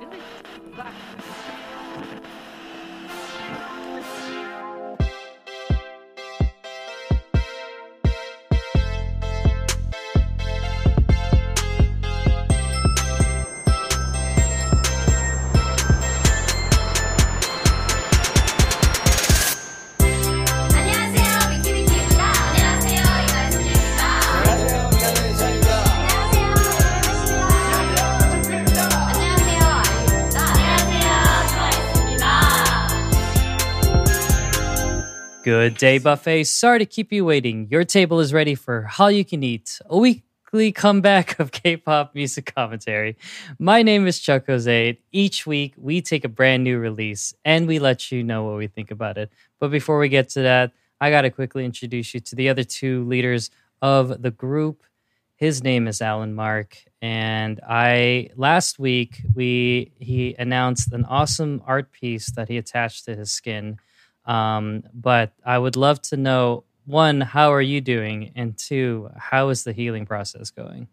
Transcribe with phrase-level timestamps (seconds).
[0.00, 0.20] Really?
[0.74, 0.92] Black.
[1.24, 1.43] 안
[35.54, 36.44] Good day, buffet.
[36.44, 37.68] Sorry to keep you waiting.
[37.70, 42.52] Your table is ready for Hallyu Can Eat, a weekly comeback of K pop music
[42.52, 43.16] commentary.
[43.60, 44.98] My name is Chuck Jose.
[45.12, 48.66] Each week, we take a brand new release and we let you know what we
[48.66, 49.30] think about it.
[49.60, 52.64] But before we get to that, I got to quickly introduce you to the other
[52.64, 54.82] two leaders of the group.
[55.36, 61.92] His name is Allen Mark, and I last week we he announced an awesome art
[61.92, 63.78] piece that he attached to his skin.
[64.26, 69.48] Um, but I would love to know one, how are you doing, and two, how
[69.48, 70.88] is the healing process going?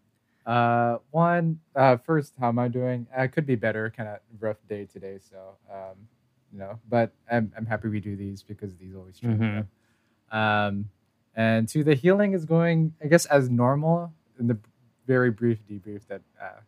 [0.46, 3.06] Uh, one, uh, first, how am I doing?
[3.16, 3.90] I could be better.
[3.94, 5.36] Kind of rough day today, so
[5.72, 5.96] um,
[6.52, 9.58] you know, but I'm I'm happy we do these because these always cheer me Mhm.
[9.60, 9.66] up.
[10.36, 10.88] Um,
[11.36, 14.12] and two, the healing is going, I guess, as normal.
[14.40, 14.58] In the
[15.06, 16.60] very brief debrief that uh,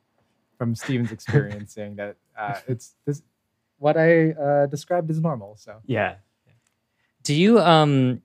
[0.59, 3.23] from Steven's experience, saying that uh, it's this
[3.79, 5.57] what I uh, described as normal.
[5.57, 6.17] So Yeah.
[7.25, 8.23] Do you um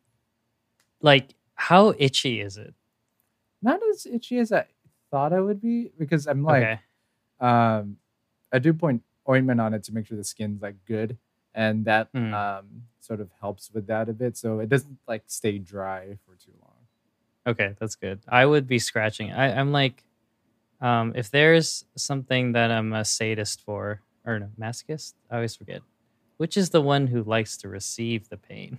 [1.01, 2.73] like how itchy is it?
[3.61, 4.65] not as itchy as I
[5.11, 6.63] thought I would be because I'm like.
[6.63, 6.79] okay.
[7.41, 7.97] um
[8.51, 11.17] i do point ointment on it to make sure the skin's like good
[11.53, 12.33] and that Mm.
[12.33, 12.65] um
[12.99, 16.51] sort of helps with that a bit so it doesn't like stay dry for too
[16.61, 16.75] long
[17.47, 18.19] Okay, that's good.
[18.27, 19.31] I would be scratching.
[19.31, 20.03] I, I'm like,
[20.81, 25.81] um, if there's something that I'm a sadist for, or no, masochist, I always forget.
[26.37, 28.77] Which is the one who likes to receive the pain?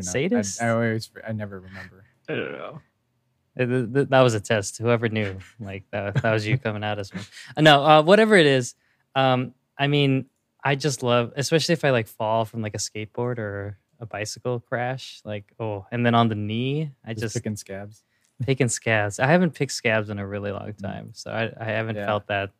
[0.00, 0.62] Do not Sadist?
[0.62, 2.80] I, I always i never remember I don't know.
[3.58, 4.78] Uh, th- th- That was a test.
[4.78, 7.24] Whoever knew, like that, that was you coming out as one.
[7.56, 8.74] Uh, No, uh, whatever it is.
[9.14, 10.26] Um, I mean,
[10.62, 14.60] I just love, especially if I like fall from like a skateboard or a bicycle
[14.60, 15.20] crash.
[15.24, 18.02] Like, oh, and then on the knee, I just, just picking scabs
[18.44, 19.18] picking scabs.
[19.18, 22.04] I haven't picked scabs in a really long time, so I, I haven't Yeah.
[22.04, 22.50] felt that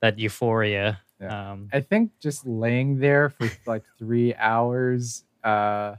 [0.00, 1.00] that euphoria.
[1.20, 1.52] Yeah.
[1.52, 5.96] Um, i think just laying there for like three hours uh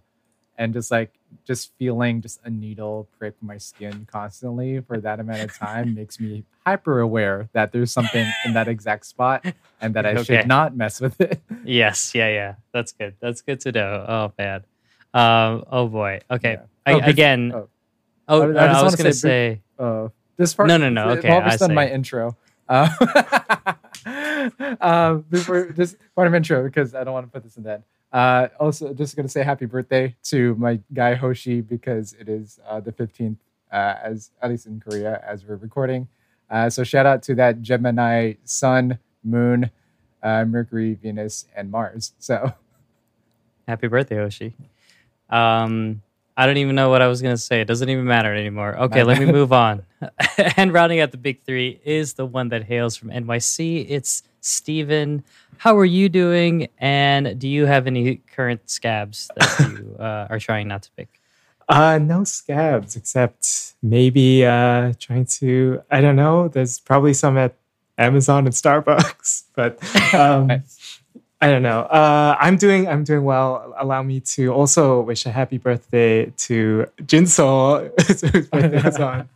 [0.57, 1.13] and just like
[1.45, 6.19] just feeling just a needle prick my skin constantly for that amount of time makes
[6.19, 9.45] me hyper aware that there's something in that exact spot
[9.81, 10.23] and that i Okay.
[10.23, 12.55] should not mess with it yes, yeah, yeah.
[12.73, 13.15] That's good.
[13.19, 14.05] That's good to know.
[14.07, 14.63] Oh man.
[15.13, 16.19] Um, oh boy.
[16.29, 16.53] Okay.
[16.53, 16.63] Yeah.
[16.85, 17.51] I, Oh, again.
[17.55, 17.69] oh.
[18.27, 19.61] Oh, I- I I, was gonna say say.
[19.79, 20.67] Uh, this part.
[20.67, 22.35] No, no, no, I've okay, always I done my intro.
[22.69, 22.89] Uh,
[24.81, 27.83] uh, before this part of intro because I don't want to put this in that.
[28.11, 32.79] Uh, also, just gonna say happy birthday to my guy Hoshi because it is uh,
[32.79, 33.39] the fifteenth,
[33.71, 36.07] uh, as at least in Korea as we're recording.
[36.49, 39.69] Uh, so shout out to that Gemini Sun, Moon,
[40.23, 42.13] uh, Mercury, Venus, and Mars.
[42.19, 42.53] So
[43.67, 44.53] Happy birthday, Hoshi.
[45.29, 46.01] Um,
[46.39, 47.61] I don't even know what I was going to say.
[47.61, 48.77] It doesn't even matter anymore.
[48.77, 49.83] Okay, let me move on.
[50.55, 53.87] and rounding out the big three is the one that hails from NYC.
[53.89, 55.23] It's Steven.
[55.57, 56.67] How are you doing?
[56.77, 61.19] And do you have any current scabs that you uh, are trying not to pick?
[61.67, 65.81] Uh, no scabs, except maybe uh, trying to.
[65.89, 66.49] I don't know.
[66.49, 67.55] There's probably some at
[67.97, 69.83] Amazon and Starbucks, but
[70.13, 70.63] um.
[71.39, 71.81] I don't know.
[71.81, 72.87] Uh, I'm doing.
[72.87, 73.75] I'm doing well.
[73.77, 79.29] Allow me to also wish a happy birthday to Jinsol, whose birthday was on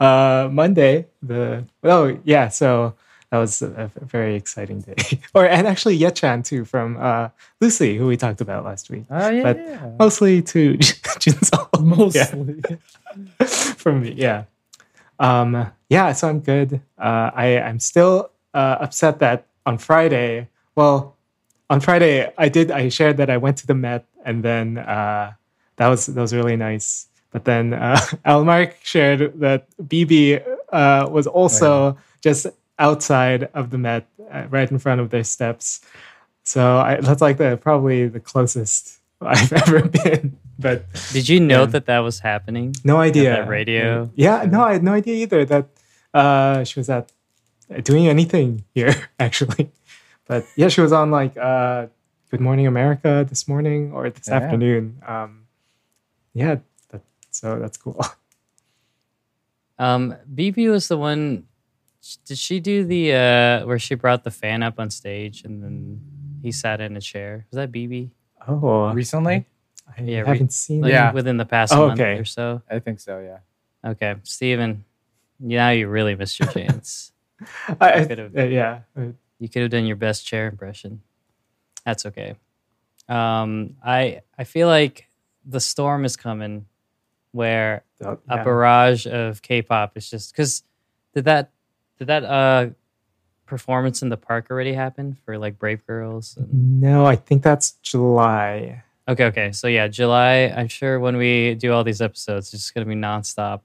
[0.00, 1.06] uh, Monday.
[1.22, 2.94] The oh yeah, so
[3.30, 4.94] that was a, a very exciting day.
[5.34, 9.04] or and actually Yechan too from uh, Lucy, who we talked about last week.
[9.10, 9.90] uh, yeah, But- yeah.
[9.98, 12.14] Mostly to Jinsol.
[12.14, 12.76] Yeah mostly.
[13.76, 14.12] from me.
[14.12, 14.44] Yeah.
[15.18, 16.80] Um, yeah, so I'm good.
[16.98, 21.16] Uh, I, I'm still uh, upset that on Friday, well,
[21.70, 25.32] on Friday, I did, I shared that I went to the Met and then uh,
[25.76, 27.06] that was, that was really nice.
[27.30, 27.96] But then uh,
[28.26, 32.46] Almark shared that BIBI uh, was also just
[32.78, 35.80] outside of the Met, uh, right in front of their steps.
[36.44, 40.36] So I, that's like the probably the closest I've ever been.
[40.58, 41.66] But Did you know Yeah.
[41.66, 42.74] that that was happening?
[42.84, 43.30] no idea.
[43.30, 44.10] that radio?
[44.14, 45.66] Yeah, no, I had no idea either that
[46.12, 47.10] uh, she was at
[47.82, 49.70] doing anything here actually.
[50.26, 51.86] But yeah, she was on like uh,
[52.30, 54.34] Good Morning America this morning or this Yeah.
[54.36, 55.02] afternoon.
[55.06, 55.46] Um,
[56.32, 56.56] yeah,
[56.90, 58.00] that, so that's cool.
[59.78, 61.48] Um, BIBI was the one
[62.26, 66.00] did she do the uh where she brought the fan up on stage and then
[66.42, 67.46] he sat in a chair?
[67.50, 68.10] Was that BIBI?
[68.46, 69.46] Oh, Recently,
[69.98, 70.92] I Yeah, haven't seen Like.
[70.92, 71.12] Yeah.
[71.12, 72.18] within the past Oh, month okay.
[72.20, 72.62] or so.
[72.70, 73.18] I think so.
[73.18, 73.90] Yeah.
[73.90, 74.84] Okay, Steven,
[75.40, 77.10] now you really missed your chance.
[77.80, 78.80] I, I- could've- uh, yeah.
[79.44, 81.02] You could have done your best chair impression.
[81.84, 82.34] That's okay.
[83.10, 85.06] Um, I I feel like
[85.44, 86.64] the storm is coming,
[87.32, 90.62] where uh, a barrage of K-pop is just because
[91.14, 91.50] did that
[91.98, 92.70] did that uh
[93.44, 96.38] performance in the park already happen for like Brave Girls?
[96.38, 98.82] And, No, I think that's July.
[99.06, 100.50] okay, okay, so yeah, July.
[100.56, 103.60] I'm sure when we do all these episodes, it's just gonna be nonstop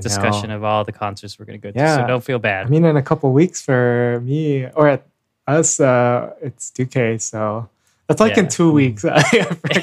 [0.00, 1.78] discussion of all the concerts we're gonna go to.
[1.78, 1.96] Yeah.
[1.96, 2.66] So don't feel bad.
[2.66, 5.06] I mean, in a couple weeks for me or at
[5.46, 7.20] us, uh, it's 2K.
[7.20, 7.68] So
[8.06, 8.42] that's like Yeah.
[8.44, 9.04] in two weeks.
[9.04, 9.22] I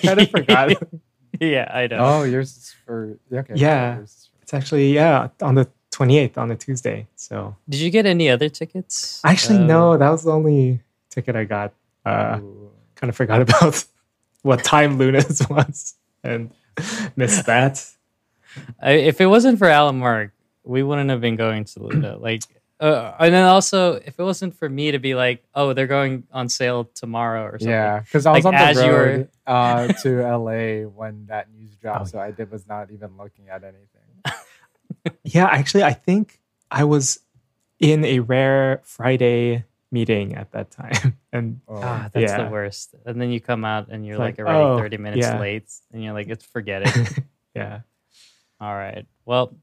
[0.03, 0.71] kind of forgot.
[1.39, 1.97] yeah, I know.
[1.99, 3.53] Oh, yours is for yeah, okay.
[3.55, 3.95] Yeah.
[3.97, 7.07] Yours It's actually yeah on the 28th on a Tuesday.
[7.15, 9.21] So Did you get any other tickets?
[9.25, 10.79] actually, Uh, no, that was the only
[11.09, 11.73] ticket I got.
[12.05, 12.39] Uh,
[12.95, 13.83] kind of forgot about
[14.43, 16.51] what time LOONA's was and
[17.15, 17.83] missed that.
[18.81, 20.31] I, if it wasn't for Allen Mark,
[20.63, 22.17] we wouldn't have been going to LOONA.
[22.21, 22.43] Like,
[22.79, 26.27] uh, and then also, if it wasn't for me to be like, oh, they're going
[26.31, 27.69] on sale tomorrow or something.
[27.69, 31.25] Yeah, because I was Like, on the as you were- road uh, to LA when
[31.27, 33.87] that news dropped, Oh, so I did was not even looking at anything.
[35.23, 36.39] Yeah, actually, I think
[36.69, 37.19] I was
[37.79, 42.43] in a rare Friday meeting at that time, and Oh, Ah, that's Yeah.
[42.43, 42.93] the worst.
[43.05, 45.39] And then you come out and you're It's like, like, already oh, 30 minutes yeah.
[45.39, 47.23] late, and you're like, it's forget it.
[47.55, 47.81] yeah,
[48.59, 49.05] All right.
[49.25, 49.55] Well,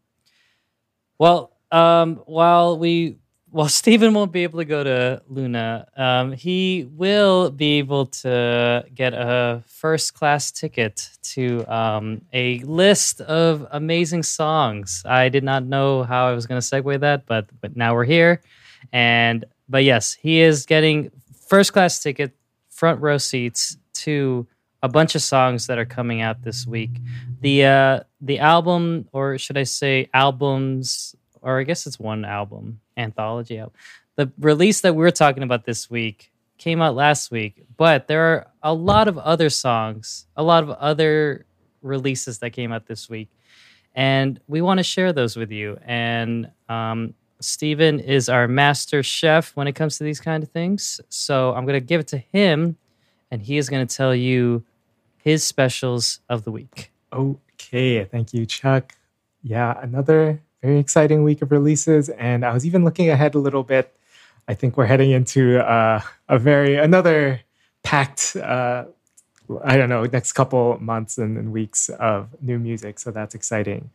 [1.19, 3.19] well, um, while we
[3.51, 8.85] while Stephen won't be able to go to LOONA, um, he will be able to
[8.95, 15.03] get a first class ticket to um, a list of amazing songs.
[15.07, 18.05] I did not know how I was going to segue that, but but now we're
[18.05, 18.43] here,
[18.93, 21.11] and but yes, he is getting
[21.49, 22.33] first class ticket,
[22.71, 24.47] front row seats to
[24.85, 26.91] a bunch of songs that are coming out this week
[27.41, 32.79] the uh the album or should i say albums or i guess it's one album
[32.99, 33.73] anthology album
[34.17, 38.47] the release that we're talking about this week came out last week but there are
[38.63, 41.47] a lot of other songs a lot of other
[41.81, 43.31] releases that came out this week
[43.95, 49.55] and we want to share those with you and um Steven is our master chef
[49.57, 50.99] when it comes to these kind of things.
[51.11, 52.77] So I'm going to give it to him,
[53.31, 54.65] and he is going to tell you
[55.25, 56.93] his specials of the week.
[57.13, 58.95] Okay, thank you, Chuck.
[59.43, 63.63] Yeah, another very exciting week of releases, and I was even looking ahead a little
[63.63, 63.95] bit.
[64.47, 67.41] I think we're heading into uh, a very another
[67.83, 68.37] packed.
[68.37, 68.85] Uh,
[69.63, 73.91] I don't know, next couple months and, and weeks of new music, so that's exciting.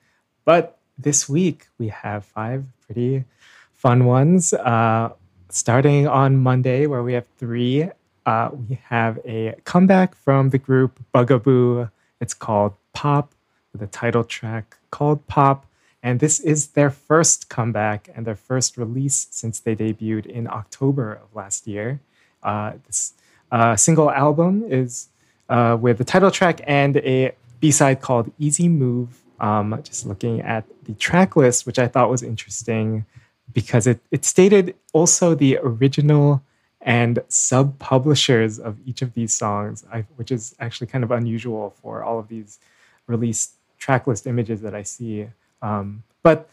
[0.46, 3.26] But this week we have five pretty
[3.74, 4.54] fun ones.
[4.54, 5.10] Uh,
[5.50, 7.90] starting on Monday, where we have three.
[8.30, 11.90] Uh, we have a comeback from the group Bugaboo.
[12.22, 13.34] It's called Pop,
[13.74, 15.66] with a title track called Pop.
[16.04, 21.14] And this is their first comeback and their first release since they debuted in October
[21.14, 22.02] of last year.
[22.44, 23.14] Uh, this
[23.52, 25.08] uh, single album is
[25.50, 29.24] uh, with the title track and a B side called Easy Move.
[29.40, 33.08] Um, just looking at the track list, which I thought was interesting
[33.52, 36.44] because it, it stated also the original
[36.82, 41.76] and sub publishers of each of these songs, I, which is actually kind of unusual
[41.82, 42.60] for all of these
[43.08, 45.28] released track list images that I see.
[45.62, 46.50] Um, but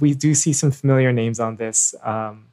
[0.00, 1.94] we do see some familiar names on this.
[2.02, 2.46] Um,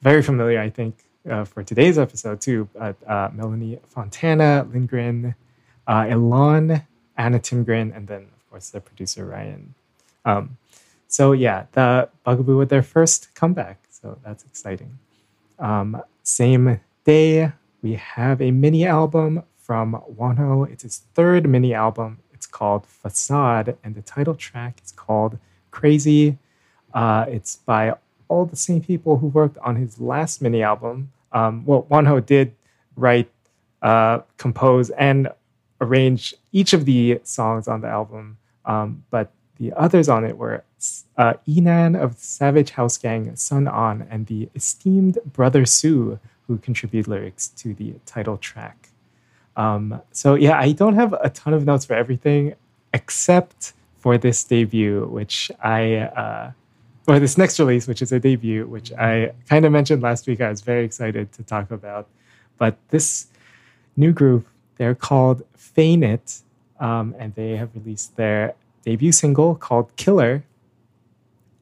[0.00, 2.68] very familiar, I think, uh, for today's episode too.
[2.78, 5.34] Uh, Melanie Fontana, Lindgren,
[5.86, 6.82] uh, Elon,
[7.16, 9.74] Anna Timgren, and then of course the producer Ryan.
[10.24, 10.56] Um,
[11.08, 14.98] so yeah, the Bugaboo with their first comeback, so that's exciting.
[15.58, 17.52] Um, same day,
[17.82, 20.70] we have a mini album from Wonho.
[20.70, 22.18] It's his third mini album.
[22.32, 25.38] It's called Facade, and the title track is called
[25.70, 26.38] Crazy.
[26.94, 27.94] Uh, it's by
[28.28, 31.10] all the same people who worked on his last mini album.
[31.32, 32.54] Um, well, Wonho did
[32.96, 33.30] write,
[33.80, 35.28] uh, compose, and
[35.80, 40.64] arrange each of the songs on the album, um, but the others on it were
[41.16, 47.06] uh, Enan of Savage House Gang, Sun On, and the esteemed Brother Su, who contributed
[47.06, 48.88] lyrics to the title track.
[49.56, 52.54] Um, so yeah, I don't have a ton of notes for everything
[52.92, 56.50] except for this debut, which I, uh,
[57.06, 60.40] or this next release, which is a debut, which I kind of mentioned last week.
[60.40, 62.08] I was very excited to talk about.
[62.58, 63.28] But this
[63.96, 66.42] new group, they're called Fainit,
[66.80, 70.44] um, and they have released their debut single called Killer.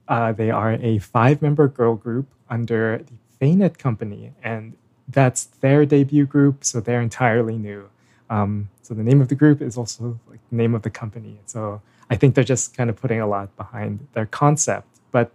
[0.08, 4.74] Uh, they are a five member girl group under the Fainit Company, and
[5.08, 7.88] that's their debut group, so they're entirely new.
[8.28, 11.38] Um, so the name of the group is also like the name of the company.
[11.46, 14.86] So I think they're just kind of putting a lot behind their concept.
[15.10, 15.30] But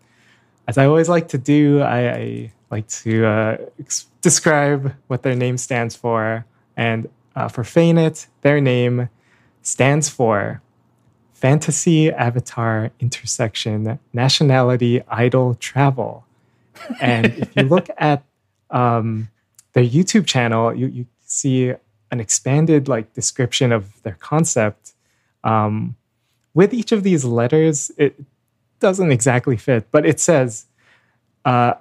[0.68, 5.36] as I always like to do, I, I like to uh, ex- describe what their
[5.36, 6.46] name stands for.
[6.76, 9.10] And uh, for Fainit, their name
[9.62, 10.62] stands for
[11.36, 16.26] Fantasy Avatar Intersection Nationality Idol Travel.
[17.02, 18.24] And if you look at
[18.72, 19.30] um,
[19.74, 21.74] their YouTube channel, you, you see
[22.10, 24.94] an expanded like description of their concept.
[25.44, 25.98] Um,
[26.54, 28.16] with each of these letters, it
[28.80, 30.68] doesn't exactly fit, but it says,
[31.44, 31.74] uh,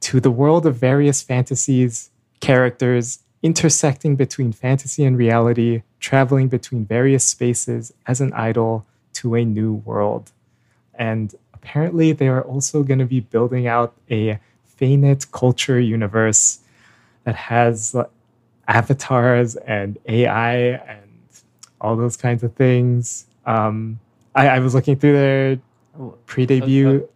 [0.00, 7.24] to the world of various fantasies, characters, intersecting between fantasy and reality, traveling between various
[7.24, 10.32] spaces as an idol to a new world.
[10.94, 14.38] And apparently, they are also going to be building out a
[14.80, 16.60] Fainit culture universe
[17.24, 17.94] that has
[18.66, 21.10] avatars and AI and
[21.80, 23.26] all those kinds of things.
[23.44, 24.00] Um,
[24.34, 25.58] I, I was looking through their
[26.26, 27.08] pre-debut.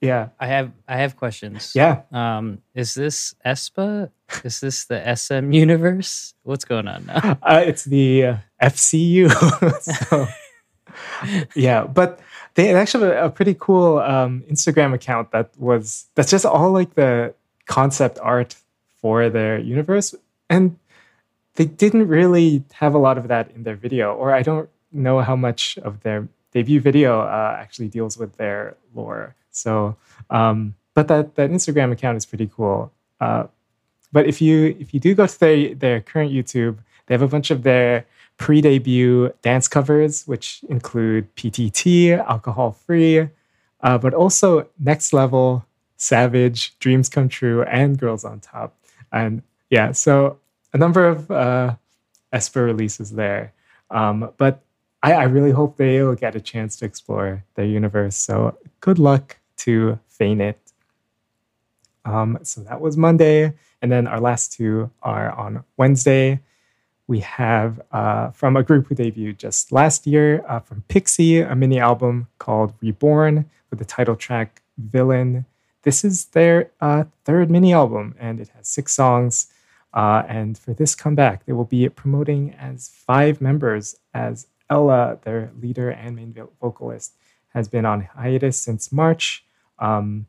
[0.00, 1.72] Yeah, I have I have questions.
[1.74, 2.02] yeah.
[2.12, 4.10] Um, is this aespa?
[4.44, 6.34] Is this the SM universe?
[6.42, 7.38] What's going on now?
[7.42, 9.30] Uh, it's the uh, FCU.
[10.10, 10.26] so,
[11.54, 12.20] yeah, but
[12.54, 16.94] they actually have a, pretty cool um, Instagram account that was that's just all like
[16.94, 17.34] the
[17.66, 18.56] concept art
[19.00, 20.14] for their universe,
[20.48, 20.78] and
[21.56, 25.20] they didn't really have a lot of that in their video, or I don't know
[25.20, 29.34] how much of their debut video uh, actually deals with their lore.
[29.50, 29.96] So,
[30.30, 32.92] um, but that that Instagram account is pretty cool.
[33.20, 33.44] Uh,
[34.14, 37.28] but if you if you do go to their their current YouTube, they have a
[37.28, 38.06] bunch of their
[38.36, 43.28] pre-debut dance covers, which include PTT, Alcohol Free,
[43.82, 45.66] uh, but also Next Level,
[45.96, 48.76] Savage, Dreams Come True, and Girls on Top.
[49.12, 50.38] And yeah, so
[50.72, 51.74] a number of uh,
[52.32, 53.52] aespa releases there.
[53.90, 54.62] Um, but
[55.02, 58.16] I, I really hope they'll get a chance to explore their universe.
[58.16, 60.54] So good luck to Fainit.
[62.04, 63.54] Um, so that was Monday.
[63.84, 66.40] And then our last two are on Wednesday.
[67.06, 71.54] We have uh, from a group who debuted just last year uh, from PIXY, a
[71.54, 75.44] mini album called Reborn with the title track Villain.
[75.82, 79.48] This is their uh, third mini album, and it has six songs.
[79.92, 85.50] Uh, and for this comeback, they will be promoting as five members, as Ella, their
[85.60, 87.12] leader and main vocalist,
[87.48, 89.44] has been on hiatus since March.
[89.78, 90.24] Um,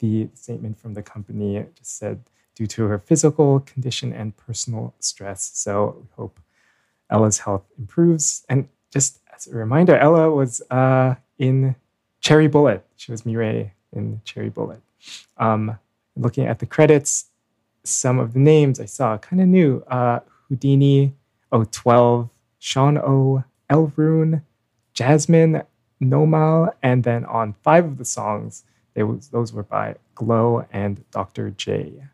[0.00, 2.20] the statement from the company just said,
[2.56, 5.52] due to her physical condition and personal stress.
[5.54, 6.40] So we hope
[7.10, 8.44] Ella's health improves.
[8.48, 11.76] And just as a reminder, Ella was uh, in
[12.20, 12.84] Cherry Bullet.
[12.96, 14.80] She was Mirae in Cherry Bullet.
[15.36, 15.78] Um,
[16.16, 17.26] looking at the credits,
[17.84, 19.84] some of the names I saw kind of new.
[19.86, 21.14] Uh, Houdini,
[21.52, 24.42] O12, Sean O, Elrune,
[24.94, 25.62] Jasmine,
[26.00, 31.04] Nomal, and then on five of the songs, they was, those were by Glow and
[31.10, 31.50] Dr.
[31.50, 32.04] J.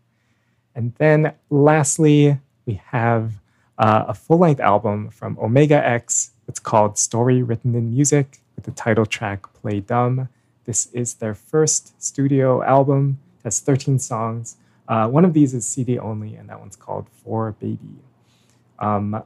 [0.74, 3.34] And then lastly, we have
[3.78, 6.32] uh, a full length album from Omega X.
[6.48, 10.28] It's called Story Written in Music with the title track Play Dumb.
[10.64, 13.18] This is their first studio album.
[13.40, 14.56] It has 13 songs.
[14.88, 17.96] Uh, one of these is CD only, and that one's called For Baby.
[18.78, 19.22] Um,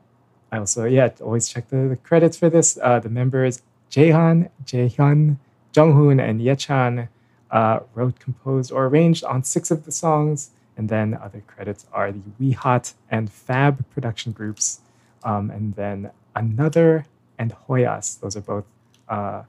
[0.52, 2.78] I also, yeah, always check the, the credits for this.
[2.80, 5.36] Uh, the members Jaehan, Jaehyun,
[5.72, 7.08] Junghoon, and Yechan
[7.50, 10.50] uh, wrote, composed, or arranged on six of the songs.
[10.76, 14.80] And then other credits are the We Hot and Fab production groups.
[15.24, 17.06] Um, and then Another
[17.38, 18.20] and Hoyas.
[18.20, 18.64] Those are both
[19.08, 19.42] uh,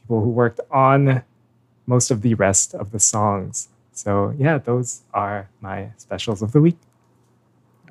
[0.00, 1.22] people who worked on
[1.86, 3.68] most of the rest of the songs.
[3.92, 6.76] So, yeah, those are my specials of the week.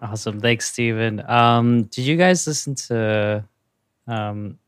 [0.02, 0.40] Awesome.
[0.40, 1.28] Thanks, Stephen.
[1.28, 3.44] Um, did you guys listen to
[4.08, 4.60] um,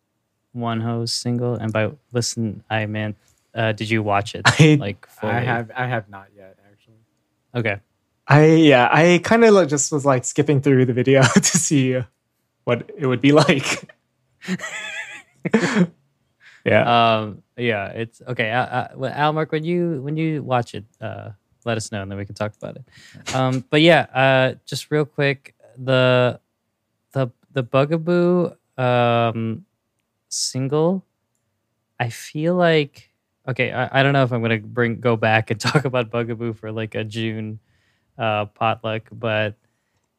[0.55, 1.53] Wonho's single?
[1.55, 3.15] And by listen, I meant,
[3.53, 4.41] uh, did you watch it?
[4.45, 5.33] I- like fully?
[5.33, 6.97] I have I have not yet actually.
[7.53, 7.79] Okay.
[8.29, 11.99] I, yeah, I kind of just was like skipping through the video to see
[12.63, 13.91] what it would be like.
[16.63, 17.17] yeah.
[17.17, 18.51] Um, yeah, it's okay.
[18.51, 21.31] Uh, uh, when you when you watch it, uh,
[21.65, 23.35] let us know and then we can talk about it.
[23.35, 26.39] Um, but yeah, uh, just real quick, the
[27.13, 29.65] the the Bugaboo um,
[30.29, 31.03] single,
[31.99, 33.09] I feel like
[33.47, 33.71] okay.
[33.71, 36.71] I, I don't know if I'm gonna bring go back and talk about Bugaboo for
[36.71, 37.59] like a June
[38.19, 39.55] uh, potluck, but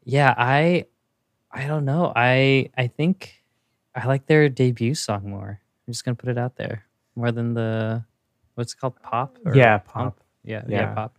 [0.05, 0.87] yeah, I
[1.53, 2.13] I don't know.
[2.17, 3.45] I I think
[3.95, 5.61] I like their debut song more.
[5.87, 8.05] I'm just gonna put it out there more than the
[8.55, 9.39] what's it called pop?
[9.45, 10.17] or Yeah, punk?
[10.17, 10.21] pop.
[10.43, 10.95] Yeah, yeah, Yeah.
[10.95, 11.19] pop.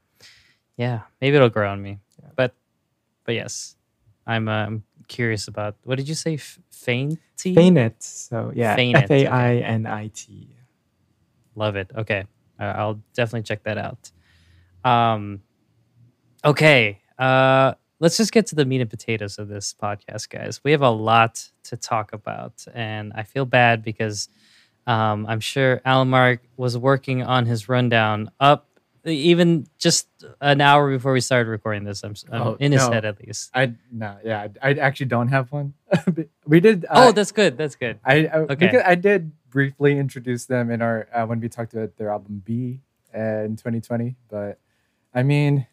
[0.78, 2.00] Yeah, maybe it'll grow on me.
[2.36, 2.56] But
[3.26, 3.76] but yes,
[4.26, 6.36] I'm uh, I'm curious about what did you say?
[6.36, 7.54] F- Fainty?
[7.56, 8.02] Fainit.
[8.02, 10.56] So yeah, F A I N I T.
[11.56, 11.92] Love it.
[11.96, 12.26] Okay,
[12.60, 14.10] uh, I'll definitely check that out.
[14.84, 15.42] Um,
[16.44, 17.02] okay.
[17.18, 20.60] Uh, let's just get to the meat and potatoes of this podcast, guys.
[20.64, 24.30] We have a lot to talk about, and I feel bad because
[24.88, 28.68] um, I'm sure Allen Mark was working on his rundown up
[29.04, 30.08] even just
[30.42, 32.04] an hour before we started recording this.
[32.04, 32.94] I'm, I'm Oh, in his no.
[32.94, 33.50] head at least.
[33.54, 35.74] I no, yeah, I, I actually don't have one.
[36.46, 36.86] we did.
[36.86, 37.58] Uh, oh, that's good.
[37.58, 38.00] That's good.
[38.06, 38.68] I, I okay.
[38.68, 38.84] okay.
[38.86, 42.82] I did briefly introduce them in our uh, when we talked about their album BE
[43.16, 44.60] uh, in 2020, but
[45.14, 45.66] I mean,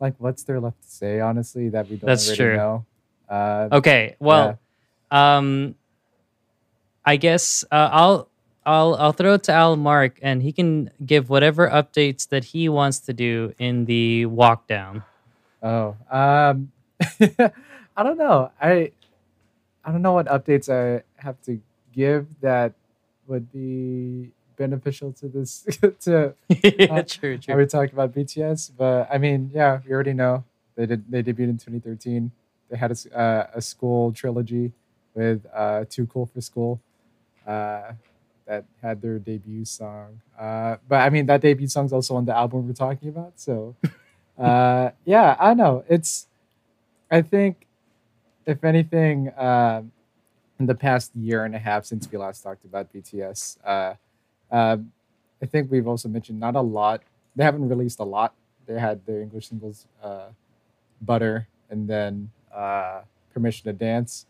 [0.00, 1.20] like, what's there left to say?
[1.20, 2.56] Honestly, that we don't That's already true.
[2.56, 2.86] know.
[3.28, 4.16] Uh, Okay.
[4.18, 4.58] Well,
[5.10, 5.74] um,
[7.04, 8.28] I guess uh, I'll
[8.66, 12.68] I'll I'll throw it to Al Mark, and he can give whatever updates that he
[12.68, 15.02] wants to do in the walk down.
[15.62, 16.72] Oh, um,
[17.96, 18.50] I don't know.
[18.60, 18.92] I
[19.84, 21.60] I don't know what updates I have to
[21.92, 22.74] give that
[23.26, 25.66] would be beneficial to this
[26.00, 27.56] to yeah, true, Are true.
[27.56, 28.72] we talking about BTS?
[28.76, 30.44] But I mean, yeah, we already know
[30.76, 31.10] they did.
[31.10, 32.30] They debuted in 2013.
[32.68, 34.72] They had a, uh, a school trilogy
[35.14, 36.78] with uh, "Too Cool for School,"
[37.46, 37.92] uh,
[38.46, 40.20] that had their debut song.
[40.38, 43.32] Uh, but I mean, that debut song's also on the album we're talking about.
[43.36, 43.74] So,
[44.38, 46.26] uh, yeah, I know it's.
[47.12, 47.66] I think,
[48.46, 49.90] if anything, um,
[50.60, 53.94] in the past year and a half since we last talked about BTS, uh,
[54.50, 54.92] um,
[55.42, 57.02] I think we've also mentioned not a lot.
[57.36, 58.34] They haven't released a lot.
[58.66, 60.28] They had their English singles, uh,
[61.00, 63.02] "Butter" and then uh,
[63.32, 64.26] "Permission to Dance."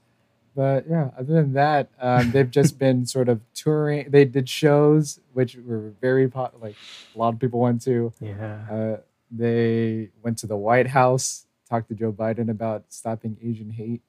[0.55, 4.11] But yeah, other than that, um, they've just been sort of touring.
[4.11, 6.77] They did shows, which were very pop- like
[7.15, 8.13] a lot of people went to.
[8.21, 8.67] Yeah.
[8.71, 8.97] Uh,
[9.31, 14.03] they went to the White House, talked to Joe Biden about stopping Asian hate.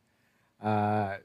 [0.64, 1.18] Uh,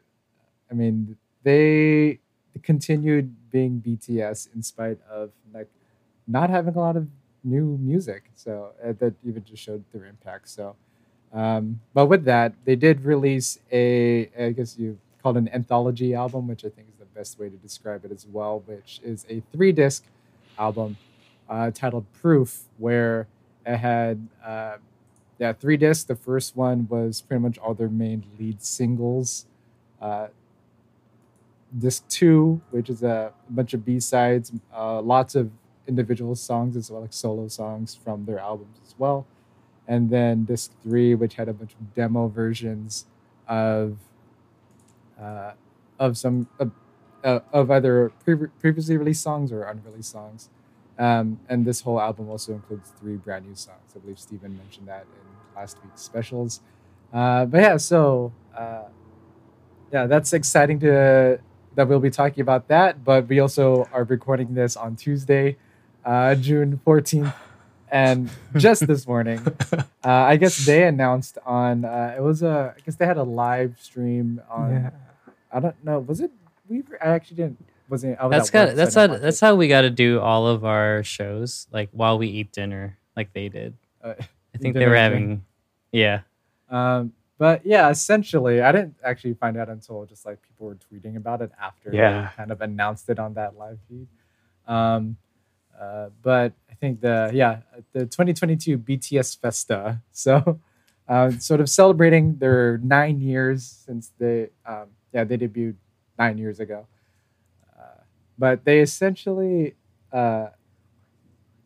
[0.70, 2.20] I mean, they
[2.62, 5.68] continued being BTS in spite of like
[6.26, 7.08] not having a lot of
[7.44, 8.30] new music.
[8.34, 10.48] So uh, that even just showed their impact.
[10.48, 10.76] So,
[11.32, 16.48] um, but with that, they did release a, I guess you called an anthology album,
[16.48, 19.42] which I think is the best way to describe it as well, which is a
[19.52, 20.04] three disc
[20.58, 20.96] album
[21.48, 23.26] uh, titled Proof, where
[23.64, 24.76] it had uh,
[25.38, 26.04] yeah three discs.
[26.04, 29.46] The first one was pretty much all their main lead singles.
[31.78, 35.50] Disc two, which is a bunch of B sides, uh, lots of
[35.86, 39.26] individual songs as well, like solo songs from their albums as well.
[39.86, 43.06] And then disc three, which had a bunch of demo versions
[43.46, 43.98] of
[45.20, 45.52] uh,
[45.98, 50.48] of some uh, of either pre- previously released songs or unreleased songs.
[50.98, 53.92] Um, and this whole album also includes three brand new songs.
[53.94, 56.60] I believe Steven mentioned that in last week's specials.
[57.12, 58.84] Uh, but yeah, so uh,
[59.92, 61.38] yeah, that's exciting to
[61.76, 63.04] that we'll be talking about that.
[63.04, 65.56] But we also are recording this on Tuesday,
[66.04, 67.32] uh, June 14th.
[67.88, 69.40] And just this morning,
[69.72, 73.22] uh, I guess they announced on uh, it was a I guess they had a
[73.22, 74.90] live stream on yeah.
[75.52, 76.32] I don't know was it
[76.68, 79.40] we I actually didn't wasn't I was That's at work, got so that's how that's
[79.40, 79.46] it.
[79.46, 83.32] how we got to do all of our shows, like while we eat dinner, like
[83.32, 83.74] they did.
[84.02, 85.44] Uh, I think they were and having,
[85.92, 86.20] yeah.
[86.70, 91.16] Um, but yeah, essentially, I didn't actually find out until just like people were tweeting
[91.16, 92.22] about it after Yeah.
[92.30, 94.08] they kind of announced it on that live feed.
[94.66, 95.16] Um,
[95.78, 97.60] uh, but I think the yeah
[97.92, 100.60] the 2022 BTS Festa, so
[101.08, 105.76] uh, sort of celebrating their nine years since they um, yeah they debuted
[106.18, 106.86] nine years ago.
[107.78, 108.00] Uh,
[108.38, 109.74] but they essentially
[110.12, 110.48] uh,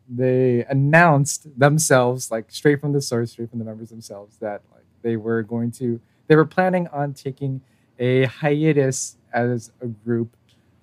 [0.09, 4.80] they announced themselves like straight from the source straight from the members themselves that like
[5.01, 7.61] they were going to they were planning on taking
[7.99, 10.35] a hiatus as a group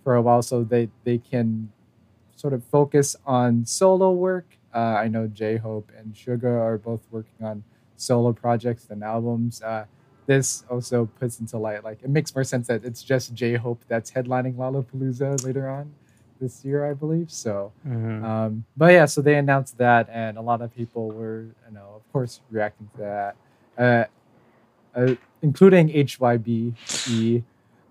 [0.05, 1.71] for a while so they they can
[2.37, 4.47] sort of focus on solo work.
[4.75, 7.65] Uh, i know j-hope and Suga are both working on
[7.97, 9.63] solo projects and albums.
[9.63, 9.87] Uh,
[10.27, 14.11] this also puts into light like it makes more sense that it's just j-hope that's
[14.11, 15.91] headlining lollapalooza later on
[16.39, 18.23] this year i believe so Mhm.
[18.23, 21.89] um, but yeah, so they announced that, and a lot of people were, you know,
[21.97, 23.37] of course, reacting to that,
[23.79, 24.05] uh,
[24.95, 27.43] uh, including HYBE,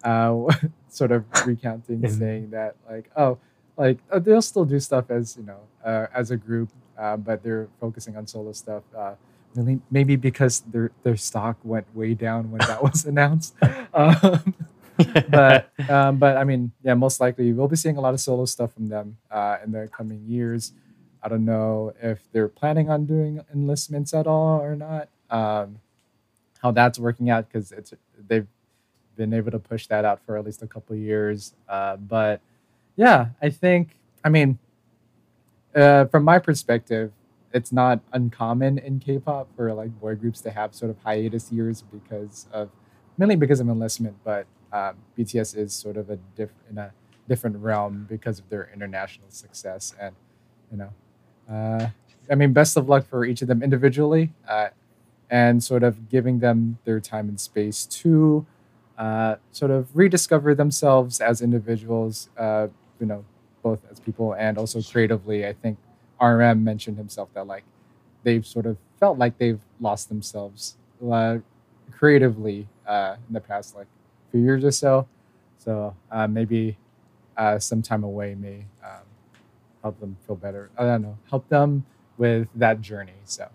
[0.04, 3.38] uh, sort of recounting, saying that like, oh,
[3.78, 7.44] like uh, they'll still do stuff as you know, uh, as a group, uh, but
[7.44, 8.84] they're focusing on solo stuff.
[8.96, 9.14] Uh,
[9.56, 13.56] really, maybe because their their stock went way down when that was announced.
[13.94, 14.54] Um,
[15.30, 18.46] but um, but I mean, yeah, most likely we'll be seeing a lot of solo
[18.46, 20.74] stuff from them uh, in the coming years.
[21.22, 25.10] I don't know if they're planning on doing enlistments at all or not.
[25.30, 25.80] Um,
[26.62, 27.94] how that's working out because it's
[28.28, 28.48] they've
[29.16, 31.54] been able to push that out for at least a couple years.
[31.70, 32.42] Uh, but
[32.96, 34.58] yeah, I think I mean,
[35.76, 37.12] uh, from my perspective,
[37.54, 41.84] it's not uncommon in K-pop for like boy groups to have sort of hiatus years
[41.84, 42.70] because of
[43.18, 46.92] mainly because of enlistment, but um, BTS is sort of a diff- in a
[47.28, 50.16] different realm because of their international success and
[50.72, 50.90] you know
[51.50, 51.88] uh,
[52.32, 54.68] i mean best of luck for each of them individually uh,
[55.30, 58.46] and sort of giving them their time and space to
[58.98, 62.68] uh, sort of rediscover themselves as individuals uh,
[63.00, 63.26] you know
[63.64, 65.78] both as people and also creatively i think
[66.22, 67.64] rm mentioned himself that like
[68.24, 70.78] they've sort of felt like they've lost themselves
[71.12, 71.38] uh,
[71.92, 73.88] creatively uh, in the past like
[74.32, 75.08] few years or so
[75.58, 76.78] so uh, maybe
[77.38, 79.04] uh, some time away may um,
[79.82, 80.70] help them feel better.
[80.78, 81.86] I don't know, help them
[82.18, 83.14] with that journey.
[83.26, 83.48] So,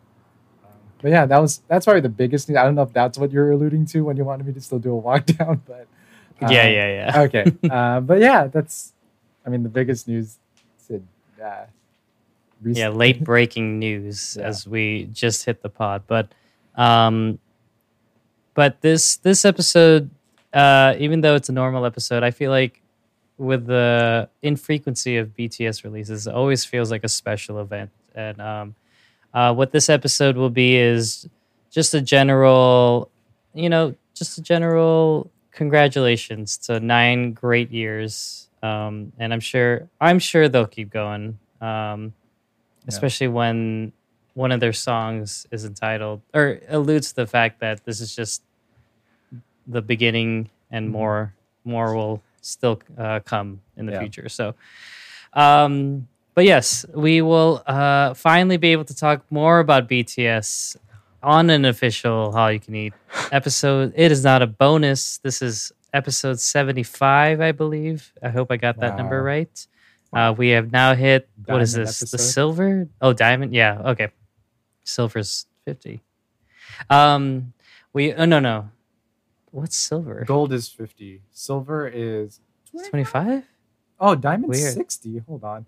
[1.03, 2.57] but yeah, that was that's probably the biggest news.
[2.57, 4.79] I don't know if that's what you're alluding to when you wanted me to still
[4.79, 5.87] do a walk down, but
[6.41, 7.23] uh, yeah, yeah, yeah.
[7.23, 7.45] okay.
[7.71, 8.93] uh, but yeah, that's
[9.45, 10.39] I mean the biggest news.
[10.79, 11.07] Said,
[11.43, 11.65] uh,
[12.65, 14.47] yeah, late breaking news Yeah.
[14.47, 16.03] as we just hit the pod.
[16.07, 16.29] But
[16.77, 17.39] um
[18.55, 20.11] but this this episode
[20.53, 22.81] uh even though it's a normal episode, I feel like
[23.39, 27.91] with the infrequency of BTS releases, it always feels like a special event.
[28.15, 28.75] And um
[29.35, 31.29] uh what this episode will be is
[31.71, 33.11] just a general
[33.55, 38.49] you know, just a general congratulations to nine great years.
[38.63, 41.39] Um and I'm sure I'm sure they'll keep going.
[41.61, 42.15] Um
[42.85, 42.89] Yeah.
[42.89, 43.93] especially when
[44.35, 48.43] one of their songs is entitled or alludes to the fact that this is just
[49.67, 50.93] the beginning and Mhm.
[50.93, 54.01] more more will still uh, come in the Yeah.
[54.01, 54.55] future so
[55.35, 60.77] um but yes we will uh finally be able to talk more about bts
[61.23, 62.95] on an official Hallyu Can Eat
[63.31, 68.57] episode it is not a bonus this is episode 75 i believe i hope i
[68.57, 69.27] got that number Wow.
[69.27, 69.67] right
[70.15, 72.01] uh, we have now hit what is Diamond this?
[72.11, 72.87] The silver?
[73.01, 73.55] Oh, diamond.
[73.55, 73.81] Yeah.
[73.93, 74.09] Okay.
[74.85, 76.03] Silver's fifty.
[76.91, 77.55] Um,
[77.95, 78.13] we.
[78.13, 78.69] Oh no no.
[79.53, 80.23] What's silver?
[80.27, 81.23] Gold is fifty.
[81.31, 82.41] Silver is
[82.91, 83.45] Twenty five.
[83.99, 84.75] Oh, diamond Weird.
[84.75, 85.23] sixty.
[85.27, 85.65] Hold on.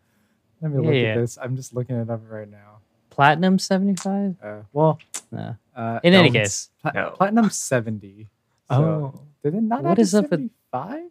[0.65, 1.09] Let me Yeah, look yeah.
[1.13, 1.37] at this.
[1.41, 2.79] I'm just looking it up right now.
[3.11, 4.35] Platinum seventy five.
[4.43, 4.99] Uh, well,
[5.31, 5.57] No.
[5.77, 7.11] uh, In no, any case, pla- No.
[7.11, 8.29] platinum seventy.
[8.71, 8.75] So,
[9.15, 9.83] Oh, did it not?
[9.83, 11.11] What have is up with- seventy-five?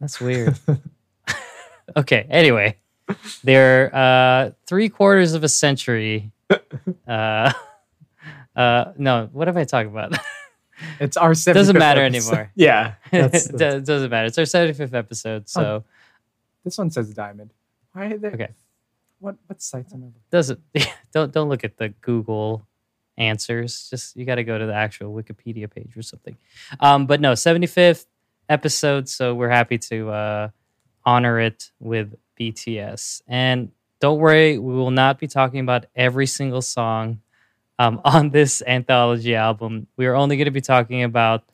[0.00, 0.58] that's weird.
[1.96, 2.26] okay.
[2.28, 2.76] Anyway,
[3.44, 6.32] they're uh, three quarters of a century.
[7.06, 7.52] Uh,
[8.56, 9.28] uh, no.
[9.32, 10.18] What have I talked about?
[11.00, 12.30] It's our 75th Doesn't matter episode.
[12.32, 12.52] anymore.
[12.54, 12.94] yeah.
[13.10, 14.26] That's, it doesn't matter.
[14.28, 15.82] It's our seventy fifth episode, so
[16.64, 17.50] This one says diamond.
[17.92, 18.28] Why are they?
[18.28, 18.48] Okay.
[19.20, 20.20] What what sites am I looking?
[20.30, 20.60] doesn't
[21.12, 22.66] don't don't look at the Google
[23.16, 23.88] answers.
[23.90, 26.36] Just you got to go to the actual Wikipedia page or something.
[26.80, 28.06] Um, but no, seventy fifth
[28.48, 29.08] episode.
[29.08, 30.48] So we're happy to uh,
[31.04, 33.22] honor it with BTS.
[33.26, 37.20] And don't worry, we will not be talking about every single song
[37.78, 39.86] um, on this anthology album.
[39.96, 41.44] We are only going to be talking about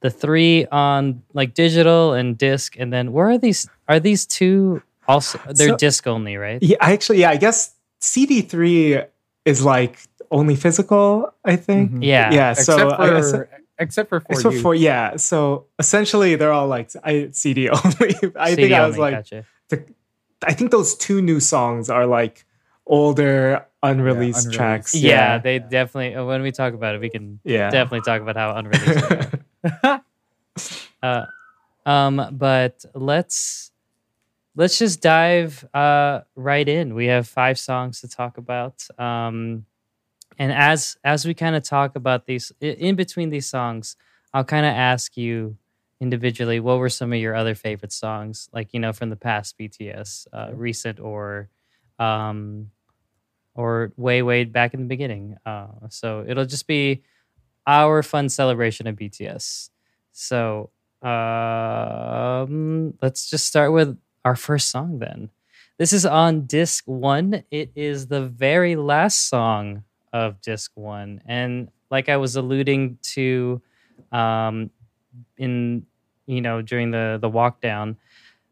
[0.00, 2.76] the three on like digital and disc.
[2.78, 3.68] And then where are these?
[3.88, 5.38] Are these two also?
[5.46, 6.62] They're So- disc only, right?
[6.62, 9.06] Yeah, actually, yeah, I guess CD3
[9.44, 9.98] is like
[10.30, 11.92] only physical, I think.
[11.92, 12.04] Mhm.
[12.04, 12.32] Yeah.
[12.32, 16.52] Yeah, Except so I guess for except for for except for yeah, so essentially they're
[16.52, 18.14] all like I, CD only.
[18.36, 19.44] I think CD I was only, like, gotcha.
[19.68, 19.84] the,
[20.46, 22.44] I think those two new songs are like
[22.86, 24.52] older unreleased, unreleased.
[24.52, 24.94] tracks.
[24.94, 26.14] Yeah, they definitely.
[26.14, 29.32] uh, When we talk about it, we can yeah, definitely talk about how unreleased.
[29.62, 30.02] they are.
[31.02, 31.24] uh,
[31.86, 33.69] um, but let's
[34.56, 36.94] let's just dive uh, right in.
[36.94, 38.86] We have five songs to talk about.
[38.98, 39.66] Um,
[40.38, 43.96] and as as we kind of talk about these in between these songs,
[44.34, 45.56] I'll kind of ask you
[46.00, 49.58] individually what were some of your other favorite songs, like you know from the past
[49.58, 51.50] BTS, uh, recent or
[51.98, 52.70] um,
[53.54, 55.36] or way way back in the beginning.
[55.44, 57.02] Uh, so it'll just be
[57.66, 59.70] our fun celebration of BTS.
[60.12, 60.70] So
[61.02, 65.30] um, let's just start with our first song then.
[65.78, 67.42] This is on disc one.
[67.50, 71.22] It is the very last song of disc one.
[71.24, 73.62] And like I was alluding to
[74.12, 74.70] um,
[75.38, 75.86] in,
[76.26, 77.96] you know, during the, the walk down,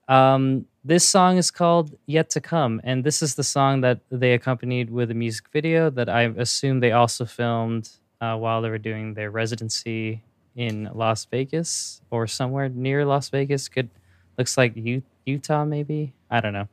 [0.08, 2.80] um, this song is called Yet to Come.
[2.82, 6.80] And this is the song that they accompanied with a music video that I assume
[6.80, 10.22] they also filmed uh, while they were doing their residency
[10.56, 13.68] in Las Vegas or somewhere near Las Vegas.
[13.68, 13.90] Could
[14.38, 16.14] looks like U- Utah, maybe.
[16.30, 16.68] I don't know.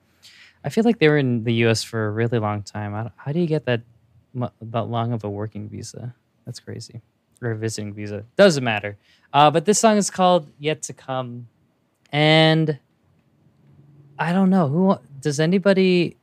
[0.63, 1.83] I feel like they were in the U.S.
[1.83, 2.93] for a really long time.
[2.93, 3.81] How, how do you get that
[4.61, 6.15] that long of a working visa?
[6.45, 7.01] That's crazy.
[7.41, 8.25] Or a visiting visa.
[8.35, 8.97] Doesn't matter.
[9.33, 11.47] Uh, but this song is called "Yet to Come,"
[12.11, 12.79] and
[14.17, 16.17] I don't know who does anybody.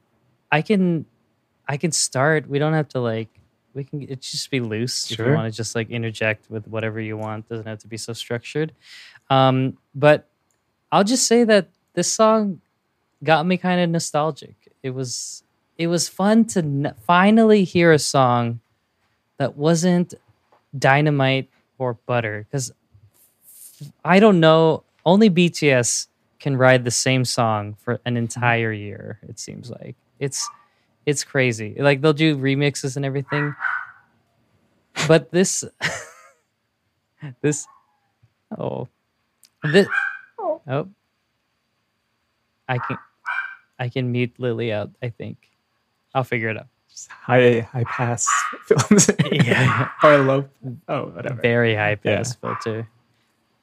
[0.50, 1.06] I can,
[1.68, 2.48] I can start.
[2.48, 3.28] We don't have to like.
[3.74, 4.02] We can.
[4.02, 5.26] It just be loose sure.
[5.26, 7.48] if you want to just like interject with whatever you want.
[7.48, 8.72] Doesn't have to be so structured.
[9.30, 10.28] Um, but
[10.92, 12.60] I'll just say that this song
[13.24, 14.54] got me kind of nostalgic.
[14.82, 15.42] It was
[15.78, 18.60] it was fun to n- finally hear a song
[19.38, 20.14] that wasn't
[20.78, 22.72] dynamite or butter because
[24.04, 24.84] I don't know.
[25.04, 29.18] Only BTS can ride the same song for an entire year.
[29.28, 30.48] It seems like it's
[31.06, 31.74] it's crazy.
[31.78, 33.54] Like they'll do remixes and everything,
[35.08, 35.64] but this
[37.40, 37.66] this
[38.58, 38.88] oh
[39.64, 39.88] this
[40.68, 40.88] oh
[42.68, 42.98] I can
[43.78, 44.90] I can mute Lily out.
[45.02, 45.50] I think
[46.14, 46.68] I'll figure it out.
[46.88, 48.28] Just high high pass
[48.66, 49.10] films.
[49.30, 49.88] Yeah.
[50.02, 50.48] or low.
[50.88, 51.40] Oh, whatever.
[51.40, 52.88] very high pass filter.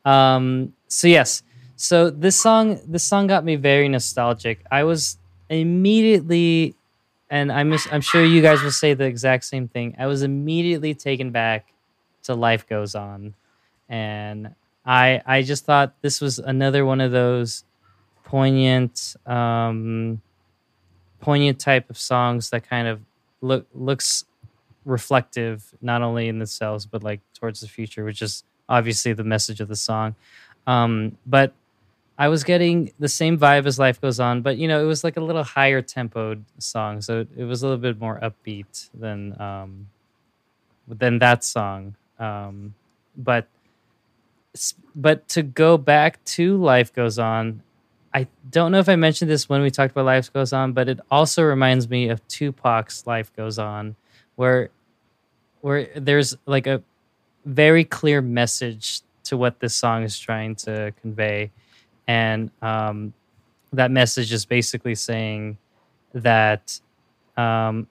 [0.05, 0.73] Um.
[0.87, 1.43] So yes.
[1.75, 4.65] So this song, this song got me very nostalgic.
[4.69, 5.17] I was
[5.49, 6.75] immediately,
[7.29, 9.95] and I'm I'm sure you guys will say the exact same thing.
[9.97, 11.71] I was immediately taken back
[12.23, 13.33] to "Life Goes On,"
[13.87, 14.53] and
[14.89, 17.63] I I just thought this was another one of those
[18.23, 20.21] poignant, um,
[21.21, 22.99] poignant type of songs that kind of
[23.41, 24.25] look looks
[24.85, 29.61] reflective not only in themselves but like towards the future which is obviously the message
[29.61, 30.15] of the song.
[30.65, 31.53] Um but
[32.17, 35.03] i was getting the same vibe as life goes on but you know it was
[35.05, 38.89] like a little higher tempoed song so it, it was a little bit more upbeat
[38.93, 39.87] than um
[40.87, 41.95] than that song.
[42.19, 42.73] Um
[43.15, 43.47] but
[44.95, 47.61] but to go back to life goes on
[48.13, 50.89] i don't know if i mentioned this when we talked about life goes on but
[50.89, 53.95] it also reminds me of tupac's life goes on
[54.35, 54.69] where
[55.61, 56.81] where there's like a
[57.45, 61.51] very clear message to what this song is trying to convey.
[62.07, 63.13] And um,
[63.73, 65.57] that message is basically saying
[66.13, 66.79] that
[67.37, 67.87] um,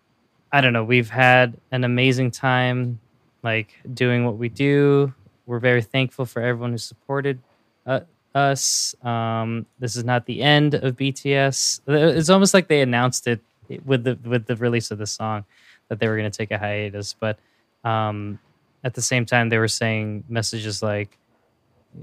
[0.50, 2.98] i don't know we've had an amazing time
[3.44, 5.12] like doing what we do
[5.48, 7.40] we're very thankful for everyone who supported
[7.86, 8.00] uh,
[8.34, 8.94] us.
[9.02, 13.40] Um, this is not the end of bts it's almost like they announced it
[13.84, 15.44] with the with the release of the song
[15.88, 17.38] that they were going to take a hiatus but
[17.84, 18.38] um,
[18.84, 21.18] at the same time they were saying messages like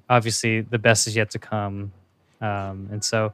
[0.10, 1.92] obviously the best is yet to come.
[2.42, 3.34] Um, and so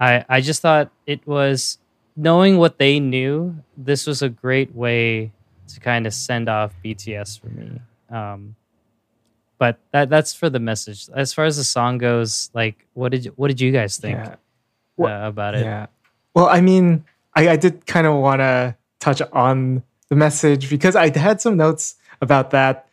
[0.00, 1.78] I, I just thought it was
[2.16, 5.32] knowing what they knew this was a great way
[5.68, 7.80] to kind of send off bts for me.
[8.10, 8.56] Um,
[9.62, 13.26] but that that's for the message as far as the song goes like what did
[13.26, 14.34] you, what did you guys think Yeah.
[14.96, 15.86] What- uh, about it Yeah.
[16.34, 20.96] Well, I mean, I, I did kind of want to touch on the message because
[20.96, 22.88] I had some notes about that,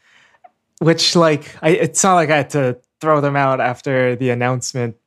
[0.80, 4.98] which, like, I, it's not like I had to throw them out after the announcement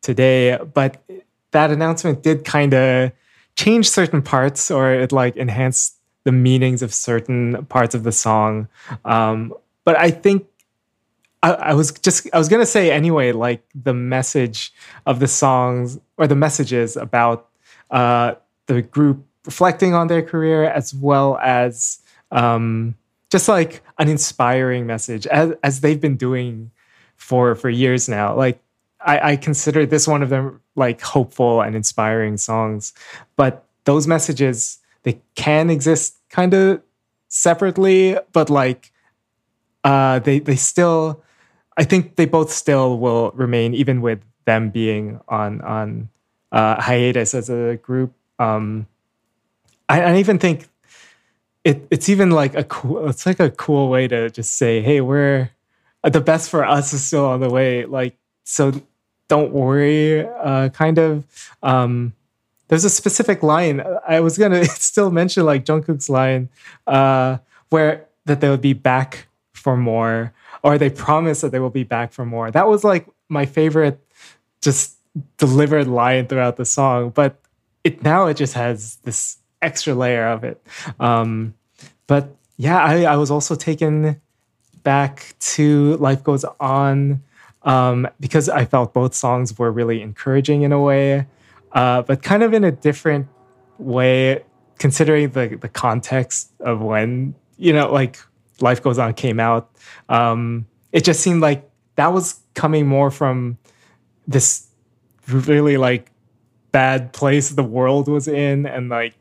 [0.00, 1.02] today, but
[1.50, 3.12] that announcement did kind of
[3.56, 8.68] change certain parts or it like enhanced the meanings of certain parts of the song.
[9.04, 9.52] Um,
[9.84, 10.46] but I think
[11.42, 14.72] I, I was just I was gonna say anyway, like the message
[15.06, 17.48] of the songs or the messages about
[17.90, 18.34] uh,
[18.66, 21.98] the group reflecting on their career as well as
[22.30, 22.94] um,
[23.30, 26.70] just like an inspiring message as as they've been doing
[27.16, 28.34] for for years now.
[28.34, 28.62] Like
[29.00, 32.92] I, I consider this one of them like hopeful and inspiring songs,
[33.36, 36.82] but those messages they can exist kind of
[37.28, 38.92] separately, but like
[39.82, 41.22] uh, they they still
[41.76, 46.08] I think they both still will remain even with them being on on
[46.50, 48.12] uh, hiatus as a group.
[48.38, 48.86] Um,
[49.88, 50.68] I, I even think
[51.64, 55.00] it it's even like a cool it's like a cool way to just say hey
[55.00, 55.50] we're
[56.02, 58.72] the best for us is still on the way like so
[59.28, 61.24] don't worry uh, kind of
[61.62, 62.12] um,
[62.68, 66.48] there's a specific line I was gonna still mention like Jungkook's line
[66.86, 67.38] uh,
[67.70, 71.84] where that they would be back for more or they promise that they will be
[71.84, 72.50] back for more.
[72.50, 74.00] That was like my favorite
[74.60, 74.96] just
[75.38, 77.40] delivered line throughout the song, but
[77.84, 80.64] it now it just has this extra layer of it.
[81.00, 81.54] Um,
[82.06, 84.20] but yeah, I, I was also taken
[84.82, 87.22] back to Life Goes On
[87.62, 91.26] um, because I felt both songs were really encouraging in a way,
[91.72, 93.28] uh, but kind of in a different
[93.78, 94.44] way,
[94.78, 98.18] considering the the context of when you know, like
[98.60, 99.70] Life Goes On came out.
[100.08, 103.58] Um, it just seemed like that was coming more from
[104.26, 104.68] this
[105.28, 106.10] really like
[106.70, 109.14] bad place the world was in and like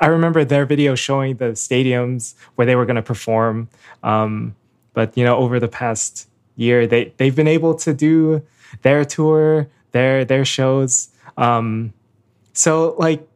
[0.00, 3.68] I remember their video showing the stadiums where they were going to perform.
[4.02, 4.54] Um,
[4.94, 8.42] but you know, over the past year, they they've been able to do
[8.82, 11.08] their tour, their their shows.
[11.36, 11.92] Um,
[12.52, 13.26] so like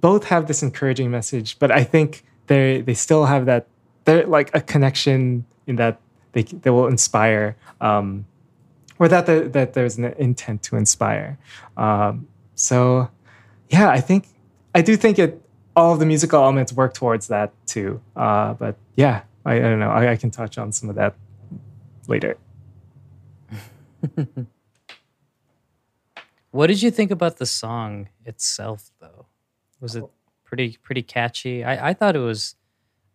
[0.00, 3.66] both have this encouraging message, but I think they they still have that
[4.04, 6.00] they're like a connection in that
[6.32, 7.56] they they will inspire.
[7.80, 8.26] Um,
[8.98, 11.38] or that the, that there's an intent to inspire.
[11.76, 13.10] Um, so,
[13.68, 14.26] yeah, I think
[14.74, 15.40] I do think it
[15.74, 18.00] all of the musical elements work towards that too.
[18.14, 19.90] Uh, but yeah, I, I don't know.
[19.90, 21.14] I, I can touch on some of that
[22.06, 22.36] later.
[26.52, 29.26] What did you think about the song itself, though?
[29.80, 30.04] Was it
[30.44, 31.64] pretty pretty catchy?
[31.64, 32.54] I, I thought it was.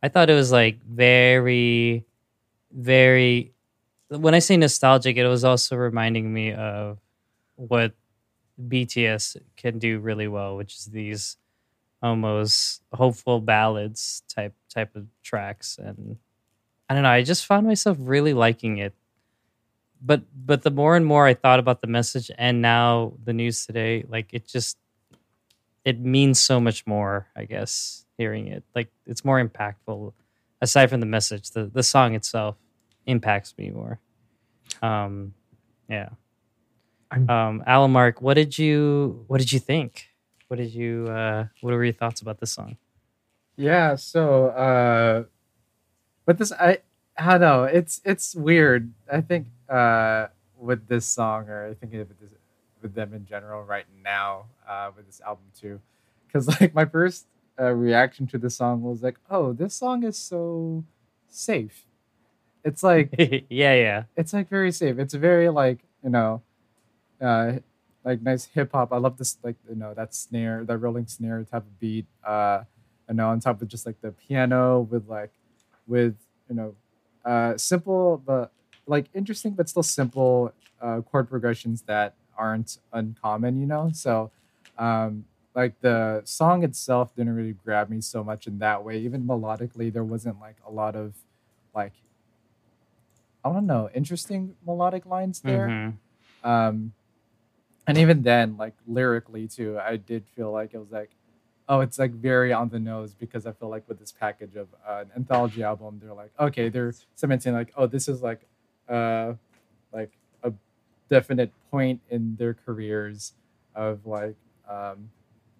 [0.07, 2.05] I thought it was like very,
[2.71, 3.51] very.
[4.07, 6.97] When I say nostalgic, it was also reminding me of
[7.57, 7.91] what
[8.57, 11.35] BTS can do really well, which is these
[12.01, 16.15] almost hopeful ballads type type of tracks, and
[16.87, 17.09] I don't know.
[17.09, 18.93] I just found myself really liking it
[20.01, 23.65] but but the more and more I thought about the message and now the news
[23.65, 24.77] today, like it just
[25.87, 28.65] it means so much more, I guess, hearing it.
[28.75, 30.11] Like it's more impactful
[30.61, 31.51] aside from the message.
[31.51, 32.57] The the song itself
[33.05, 34.01] impacts me more.
[34.81, 35.33] Um
[35.89, 36.09] yeah.
[37.09, 40.09] Um Allen Mark, what did you what did you think?
[40.49, 42.75] What did you uh what were your thoughts about this song?
[43.55, 45.23] Yeah, so uh
[46.25, 46.79] but this I
[47.17, 48.91] I don't know, it's it's weird.
[49.09, 50.27] I think uh
[50.59, 52.36] with this song or I think with this
[52.87, 55.79] with them in general right now, uh with this album too.
[56.31, 57.27] Cuz like my first
[57.59, 60.83] uh, reaction to the song was like, "Oh, this song is so
[61.27, 61.85] safe."
[62.63, 63.13] It's like
[63.49, 64.03] yeah, yeah.
[64.15, 64.99] it's like very safe.
[64.99, 66.41] It's very like you know,
[67.21, 67.59] uh,
[68.05, 68.93] like nice hip hop.
[68.93, 72.05] I love this like you know that snare, that rolling snare type of beat.
[72.23, 72.63] Uh,
[73.09, 75.31] you know, on top of just like the piano with like,
[75.87, 76.15] with
[76.49, 76.75] you know,
[77.25, 78.51] uh, simple but
[78.85, 83.59] like interesting but still simple uh, chord progressions that aren't uncommon.
[83.59, 84.31] You know, so
[84.77, 88.99] um, like the song itself didn't really grab me so much in that way.
[88.99, 91.15] Even melodically, there wasn't like a lot of
[91.73, 91.93] like
[93.43, 95.67] I don't know, interesting melodic lines there.
[95.67, 95.93] Mhm.
[96.43, 96.93] Um,
[97.87, 101.11] and even then, like lyrically too, I did feel like it was like,
[101.69, 104.67] oh, it's like very on the nose because I feel like with this package of
[104.87, 108.41] uh, an anthology album, they're like, okay, they're cementing like, oh, this is like,
[108.89, 109.33] uh,
[109.93, 110.11] like
[111.09, 113.33] definite point in their careers
[113.75, 114.35] of like,
[114.69, 115.09] um,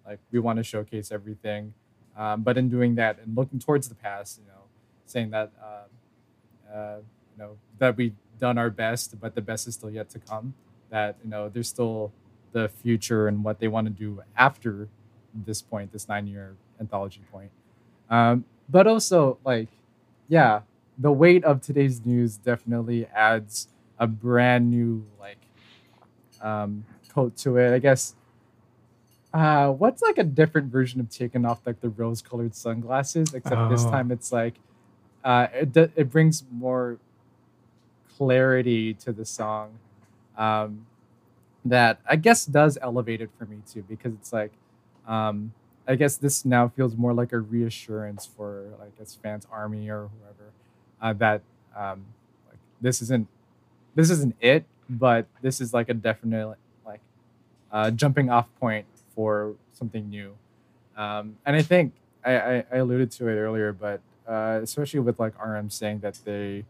[0.06, 1.74] like we want to showcase everything,
[2.16, 4.62] um, but in doing that and looking towards the past, you know,
[5.06, 9.74] saying that, um, uh, you know, that we've done our best, but the best is
[9.74, 10.54] still yet to come.
[10.90, 12.12] That you know, there's still
[12.52, 14.88] the future and what they want to do after
[15.34, 17.50] this point, this nine-year anthology point.
[18.08, 19.68] Um, but also, like,
[20.28, 20.62] yeah,
[20.96, 25.38] the weight of today's news definitely adds a brand new like
[26.40, 27.72] um, coat to it.
[27.74, 28.14] I guess.
[29.32, 33.34] Uh, what's like a different version of taking off like the rose-colored sunglasses?
[33.34, 33.90] Except this Oh.
[33.90, 34.54] time it's like
[35.24, 36.98] uh, it d- it brings more
[38.16, 39.78] clarity to the song
[40.36, 40.86] um,
[41.64, 44.52] that I guess does elevate it for me too because it's like
[45.06, 45.52] um,
[45.86, 50.08] I guess this now feels more like a reassurance for like its fans army or
[50.20, 50.52] whoever
[51.00, 51.42] uh, that
[51.76, 52.04] um,
[52.48, 53.28] like this isn't
[53.98, 56.56] this isn't it but this is like a definite
[56.86, 57.00] like
[57.72, 60.30] uh, jumping off point for something new
[60.96, 61.92] um, and I think
[62.24, 66.18] I, I, I alluded to it earlier but uh, especially with like RM saying that
[66.24, 66.64] they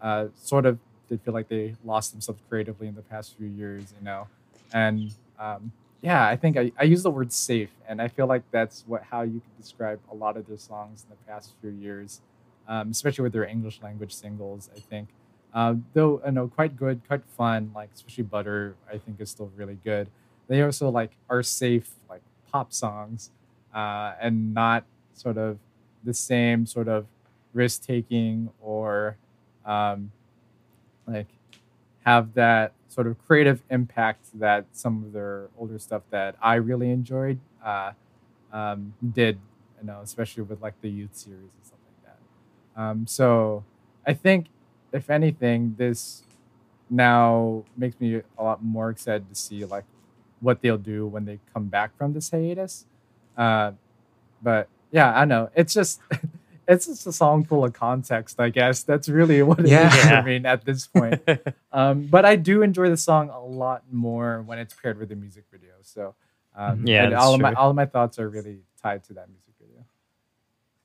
[0.00, 0.78] uh, sort of
[1.10, 4.28] they feel like they lost themselves creatively in the past few years, you know,
[4.72, 8.42] and um, yeah, I think I, I use the word safe, and I feel like
[8.52, 11.70] that's what how you could describe a lot of their songs in the past few
[11.70, 12.20] years,
[12.68, 14.70] um, especially with their English language singles.
[14.74, 15.08] I think,
[15.54, 17.72] uh, though I know quite good, quite fun.
[17.74, 20.08] Like especially Butter, I think is still really good.
[20.48, 23.30] They also like are safe like pop songs,
[23.74, 24.84] uh, and not
[25.14, 25.58] sort of
[26.04, 27.06] the same sort of
[27.52, 29.16] risk taking or
[29.64, 30.10] um,
[31.06, 31.26] like
[32.04, 36.90] have that sort of creative impact that some of their older stuff that I really
[36.90, 37.92] enjoyed uh,
[38.52, 39.38] um, did,
[39.80, 42.14] you know, especially with like the youth series and stuff like
[42.76, 42.80] that.
[42.80, 43.64] Um, so
[44.06, 44.46] I think,
[44.92, 46.22] if anything, this
[46.88, 49.84] now makes me a lot more excited to see like
[50.40, 52.86] what they'll do when they come back from this hiatus.
[53.36, 53.72] Uh,
[54.42, 56.00] but yeah, I know it's just
[56.68, 58.40] it's just a song full of context.
[58.40, 59.94] I guess that's really what it is Yeah.
[59.94, 60.22] Yeah.
[60.22, 61.22] for me at this point.
[61.72, 65.16] um, but I do enjoy the song a lot more when it's paired with the
[65.16, 65.72] music video.
[65.82, 66.14] So
[66.56, 69.49] Um, Yeah, all of my all of my thoughts are really tied to that music.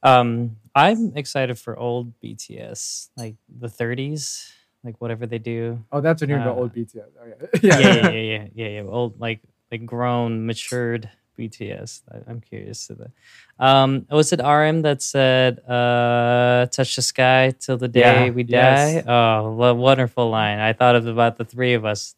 [0.06, 4.52] Um, I'm excited for old BTS, like the 30s,
[4.84, 5.84] like whatever they do.
[5.92, 7.10] Oh, that's when you're Uh, old BTS.
[7.20, 7.26] Oh,
[7.62, 7.80] yeah.
[7.80, 8.88] Yeah, yeah, yeah, yeah, yeah, yeah.
[8.88, 9.42] Old, like,
[9.72, 12.04] like grown, matured BTS.
[12.12, 13.12] I, I'm curious to that.
[13.60, 18.44] Um, was it RM that said, uh, "Touch the sky till the day Yeah, we
[18.44, 19.04] yes.
[19.06, 19.12] die"?
[19.12, 20.60] Oh, lo- wonderful line.
[20.60, 22.16] I thought of about the three of us.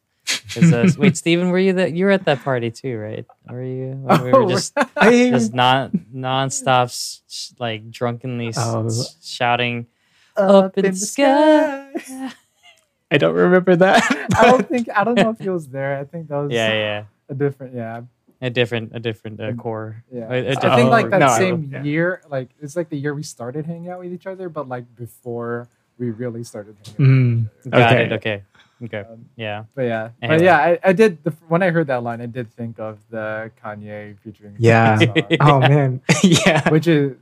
[0.54, 1.94] 'Cause, uh, wait, Steven, were you that?
[1.94, 3.26] You were at that party too, right?
[3.50, 3.92] Were you?
[4.02, 8.86] When we were Oh, just I, just non nonstop, s- s- like drunkenly s- Oh.
[8.88, 9.88] s- shouting
[10.36, 11.92] up, in the sky.
[13.12, 14.04] I don't remember that.
[14.36, 15.98] I don't think I don't know if he was there.
[15.98, 17.04] I think that was Yeah, yeah.
[17.30, 18.02] a different yeah.
[18.40, 20.04] A different, a different uh, core.
[20.14, 20.28] Yeah.
[20.30, 21.84] A- a I different think like that No, same yeah.
[21.84, 24.86] year, like it's like the year we started hanging out with each other, but like
[24.96, 25.68] before
[25.98, 27.82] we really started hanging out Mm, with each other.
[27.82, 28.04] Got Okay.
[28.06, 28.12] it.
[28.14, 28.44] Okay.
[28.84, 29.00] Okay.
[29.10, 29.64] Um, Yeah.
[29.76, 32.52] but yeah, but yeah, I, I did the, when I heard that line, I did
[32.54, 35.00] think of the Kanye featuring Yeah.
[35.00, 36.70] song, oh man, yeah.
[36.70, 37.16] which is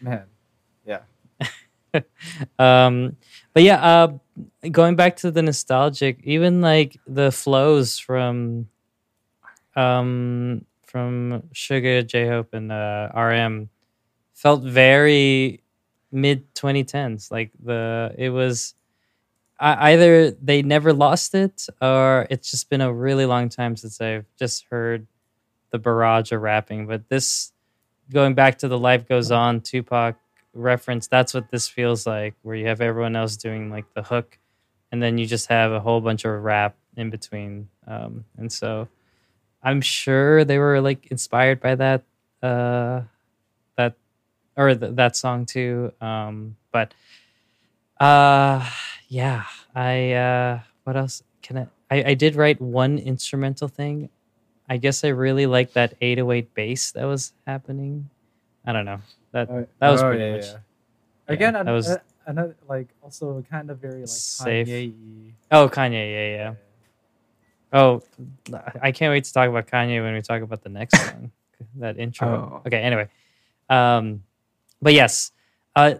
[0.00, 0.24] man,
[0.86, 1.00] yeah,
[2.58, 3.16] Um,
[3.52, 4.08] but yeah, uh,
[4.70, 8.68] going back to the nostalgic, even like the flows from,
[9.76, 13.70] um, from Suga, J Hope, and uh, RM
[14.34, 15.62] felt very
[16.12, 17.30] mid 2010s.
[17.30, 18.79] Like the it was I,
[19.60, 24.24] either they never lost it, or it's just been a really long time since I've
[24.38, 25.06] just heard
[25.70, 26.86] the barrage of rapping.
[26.86, 27.52] But this,
[28.10, 30.16] going back to the Life Goes On Tupac
[30.54, 34.38] reference, that's what this feels like, where you have everyone else doing like the hook,
[34.90, 37.68] and then you just have a whole bunch of rap in between.
[37.86, 38.88] Um, and so
[39.62, 42.02] I'm sure they were like inspired by that,
[42.42, 43.02] uh,
[43.76, 43.94] that
[44.56, 45.92] or th- that song too.
[46.00, 46.94] Um, but
[48.00, 48.66] uh,
[49.10, 49.44] yeah,
[49.74, 52.04] I uh, what else can I, I?
[52.10, 54.08] I did write one instrumental thing.
[54.68, 58.08] I guess I really like that 808 bass that was happening.
[58.64, 59.00] I don't know.
[59.32, 60.52] That Oh, that was oh, pretty yeah, much yeah.
[61.28, 64.68] yeah, Again, that an- was- uh, another like also kind of very like Safe.
[64.68, 65.32] Kanye.
[65.50, 66.54] Oh, Kanye, yeah, yeah.
[67.72, 68.02] Oh,
[68.82, 71.30] I can't wait to talk about Kanye when we talk about the next song,
[71.76, 72.28] that intro.
[72.62, 72.62] Oh.
[72.66, 73.08] Okay, anyway.
[73.68, 74.22] Um,
[74.82, 75.30] but yes,
[75.76, 75.94] uh,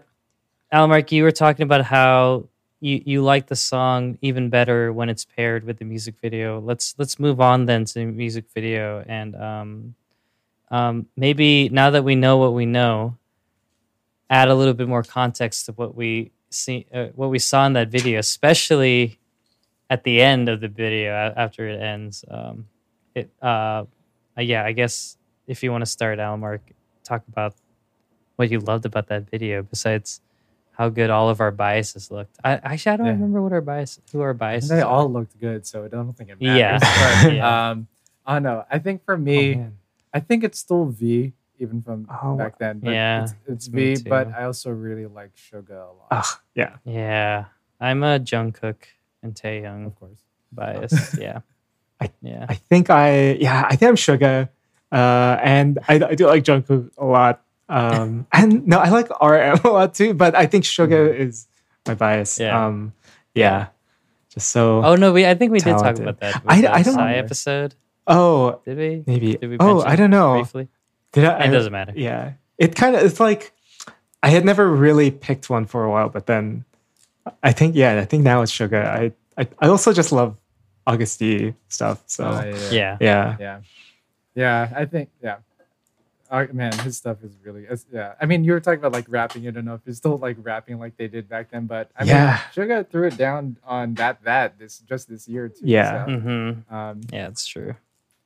[0.71, 2.47] Allen Mark, you were talking about how
[2.81, 6.59] you you like the song even better when it's paired with the music video.
[6.59, 9.95] Let's let's move on then to the music video and um,
[10.71, 13.17] um, maybe now that we know what we know,
[14.29, 17.73] add a little bit more context to what we see, uh, what we saw in
[17.73, 19.19] that video, especially
[19.89, 22.23] at the end of the video after it ends.
[22.29, 22.67] Um,
[23.13, 23.83] it, uh,
[24.37, 26.61] uh, yeah, I guess if you want to start, Allen Mark,
[27.03, 27.53] talk about
[28.37, 30.21] what you loved about that video besides
[30.81, 32.37] how good all of our biases looked.
[32.43, 33.11] I actually I don't Yeah.
[33.21, 34.69] remember what our bias, who our And biases.
[34.69, 34.89] they are.
[34.89, 36.79] all looked good, so I don't think it Yeah.
[36.81, 36.81] matters.
[37.23, 37.69] But, Yeah.
[37.69, 37.87] um,
[38.25, 38.65] I don't know.
[38.69, 39.77] I think for Oh, me, man.
[40.11, 42.79] I think it's still V, even from Oh, back then.
[42.81, 44.09] But yeah, it's, it's me V.
[44.09, 44.33] But.
[44.33, 46.77] I also really like Suga a lot, Ugh, yeah.
[46.83, 47.45] Yeah,
[47.79, 48.81] I'm a Jungkook
[49.21, 50.21] and Taehyung of course.
[50.51, 51.13] bias.
[51.25, 51.41] yeah,
[52.01, 52.45] I- yeah.
[52.49, 54.49] I think I yeah I think I'm Suga,
[54.91, 57.45] uh, and I, I do like Jungkook a lot.
[57.71, 61.47] Um, and no, I like RM a lot too, but I think Suga is
[61.87, 62.39] my bias.
[62.39, 62.65] Yeah.
[62.65, 62.93] Um,
[63.33, 63.67] yeah.
[64.29, 64.83] Just so.
[64.83, 66.41] Oh no, we I think we did talk about that.
[66.45, 67.25] I- I don't Psy remember.
[67.25, 67.75] episode.
[68.07, 69.03] Oh, Did we?
[69.07, 69.35] maybe.
[69.37, 70.33] Did we Oh, I don't know.
[70.35, 70.67] briefly.
[71.11, 71.45] Did I?
[71.45, 71.93] It I- doesn't matter.
[71.95, 72.33] Yeah.
[72.57, 73.51] It kind of it's like
[74.23, 76.65] I had never really picked one for a while, but then
[77.43, 78.85] I think yeah, I think now it's Suga.
[78.85, 80.35] I I, I also just love
[80.87, 82.03] Agust D stuff.
[82.07, 82.99] So Uh, yeah, Yeah.
[82.99, 83.35] yeah.
[83.39, 83.59] yeah,
[84.35, 84.69] yeah.
[84.75, 85.37] I think yeah.
[86.31, 88.13] Uh, man, his stuff is really it's, yeah.
[88.21, 89.45] I mean, you were talking about like rapping.
[89.47, 92.05] I don't know if it's still like rapping like they did back then, but I
[92.05, 92.39] Yeah.
[92.55, 95.65] mean, Suga threw it down on that that this just this year too.
[95.65, 96.05] Yeah.
[96.05, 96.73] so, Mm-hmm.
[96.73, 97.75] um, Yeah, it's true.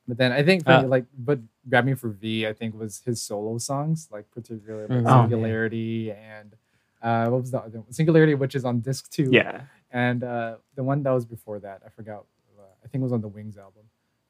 [0.06, 3.20] But then I think for Uh, like, but grabbing for V, I think was his
[3.20, 5.10] solo songs, like particularly like Mhm.
[5.10, 6.54] Oh, Singularity and
[7.02, 7.92] uh, what was the other one?
[7.92, 9.30] Singularity, which is on disc two.
[9.32, 9.62] Yeah.
[9.90, 12.24] And uh, the one that was before that, I forgot.
[12.56, 13.82] Uh, I think it was on the Wings album,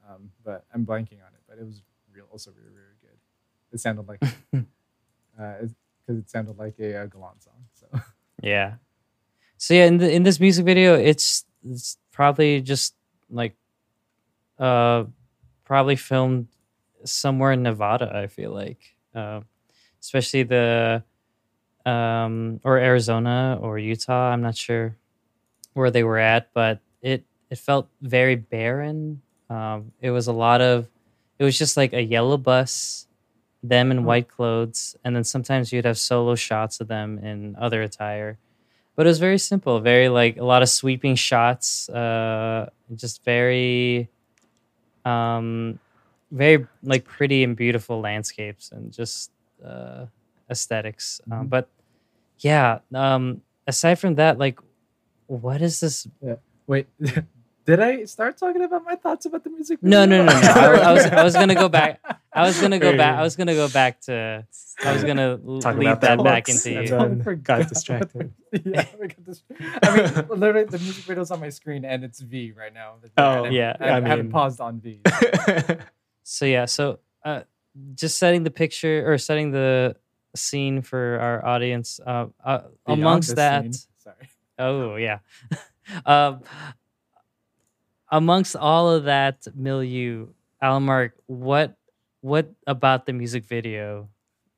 [0.09, 1.43] um, but I'm blanking on it.
[1.49, 2.86] But it was real, also really, really good.
[3.77, 4.21] It sounded like
[5.37, 5.75] because
[6.09, 7.61] it sounded like a, uh Gallant song.
[7.75, 8.01] So
[8.43, 8.77] Yeah.
[9.59, 12.95] So yeah, in the, in this music video, it's it's probably just
[13.29, 13.55] like
[14.59, 15.05] uh
[15.65, 16.49] probably filmed
[17.05, 18.97] somewhere in Nevada, I feel like.
[19.15, 19.41] Uh,
[20.01, 21.03] especially the
[21.85, 24.97] um or Arizona or Utah, I'm not sure
[25.75, 29.21] where they were at, but it it felt very barren.
[29.51, 30.89] Um it was a lot of
[31.39, 33.06] it was just like a yellow bus,
[33.63, 34.03] them in Oh.
[34.03, 38.39] white clothes, and then sometimes you'd have solo shots of them in other attire.
[38.97, 44.09] But it was very simple, very like a lot of sweeping shots, uh, just very,
[45.05, 45.79] um,
[46.31, 49.31] very like pretty and beautiful landscapes and just
[49.65, 50.07] uh,
[50.51, 51.51] esthetics Um, Mhm.
[51.51, 51.69] but
[52.41, 54.61] yeah um aside from that like
[55.29, 56.07] what is this
[56.69, 56.87] Wait,
[57.67, 59.81] did I start talking about my thoughts about the music?
[59.83, 60.25] No, video?
[60.25, 60.49] no, no, no.
[60.49, 62.01] I, was- I was I was gonna go back.
[62.33, 63.19] I was gonna go back.
[63.19, 64.47] I was gonna go back to.
[64.85, 66.89] I was gonna l- Talk lead about that that back books into you.
[66.89, 68.33] then I forgot got about distracted.
[68.65, 69.43] yeah, we got this.
[69.83, 72.95] I mean, literally, the music video's on my screen and it's V right now.
[73.17, 75.01] Oh, And yeah, I, I I haven't paused on V.
[76.29, 76.65] So yeah.
[76.67, 77.43] So uh,
[77.95, 79.97] just setting the picture or setting the
[80.35, 82.01] scene for our audience.
[82.05, 83.73] Uh, uh, amongst that, scene.
[83.99, 84.29] Sorry.
[84.59, 85.19] Oh yeah.
[86.07, 86.41] um,
[88.11, 90.29] amongst all of that milieu,
[90.61, 91.77] Allen Mark, what
[92.21, 94.09] what about the music video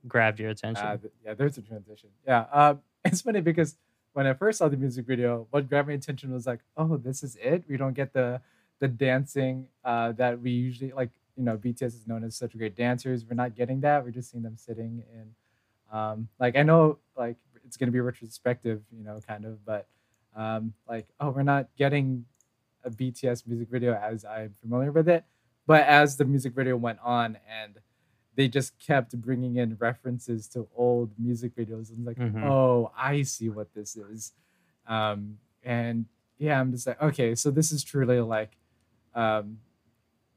[0.06, 0.86] grabbed your attention?
[0.86, 2.08] Uh, yeah, there's a transition.
[2.26, 3.76] Yeah, um, it's funny because
[4.12, 7.22] when I first saw the music video, what grabbed my attention was like, oh, this
[7.22, 7.64] is it.
[7.68, 8.40] We don't get the
[8.80, 11.10] the dancing uh, that we usually like.
[11.36, 13.24] You know, BTS is known as such great dancers.
[13.24, 14.04] We're not getting that.
[14.04, 18.82] We're just seeing them sitting in, um, like I know, like it's gonna be retrospective,
[18.90, 19.86] you know, kind of, but
[20.34, 22.24] um, like, oh, we're not getting
[22.88, 25.24] a BTS music video as I'm familiar with it.
[25.66, 27.74] But as the music video went on and
[28.34, 32.44] they just kept bringing in references to old music videos and I'm like Mhm.
[32.44, 34.32] oh i see what this is
[34.86, 36.06] um and
[36.38, 38.52] yeah i'm just like okay so this is truly like
[39.14, 39.58] um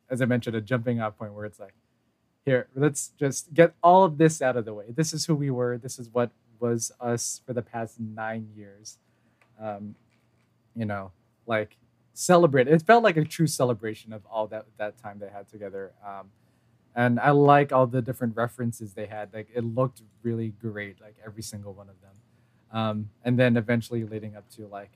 [0.10, 1.76] as i mentioned a jumping off point where it's like
[2.44, 5.52] here let's just get all of this out of the way this is who we
[5.52, 8.98] were this is what was us for the past nine years
[9.62, 9.94] um
[10.76, 11.12] you know
[11.46, 11.78] like
[12.14, 15.92] celebrate it felt like a true celebration of all that that time they had together
[16.06, 16.30] um
[16.96, 19.34] and I like all the different references they had.
[19.34, 22.12] Like it looked really great, like every single one of them.
[22.72, 24.92] Um, and then eventually leading up to like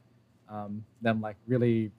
[0.50, 1.92] um, them like really,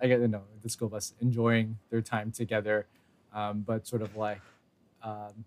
[0.00, 2.86] I get you know the school bus enjoying their time together,
[3.32, 4.40] um, but sort of like
[5.02, 5.44] um,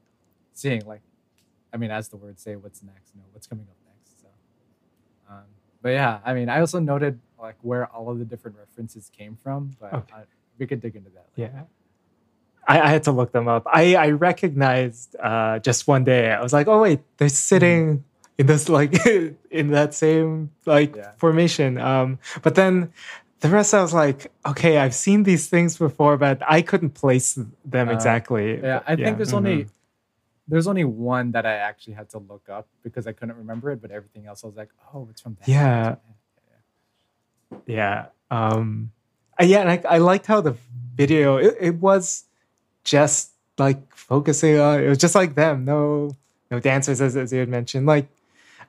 [0.54, 1.02] seeing like,
[1.74, 3.14] I mean, as the words say, what's next?
[3.14, 4.22] You know, what's coming up next.
[4.22, 4.28] So,
[5.30, 5.44] um,
[5.82, 9.36] but yeah, I mean, I also noted like where all of the different references came
[9.36, 10.14] from, but Okay.
[10.16, 10.22] I,
[10.60, 11.28] we could dig into that.
[11.38, 11.52] later.
[11.56, 11.64] Yeah.
[12.68, 13.64] I, I had to look them up.
[13.72, 16.32] I, I recognized uh, just one day.
[16.32, 18.04] I was like, oh wait, they're sitting
[18.38, 18.94] in this like
[19.52, 21.12] in that same like Yeah.
[21.18, 21.78] formation.
[21.78, 22.92] Um, but then
[23.40, 27.38] the rest, I was like, okay, I've seen these things before, but I couldn't place
[27.64, 28.60] them Uh, exactly.
[28.60, 29.38] Yeah, I think there's mhm.
[29.38, 29.68] only
[30.50, 33.82] there's only one that I actually had to look up because I couldn't remember it,
[33.82, 35.48] but everything else I was like, oh, it's from that.
[35.48, 35.96] Yeah.
[37.66, 38.92] Yeah um
[39.40, 40.56] uh, yeah and I, I liked how the
[40.96, 42.26] video it, it was
[42.84, 46.16] just like focusing on it was just like them no
[46.52, 48.08] no dancers as, as you had mentioned like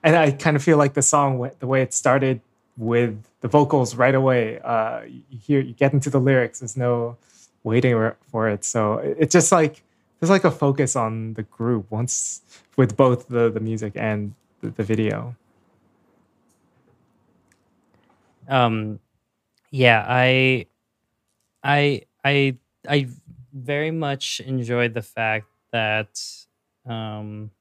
[0.03, 2.41] and i kind of feel like the song the way it started
[2.77, 7.17] with the vocals right away uh you hear you get into the lyrics there's no
[7.63, 9.83] waiting for- for it so it's just like
[10.19, 12.41] there's like a focus on the group once
[12.77, 15.35] with both the the music and the, the video
[18.49, 18.99] um
[19.71, 20.65] yeah i
[21.63, 22.55] i i
[22.87, 23.07] i
[23.53, 26.19] very much enjoyed the fact that
[26.87, 27.51] um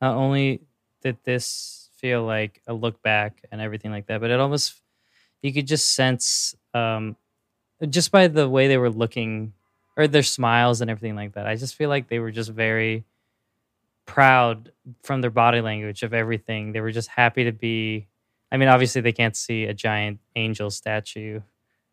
[0.00, 0.62] not only
[1.02, 4.74] did this feel like a look back and everything like that but it almost
[5.42, 7.16] you could just sense um
[7.90, 9.52] just by the way they were looking
[9.96, 13.04] or their smiles and everything like that i just feel like they were just very
[14.06, 14.72] proud
[15.02, 16.72] from their body language of everything.
[16.72, 18.08] They were just happy to be
[18.52, 21.40] I mean, obviously they can't see a giant angel statue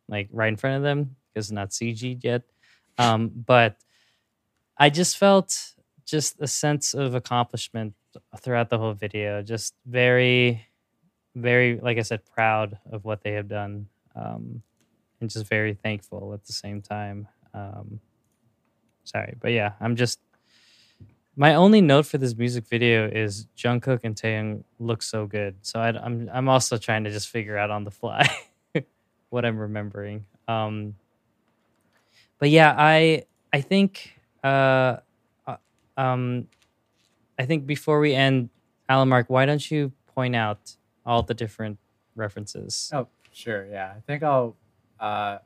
[0.09, 2.43] like right in front of them because it's not CG yet.
[2.97, 3.77] Um, but
[4.77, 5.73] I just felt
[6.05, 7.93] just a sense of accomplishment
[8.39, 9.41] throughout the whole video.
[9.41, 10.65] Just very,
[11.35, 14.61] very, like I said, proud of what they have done, um,
[15.19, 17.27] and just very thankful at the same time.
[17.53, 17.99] Um,
[19.03, 20.19] sorry, but yeah, I'm just.
[21.39, 25.55] My only note for this music video is Jungkook and Taehyung look so good.
[25.61, 28.27] So I, I'm I'm also trying to just figure out on the fly
[29.29, 30.25] what I'm remembering.
[30.47, 30.95] Um,
[32.39, 34.97] but yeah, I I think uh,
[35.45, 35.57] uh,
[35.95, 36.47] um,
[37.37, 38.49] I think before we end,
[38.89, 40.75] Allen Mark, why don't you point out
[41.05, 41.77] all the different
[42.15, 42.89] references?
[42.91, 43.67] Oh, sure.
[43.67, 44.55] Yeah, I think I'll
[44.99, 45.37] uh,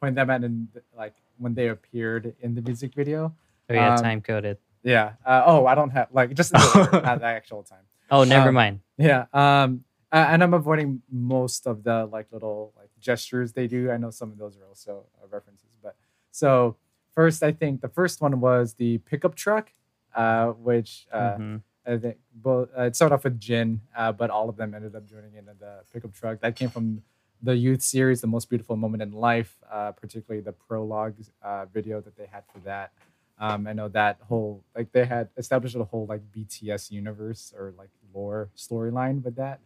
[0.00, 0.66] point them out in
[0.98, 3.32] like when they appeared in the music video.
[3.70, 4.58] Oh yeah, um, time coded.
[4.86, 5.14] Yeah.
[5.24, 7.84] Uh, oh, I don't have like just in the order, not the actual time.
[8.10, 8.80] Oh, never um, mind.
[8.96, 9.26] Yeah.
[9.32, 13.90] Um, and I'm avoiding most of the like little like gestures they do.
[13.90, 15.96] I know some of those are also uh, references, but
[16.30, 16.76] so
[17.14, 19.72] first, I think the first one was the pickup truck,
[20.14, 21.62] uh, which uh, Mhm.
[21.84, 24.94] I think both uh, it started off with Jin, uh, but all of them ended
[24.94, 26.40] up joining in the pickup truck.
[26.40, 27.02] That came from
[27.42, 32.00] the youth series, the most beautiful moment in life, uh, particularly the prologue uh, video
[32.00, 32.92] that they had for that.
[33.38, 37.74] Um, I know that whole like they had established a whole like BTS universe or
[37.76, 39.60] like lore storyline with that,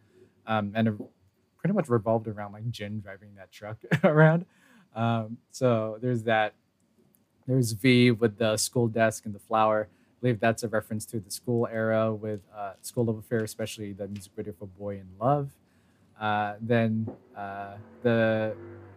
[0.46, 0.94] um, and it
[1.58, 4.44] pretty much revolved around like Jin driving that truck around.
[4.94, 6.54] Um, so there's that.
[7.46, 9.88] There's V with the school desk and the flower.
[9.90, 13.92] I believe that's a reference to the school era with uh, Skool Luv Affair, especially
[13.92, 15.50] the music video for Boy in Love.
[16.20, 18.54] Uh, then uh, the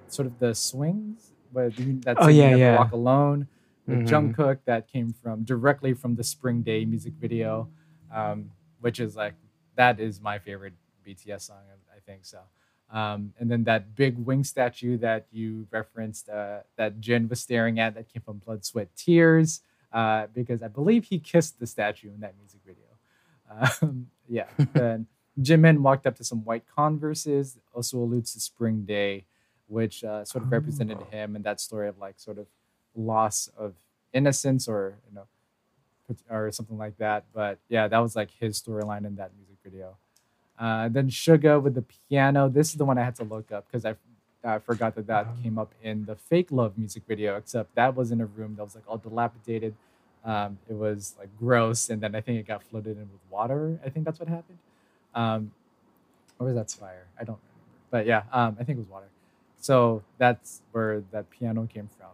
[0.08, 2.78] sort of the swings, but that's Oh, yeah, yeah.
[2.78, 3.48] Walk Alone
[3.88, 4.08] with Mhm.
[4.08, 7.70] Jungkook that came from directly from the Spring Day music video,
[8.12, 9.34] um, which is like
[9.76, 10.74] that is my favorite
[11.06, 11.58] BTS song.
[11.92, 12.40] I, I think so.
[12.90, 17.80] Um, and then that big wing statue that you referenced, uh, that Jin was staring
[17.80, 19.62] at, that came from Blood, Sweat, Tears,
[19.92, 22.86] uh, because I believe he kissed the statue in that music video.
[23.82, 24.48] Um, yeah.
[24.74, 25.08] then
[25.40, 29.26] Jimin walked up to some white Converses, also alludes to Spring Day,
[29.68, 31.06] which uh, sort of represented Oh.
[31.10, 32.46] him and that story of like sort of
[32.96, 33.74] loss of
[34.14, 35.26] innocence or you know
[36.30, 37.26] or something like that.
[37.34, 39.98] But yeah, that was like his storyline in that music video.
[40.60, 42.50] Uh, then Suga with the piano.
[42.50, 43.96] This is the one I had to look up because I,
[44.44, 47.38] I forgot that that came up in the Fake Love music video.
[47.38, 49.76] Except that was in a room that was like all dilapidated.
[50.24, 53.80] Um, it was like gross, and then I think it got flooded in with water.
[53.86, 54.58] I think that's what happened.
[55.14, 55.52] Um,
[56.40, 57.06] or was that fire?
[57.20, 57.50] I don't remember.
[57.92, 59.08] But yeah, um, I think it was water.
[59.60, 62.10] So that's where that piano came from.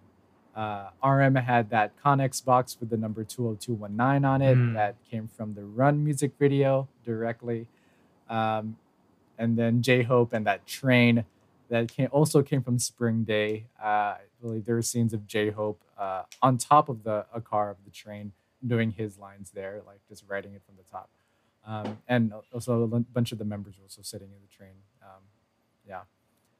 [0.56, 4.58] Uh, RM had that Conex box with the number 20219 on it.
[4.58, 4.74] Mm.
[4.74, 7.68] That came from the Run music video directly.
[8.30, 8.78] Um,
[9.38, 11.26] and then J Hope and that train
[11.70, 13.66] that came, also came from Spring Day.
[13.82, 17.40] Uh, I believe there were scenes of J Hope uh, on top of the a
[17.40, 18.34] car of the train
[18.66, 21.10] doing his lines there, like just writing it from the top.
[21.66, 24.76] Um, and also a bunch of the members were also sitting in the train.
[25.02, 25.22] Um,
[25.88, 26.02] yeah.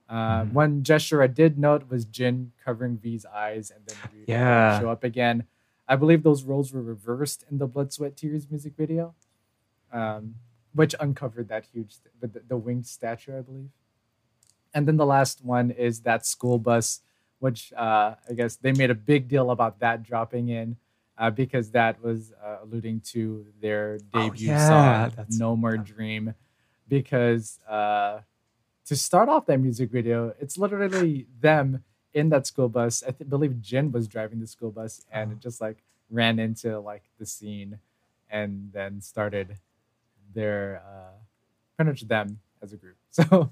[0.10, 0.54] Uh, Mhm.
[0.54, 4.80] One gesture I did note was Jin covering V's eyes and then V Yeah.
[4.80, 5.46] show up again.
[5.88, 9.14] I believe those roles were reversed in the Blood, Sweat, Tears music video,
[9.92, 10.36] um,
[10.74, 13.70] which uncovered that huge, the, the, winged statue, I believe.
[14.74, 17.02] And then the last one is that school bus,
[17.40, 20.78] which uh, I guess they made a big deal about that dropping in
[21.18, 25.78] uh, because that was uh, alluding to their Oh, debut yeah, song, that's- No More
[25.78, 26.34] Dream.
[26.88, 28.22] Because uh,
[28.90, 31.84] to start off that music video, it's literally them
[32.14, 33.04] in that school bus.
[33.08, 35.78] I th- believe Jin was driving the school bus and it just like
[36.10, 37.78] ran into like the scene
[38.32, 39.58] and then started
[40.34, 41.14] their uh,
[41.78, 42.98] pretty much them as a group.
[43.12, 43.52] So,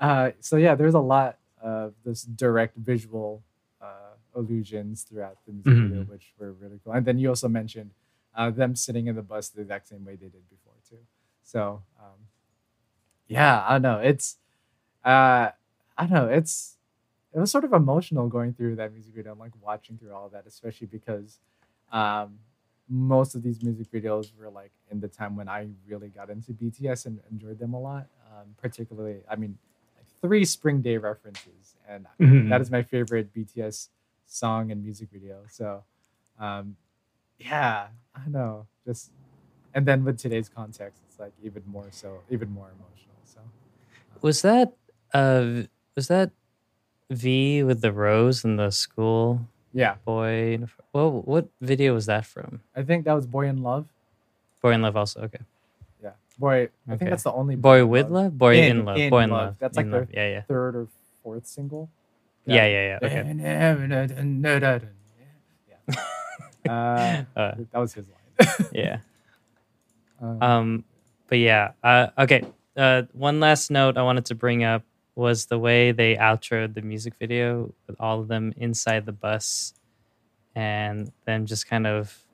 [0.00, 3.42] uh, so yeah, there's a lot of this direct visual
[3.80, 5.88] uh, illusions throughout the music Mhm.
[5.88, 6.92] video, which were really cool.
[6.92, 7.92] And then you also mentioned
[8.36, 10.98] uh, them sitting in the bus the exact same way they did before too.
[11.42, 12.18] So, um,
[13.28, 13.98] yeah, I don't know.
[14.00, 14.36] It's,
[15.04, 15.50] uh,
[15.96, 16.28] I don't know.
[16.28, 16.76] It's,
[17.34, 20.26] it was sort of emotional going through that music video and like watching through all
[20.26, 21.38] of that, especially because
[21.92, 22.38] um,
[22.88, 26.52] most of these music videos were like in the time when I really got into
[26.52, 28.06] BTS and enjoyed them a lot.
[28.36, 29.56] Um, particularly, I mean,
[29.96, 32.48] like three Spring Day references, and Mhm.
[32.48, 33.90] that is my favorite BTS
[34.26, 35.42] song and music video.
[35.48, 35.84] So,
[36.38, 36.76] um,
[37.38, 39.10] yeah, I know, just
[39.74, 43.14] and then with today's context, it's like even more so, even more emotional.
[43.24, 43.40] So,
[44.22, 44.74] Was that
[45.14, 45.62] uh
[45.96, 46.30] was that
[47.10, 50.60] V with the rose and the school yeah, boy?
[50.92, 52.60] Well, what video was that from?
[52.76, 53.86] I think that was Boy in Love.
[54.62, 55.22] Boy in Love also.
[55.22, 55.40] Okay.
[56.00, 56.68] Yeah, Boy.
[56.88, 58.38] I think that's the only Boy in with love.
[58.38, 58.96] Boy in, In- love.
[58.98, 59.40] in Boy in love.
[59.46, 59.56] love.
[59.58, 60.08] That's like in the- love.
[60.14, 60.86] Yeah, yeah, third or
[61.24, 61.90] fourth single.
[62.46, 63.06] yeah, yeah, yeah.
[63.06, 63.34] Okay.
[65.88, 65.96] yeah.
[66.68, 68.68] Uh, Uh, that was his line.
[68.72, 68.98] yeah.
[70.22, 70.84] Um, Um,
[71.28, 71.72] but yeah.
[71.82, 72.44] Uh, okay.
[72.76, 74.82] Uh, one last note I wanted to bring up
[75.16, 79.74] was the way they outroed the music video with all of them inside the bus,
[80.54, 82.24] and them just kind of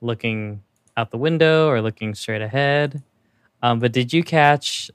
[0.00, 0.62] looking
[0.96, 3.02] out the window or looking straight ahead.
[3.62, 4.90] Um, but did you catch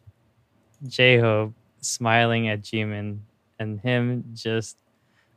[0.87, 3.19] J Hope smiling at Jimin
[3.57, 4.77] and him just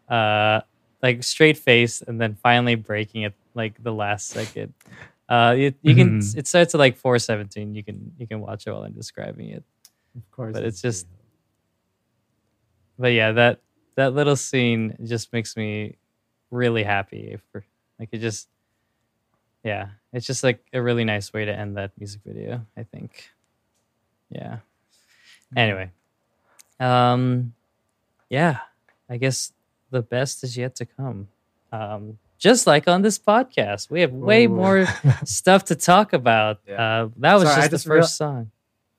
[0.09, 0.61] uh
[1.03, 4.73] like straight face and then finally breaking it like the last second?
[5.29, 6.19] Uh, you, you can.
[6.21, 6.37] Mhm.
[6.37, 7.75] It starts at like four seventeen.
[7.75, 9.65] You can you can watch it while I'm describing it.
[10.17, 11.07] of course, but it's just-
[12.99, 13.61] But yeah, that
[13.97, 15.97] that little scene just makes me
[16.51, 17.39] really happy.
[17.51, 17.65] For
[17.99, 18.49] like it just,
[19.65, 22.67] yeah, it's just like a really nice way to end that music video.
[22.77, 23.31] I think.
[24.31, 24.59] Yeah.
[25.55, 25.91] Anyway,
[26.81, 27.53] um,
[28.31, 28.59] yeah,
[29.09, 29.53] I guess
[29.91, 31.29] the best is yet to come.
[31.71, 34.51] Um, just like on this podcast, we have way Ooh.
[34.51, 34.87] more
[35.25, 36.61] stuff to talk about.
[36.67, 37.03] Yeah.
[37.05, 38.51] Uh, that was Sorry, I just, just the real- first song.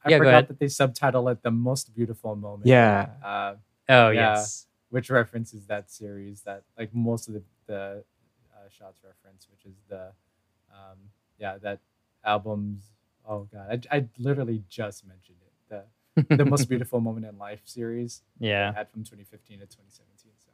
[0.06, 3.08] I yeah, forgot that they subtitle it "The Most Beautiful Moment." Yeah.
[3.24, 3.56] Uh,
[3.90, 4.36] Oh Yeah.
[4.36, 4.68] yes.
[4.90, 8.04] which references that series that like most of the the
[8.54, 10.12] uh, shots reference, which is the
[10.72, 10.98] um
[11.40, 11.80] yeah that
[12.24, 12.84] album's
[13.28, 17.62] oh god I, I literally just mentioned it the the most beautiful moment in life
[17.66, 18.72] series yeah.
[18.74, 20.52] had from 2015 to 2017 so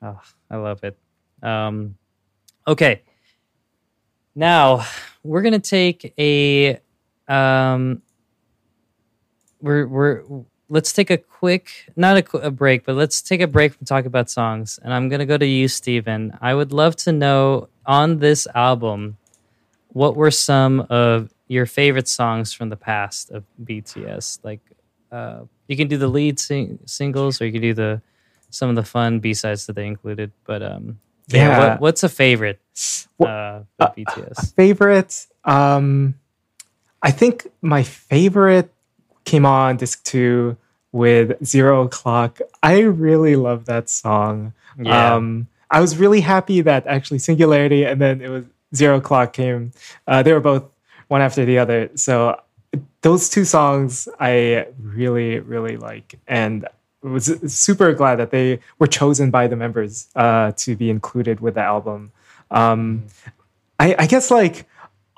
[0.00, 0.96] Oh, I love it.
[1.42, 1.96] Um,
[2.68, 3.02] okay.
[4.36, 4.84] Now
[5.24, 6.78] we're gonna take a
[7.26, 8.02] um,
[9.60, 10.22] we're we're
[10.68, 14.06] let's take a quick not a, a break, but let's take a break from talking
[14.06, 14.78] about songs.
[14.82, 16.36] And I'm gonna go to you, Stephen.
[16.40, 19.16] I would love to know on this album,
[19.88, 24.40] what were some of your favorite songs from the past of BTS?
[24.44, 24.60] Like,
[25.10, 28.02] uh, you can do the lead sing- singles, or you can do the
[28.50, 30.32] some of the fun B sides that they included.
[30.44, 31.58] But um, yeah, Yeah.
[31.72, 32.60] what, what's a favorite
[33.20, 34.54] uh, of BTS?
[34.54, 36.14] favorite um
[37.02, 38.70] i think my favorite
[39.28, 40.56] came on disc two
[40.92, 42.40] with zero o'clock.
[42.62, 44.52] I really love that song.
[44.80, 49.32] Yeah, um i was really happy that actually singularity and then it was zero o'clock
[49.32, 49.72] came.
[50.06, 50.64] Uh, they were both
[51.08, 51.90] one after the other.
[51.94, 52.40] So
[53.02, 56.18] those two songs i really really like.
[56.26, 56.66] And
[57.02, 61.54] was super glad that they were chosen by the members uh, to be included with
[61.54, 62.10] the album.
[62.50, 63.04] Um,
[63.78, 64.66] I, I guess like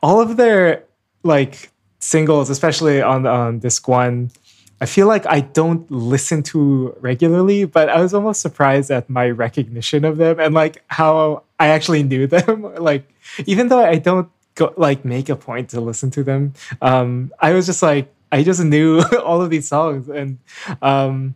[0.02, 0.84] all of their
[1.22, 1.69] like
[2.01, 4.30] singles, especially on on disc one,
[4.80, 9.28] I feel like I don't listen to regularly, but I was almost surprised at my
[9.28, 12.74] recognition of them and like how I actually knew them.
[12.76, 13.05] like
[13.46, 17.53] even though I don't go like make a point to listen to them, um, I
[17.53, 20.38] was just like I just knew all of these songs and
[20.80, 21.34] um,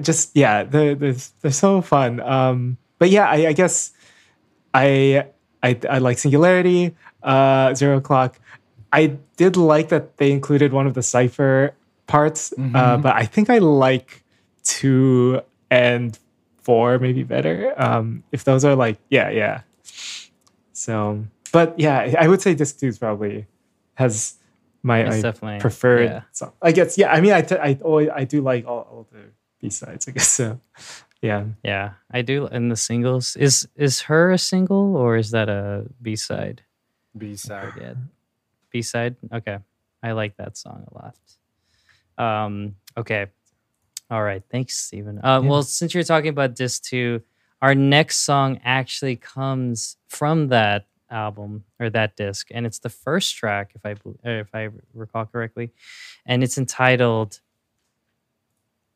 [0.00, 2.20] just yeah, they're, they're they're so fun.
[2.20, 3.92] Um, but yeah, I, I guess
[4.72, 5.26] I
[5.60, 8.38] I I like Singularity, uh, Zero O'clock.
[8.92, 11.74] I did like that they included one of the cipher
[12.06, 13.02] parts, uh, Mhm.
[13.02, 14.24] but I think I like
[14.64, 16.18] two and
[16.62, 17.72] four maybe better.
[17.76, 19.60] Um, if those are like yeah yeah.
[20.72, 23.46] So, but yeah, I would say disc two is probably
[23.94, 24.34] has
[24.82, 26.22] my it's my definitely preferred yeah.
[26.32, 26.52] song.
[26.62, 27.12] I guess yeah.
[27.12, 29.30] I mean, I t- I always I do like all, all the
[29.60, 30.08] B sides.
[30.08, 30.60] I guess so.
[31.22, 31.44] Yeah.
[31.62, 32.46] Yeah, I do.
[32.46, 36.62] And the singles is is her a single or is that a B side?
[37.16, 37.96] b-side forget.
[38.70, 39.16] B side.
[39.32, 39.58] Okay,
[40.02, 41.16] I like that song a lot.
[42.18, 42.76] Um.
[42.96, 43.26] Okay.
[44.10, 44.42] All right.
[44.50, 45.18] Thanks, Stephen.
[45.22, 45.48] Uh, Yeah.
[45.48, 47.22] Well, since you're talking about disc two,
[47.62, 53.36] our next song actually comes from that album or that disc, and it's the first
[53.36, 55.72] track, if I uh, if I recall correctly,
[56.26, 57.40] and it's entitled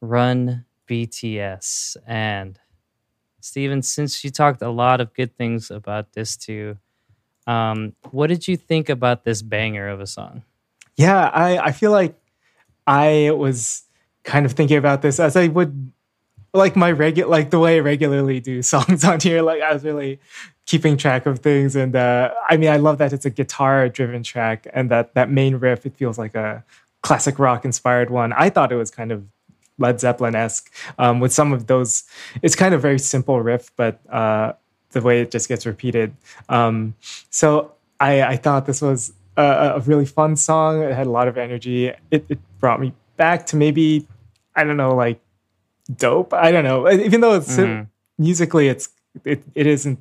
[0.00, 2.58] "Run BTS." And
[3.40, 6.78] Steven, since you talked a lot of good things about this too,
[7.46, 10.42] um, what did you think about this banger of a song?
[10.96, 12.14] Yeah, I, I feel like
[12.86, 13.82] I was
[14.22, 15.92] kind of thinking about this as I would
[16.54, 19.42] like my regular like the way I regularly do songs on here.
[19.42, 20.20] Like I was really
[20.66, 24.22] keeping track of things and uh I mean I love that it's a guitar driven
[24.22, 26.64] track and that that main riff it feels like a
[27.02, 28.32] classic rock inspired one.
[28.32, 29.24] I thought it was kind of
[29.78, 32.04] Led Zeppelin esque um, with some of those.
[32.42, 34.52] It's kind of very simple riff, but uh,
[34.94, 36.16] the way it just gets repeated.
[36.48, 36.94] Um,
[37.30, 40.82] so I, I thought this was a, a really fun song.
[40.82, 41.88] It had a lot of energy.
[42.10, 44.06] It, it brought me back to maybe
[44.56, 45.20] I don't know like
[45.96, 46.32] dope.
[46.32, 46.90] I don't know.
[46.90, 47.88] Even though it's Mhm.
[48.18, 48.88] musically it's
[49.24, 49.98] it, it isn't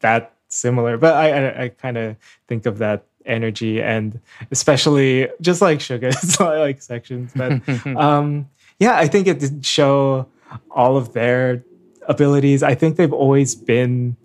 [0.00, 2.16] that similar, but I I, I kind of
[2.46, 4.20] think of that energy and
[4.50, 7.52] especially just like Suga's like sections, but
[7.96, 10.26] um, yeah, I think it did show
[10.70, 11.64] all of their
[12.06, 12.62] abilities.
[12.62, 14.16] I think they've always been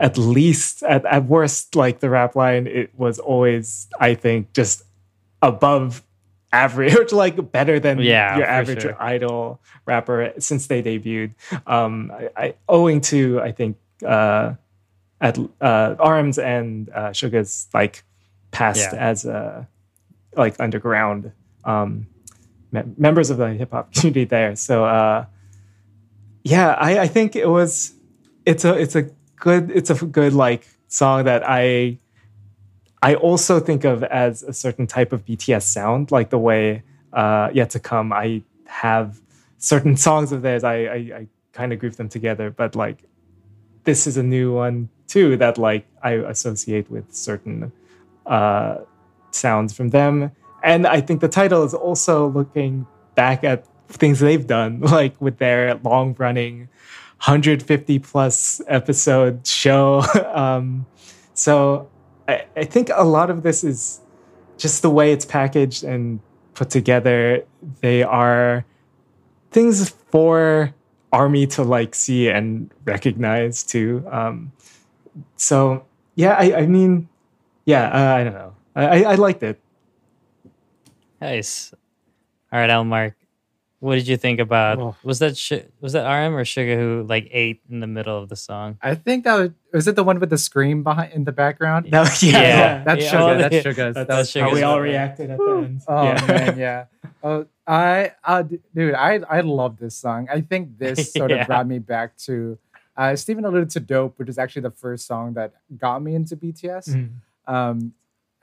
[0.00, 4.82] at least at, at worst like the rap line it was always i think just
[5.42, 6.02] above
[6.52, 8.96] average like better than Yeah, your average sure.
[9.02, 11.34] idol rapper since they debuted
[11.66, 13.76] um i, I owing to i think
[14.06, 14.54] uh
[15.20, 18.04] at uh RM's and uh Suga's like
[18.52, 18.98] past Yeah.
[19.10, 19.66] as a
[20.36, 21.32] like underground
[21.64, 22.06] um
[22.70, 24.54] me- members of the hip hop community there.
[24.54, 25.24] So uh,
[26.44, 27.94] yeah, I, I think it was
[28.46, 31.98] it's a it's a good it's a good like song that I
[33.02, 36.82] I also think of as a certain type of BTS sound, like the way
[37.12, 38.12] uh, Yet to Come.
[38.12, 39.20] I have
[39.58, 40.64] certain songs of theirs.
[40.64, 43.04] I I, I kind of group them together, but like
[43.84, 47.72] this is a new one too that like I associate with certain
[48.26, 48.78] uh,
[49.30, 50.32] sounds from them.
[50.62, 55.38] And I think the title is also looking back at things they've done, like with
[55.38, 56.68] their long running
[57.18, 60.02] 150 plus episode show.
[60.32, 60.86] um,
[61.34, 61.88] so
[62.28, 64.00] I, I think a lot of this is
[64.56, 66.20] just the way it's packaged and
[66.54, 67.44] put together.
[67.80, 68.64] They are
[69.50, 70.74] things for
[71.12, 74.06] army to like see and recognize too.
[74.10, 74.52] Um,
[75.36, 77.08] so yeah, I, I mean,
[77.64, 78.54] yeah, uh, I don't know.
[78.76, 79.60] I, I, liked it.
[81.20, 81.74] Nice.
[82.52, 83.17] All right, Allen Mark.
[83.80, 84.78] What did you think about?
[84.78, 84.96] Oh.
[85.04, 88.28] Was that Sh- was that RM or Suga who like ate in the middle of
[88.28, 88.76] the song?
[88.82, 91.86] I think that was, was it the one with the scream behind in the background.
[91.92, 92.40] That, yeah, Yeah.
[92.48, 92.84] yeah.
[92.84, 93.12] That's Yeah.
[93.12, 93.38] Suga.
[93.38, 93.94] That's Suga.
[93.94, 94.40] That's, That was Suga.
[94.40, 95.82] how we all reacted at the end.
[95.86, 96.26] Oh yeah.
[96.26, 96.84] man, yeah.
[97.22, 98.42] Oh, I, uh,
[98.74, 100.26] dude, I, I love this song.
[100.32, 101.42] I think this sort Yeah.
[101.42, 102.58] of brought me back to.
[102.96, 106.34] Uh, Stephen alluded to "Dope," which is actually the first song that got me into
[106.36, 106.88] BTS.
[106.88, 107.10] Mhm.
[107.46, 107.92] Um,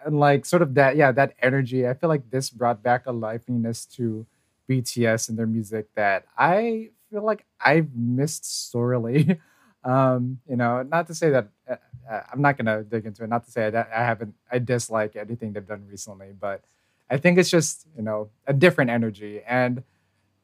[0.05, 1.85] and like sort of that, yeah, that energy.
[1.85, 4.25] I feel like this brought back a liveliness to
[4.69, 9.39] BTS and their music that I feel like I've missed sorely.
[9.83, 11.75] um, you know, not to say that uh,
[12.09, 13.29] uh, I'm not gonna dig into it.
[13.29, 16.61] Not to say that I haven't, I dislike anything they've done recently, but
[17.09, 19.83] I think it's just you know a different energy, and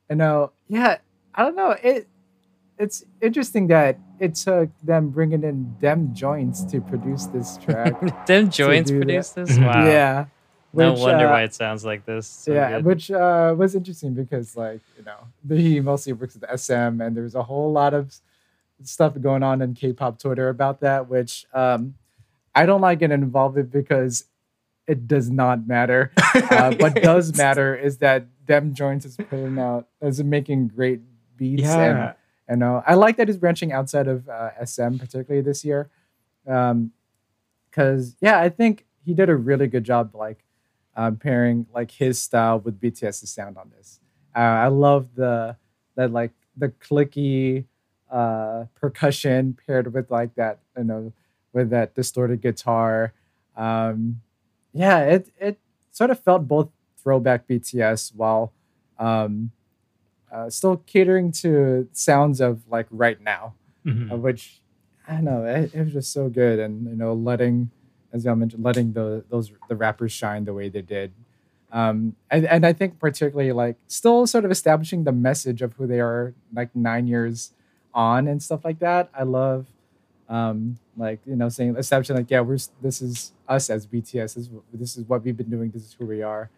[0.10, 0.98] you know, yeah,
[1.34, 2.08] I don't know it.
[2.78, 8.00] It's interesting that it took them bringing in Dem Jointz to produce this track.
[8.26, 9.58] Dem Jointz produced this.
[9.58, 9.86] Wow.
[9.86, 10.26] Yeah.
[10.74, 12.28] No wonder uh, why it sounds like this.
[12.28, 12.86] So yeah, good.
[12.86, 17.36] which uh, was interesting because like you know he mostly works with SM, and there's
[17.36, 18.14] a whole lot of
[18.84, 21.96] stuff going on in K-pop Twitter about that, which um,
[22.56, 24.26] I don't like getting involved in because
[24.88, 26.12] it does not matter.
[26.34, 31.02] Uh, what does matter is that Dem Jointz is putting out is making great
[31.36, 32.14] beats and Yeah.
[32.50, 35.90] you know, I like that he's branching outside of uh, SM, particularly this year.
[36.48, 36.92] Um,
[37.70, 40.44] because yeah, I think he did a really good job, like
[40.96, 44.00] um, pairing like his style with BTS's sound on this.
[44.36, 45.56] Uh, I love the
[45.96, 47.66] that like the clicky
[48.10, 51.14] uh, percussion paired with like that, you know,
[51.54, 53.14] with that distorted guitar.
[53.56, 54.22] Um,
[54.74, 55.60] yeah, it it
[55.92, 58.54] sort of felt both throwback BTS while
[59.00, 59.52] um,
[60.32, 63.54] uh, still catering to sounds of like right now,
[63.86, 64.12] Mhm.
[64.14, 64.62] uh, which
[65.08, 67.72] I don't know it, it was just so good, and you know, letting
[68.14, 71.12] as y'all mentioned, letting the those the rappers shine the way they did.
[71.72, 75.88] Um, and, and I think particularly like still sort of establishing the message of who
[75.88, 77.54] they are like nine years
[77.94, 79.10] on and stuff like that.
[79.18, 79.68] I love
[80.32, 84.38] um, like you know saying establishing like yeah we're this is us as BTS this
[84.38, 86.50] is, this is what we've been doing this is who we are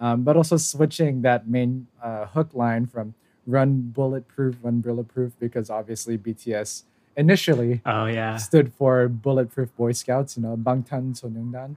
[0.00, 3.14] um, but also switching that main uh, hook line from
[3.46, 6.84] run bulletproof run bulletproof because obviously BTS
[7.18, 8.36] initially Oh yeah.
[8.38, 11.74] stood for bulletproof boy scouts you know bangtan sonyeondan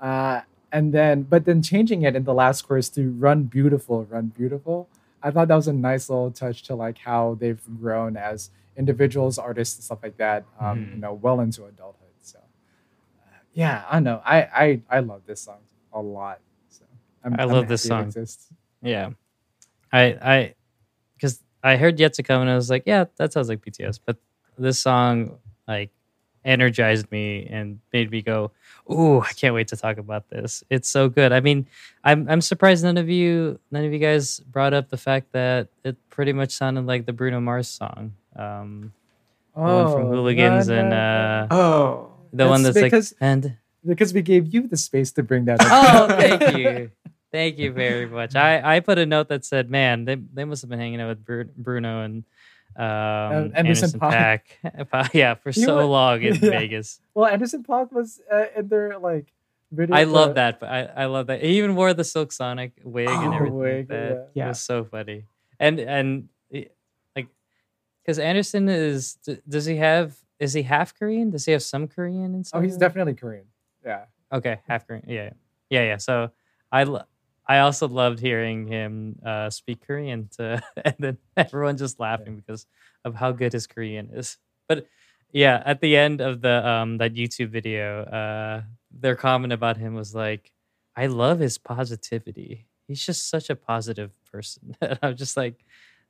[0.00, 4.26] uh, and then but then changing it in the last chorus to run beautiful run
[4.40, 4.88] beautiful
[5.22, 9.38] i thought that was a nice little touch to like how they've grown as individuals
[9.38, 10.92] artists and stuff like that um, Mhm.
[10.94, 14.66] you know well into adulthood so uh, yeah i know I, I
[14.96, 15.62] i love this song
[15.92, 16.38] a lot
[16.70, 16.84] so
[17.24, 18.12] I'm, I I'm love this song.
[18.82, 19.10] Yeah,
[19.92, 20.02] I
[20.34, 20.36] I
[21.16, 23.98] because I heard Yet to Come and I was like, yeah, that sounds like BTS.
[23.98, 24.16] But
[24.58, 25.90] this song like
[26.44, 28.50] energized me and made me go,
[28.90, 30.64] "Ooh, I can't wait to talk about this.
[30.70, 31.66] It's so good." I mean,
[32.04, 35.68] I'm I'm surprised none of you none of you guys brought up the fact that
[35.84, 38.92] it pretty much sounded like the Bruno Mars song, um,
[39.54, 42.12] the one from Oh, Hooligans and uh, Oh.
[42.32, 43.56] the one That's that's because- like and
[43.86, 46.90] because we gave you the space to bring that up oh, thank you.
[47.30, 48.34] Thank you very much.
[48.34, 51.08] I, I put a note that said, man, they, they must have been hanging out
[51.08, 52.24] with Bruno and
[52.78, 54.40] um, Anderson Anderson Paak.
[54.64, 55.12] Paak.
[55.22, 56.50] yeah, for You so were- long in Yeah.
[56.50, 57.00] Vegas.
[57.14, 59.32] well anderson Paak was uh, in their like
[59.72, 60.60] video I for- love that.
[60.60, 61.42] But I, I love that.
[61.42, 63.58] He even wore the Silk Sonic wig and Oh, everything.
[63.58, 64.48] wig, that yeah.
[64.48, 65.24] was so funny.
[65.60, 66.28] And and
[67.16, 67.28] like,
[68.04, 69.18] because Anderson is,
[69.48, 70.16] does he have?
[70.38, 71.30] Is he half Korean?
[71.30, 72.58] Does he have some Korean inside?
[72.58, 73.46] oh he's definitely korean
[73.84, 75.04] yeah Okay, half Korean.
[75.08, 75.30] Yeah,
[75.68, 75.96] yeah, yeah.
[75.96, 76.30] So
[76.70, 77.02] I, lo-
[77.48, 82.66] I also loved hearing him uh, speak Korean to, and then everyone just laughing because
[83.04, 84.36] of how good his Korean is.
[84.68, 84.86] But
[85.32, 89.94] yeah, at the end of the um that YouTube video, uh, their comment about him
[89.94, 90.52] was like,
[90.96, 92.66] "I love his positivity.
[92.86, 95.64] He's just such a positive person." and I'm just like,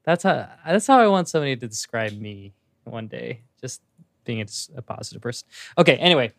[0.05, 2.53] that's how that's how I want somebody to describe me
[2.85, 3.43] one day.
[3.61, 3.83] Just
[4.25, 4.41] being
[4.77, 5.49] a positive person.
[5.77, 5.97] Okay.
[5.97, 6.33] Anyway,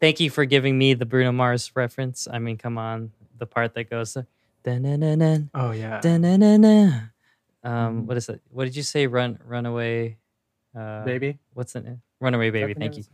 [0.00, 2.28] thank you for giving me the Bruno Mars reference.
[2.30, 4.16] I mean, come on, the part that goes,
[4.62, 6.00] "Dun-dun-dun-dun, Oh yeah.
[6.00, 7.10] dun-dun-dun-dun."
[7.64, 8.06] um, Mhm.
[8.06, 8.40] what is it?
[8.50, 9.06] What did you say?
[9.08, 10.16] Run, runaway,
[10.76, 12.02] uh, baby What's the name?
[12.20, 12.72] Runaway baby.
[12.72, 13.04] Is that the Thank you.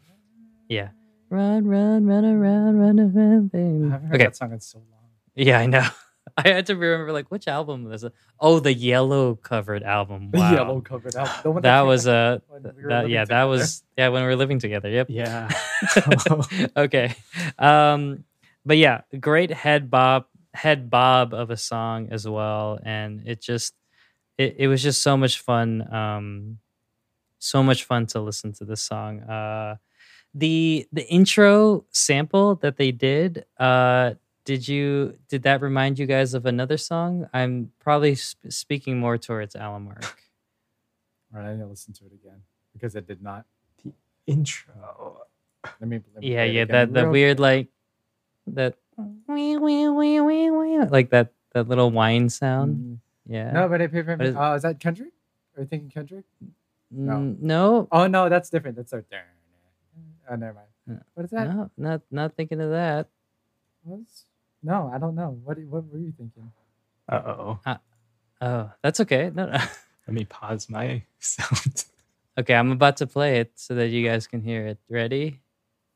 [0.69, 0.89] Yeah.
[1.31, 3.59] Run, run, run around, run around, it?
[3.59, 3.89] I baby.
[3.91, 4.25] haven't heard Okay.
[4.25, 5.11] that song in so long.
[5.35, 5.87] Yeah, I know.
[6.37, 8.13] I had to remember like which album was it?
[8.39, 10.31] Oh, the yellow covered album.
[10.33, 14.23] The yellow covered one That was out uh we that, yeah, that was yeah when
[14.23, 14.91] we were living together.
[14.91, 15.07] Yep.
[15.11, 15.49] Yeah.
[16.77, 17.15] okay.
[17.59, 18.25] Um,
[18.67, 23.75] but yeah, great head bob, head bob of a song as well, and it just
[24.37, 25.95] it, it was just so much fun.
[25.95, 26.59] Um,
[27.39, 29.21] so much fun to listen to this song.
[29.21, 29.77] Uh,
[30.35, 33.47] the the intro sample that they did.
[33.57, 34.15] Uh,
[34.45, 37.29] did you did that remind you guys of another song?
[37.33, 40.05] I'm probably sp- speaking more towards Allen Mark.
[41.35, 42.43] All right, I need to listen to it again
[42.73, 43.45] because it did not.
[43.85, 43.93] The
[44.27, 45.23] intro.
[45.81, 46.01] Let me.
[46.15, 47.69] Let me yeah, yeah, that real weird like
[48.47, 48.75] that
[50.91, 52.77] like that that little whine sound.
[52.77, 52.99] Mm.
[53.29, 53.51] Yeah.
[53.53, 55.13] No, but I pay for What is- Oh, is that Kendrick?
[55.57, 56.25] Are you thinking Kendrick?
[56.91, 57.13] no.
[57.15, 58.77] Mm, no, Oh no, that's different.
[58.77, 59.03] That's our.
[59.03, 59.21] Turn.
[60.31, 60.67] Oh, never mind.
[60.89, 61.03] Yeah.
[61.15, 61.49] What is that?
[61.49, 63.09] no, not not thinking of that.
[63.85, 64.25] Was?
[64.63, 65.39] No, I don't know.
[65.45, 66.51] What What were you thinking?
[67.09, 67.61] Uh oh.
[68.41, 69.31] Oh, that's okay.
[69.35, 69.53] No, no.
[70.07, 71.85] Let me pause my sound.
[72.39, 74.79] okay, I'm about to play it so that you guys can hear it.
[74.91, 75.41] Ready?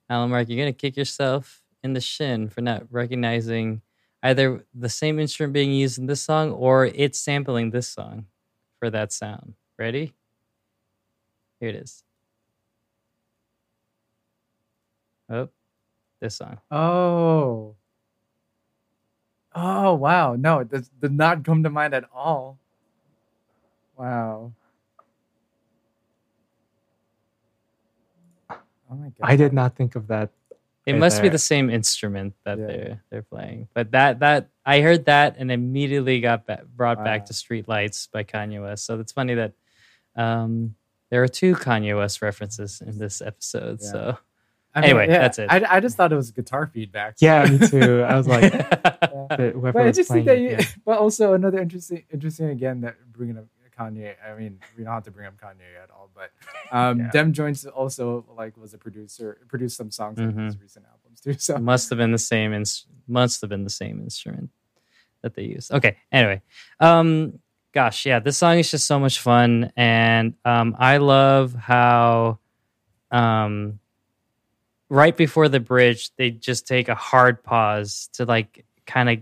[0.08, 3.82] Allen Mark, you're gonna kick yourself in the shin for not recognizing
[4.22, 8.26] either the same instrument being used in this song or it's sampling this song
[8.78, 9.54] for that sound.
[9.78, 10.14] Ready?
[11.58, 12.04] Here it is.
[15.28, 15.48] Oh,
[16.20, 16.58] this song.
[16.70, 17.76] Oh.
[19.54, 20.36] Oh wow!
[20.36, 22.58] No, it does, did not come to mind at all.
[23.96, 24.52] Wow.
[28.48, 28.56] Oh
[28.90, 29.12] my god!
[29.22, 30.30] I did not think of that.
[30.86, 32.66] It Right must be the same instrument that Yeah.
[32.66, 33.68] they're they're playing.
[33.74, 37.04] But that that I heard that and immediately got ba- brought Wow.
[37.04, 38.86] back to Street Lights by Kanye West.
[38.86, 39.52] So it's funny that
[40.16, 40.74] um,
[41.10, 43.78] there are two Kanye West references in this episode.
[43.82, 43.90] Yeah.
[43.90, 44.18] So
[44.74, 45.48] I Anyway, that's it.
[45.50, 47.16] I, I just thought it was guitar feedback.
[47.20, 48.02] Yeah, me too.
[48.02, 48.68] I was like, Yeah.
[49.36, 50.50] the- but was interesting playing that you.
[50.50, 50.64] yeah.
[50.86, 53.46] But also another interesting, interesting again that bringing up
[53.78, 54.14] Kanye.
[54.24, 56.30] I mean, we don't have to bring up Kanye at all, but
[56.76, 57.10] um, Yeah.
[57.10, 60.44] Dem Jointz also like was a producer, produced some songs on Mhm.
[60.46, 61.32] his recent albums too.
[61.34, 64.50] So must have been the same ins- must have been the same instrument
[65.22, 65.72] that they used.
[65.72, 65.96] Okay.
[66.12, 66.42] Anyway,
[66.80, 67.38] um,
[67.72, 72.38] gosh, yeah, this song is just so much fun, and um, I love how,
[73.10, 73.78] um,
[74.88, 79.18] right before the bridge, they just take a hard pause to like kind of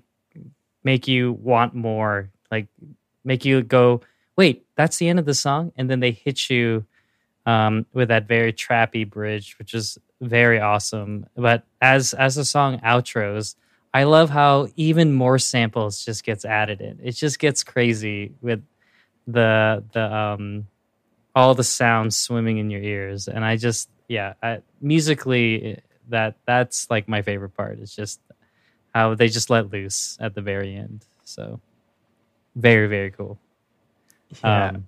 [0.84, 2.68] make you want more, like
[3.24, 4.01] make you go,
[4.36, 6.87] wait, that's the end of the song, and then they hit you
[7.47, 11.26] um, with that very trappy bridge, which is very awesome.
[11.35, 13.57] But as as the song outros,
[13.93, 17.01] I love how even more samples just gets added in.
[17.03, 18.62] It just gets crazy with
[19.26, 20.68] the the um
[21.35, 26.89] all the sounds swimming in your ears, and I just yeah, I, musically that that's
[26.89, 27.81] like my favorite part.
[27.81, 28.20] It's just
[28.95, 31.05] how they just let loose at the very end.
[31.24, 31.61] So
[32.55, 33.41] very very cool.
[34.43, 34.68] Yeah.
[34.68, 34.85] Um,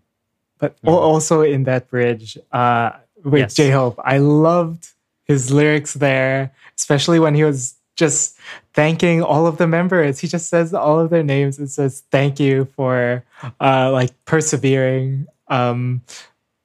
[0.58, 0.90] But Yeah.
[0.90, 2.90] also in that bridge, uh,
[3.24, 3.54] with Yes.
[3.54, 4.88] J Hope, I loved
[5.24, 8.36] his lyrics there, especially when he was just
[8.74, 10.18] thanking all of the members.
[10.20, 13.24] He just says all of their names and says thank you for
[13.60, 15.26] uh, like persevering.
[15.48, 16.02] Um,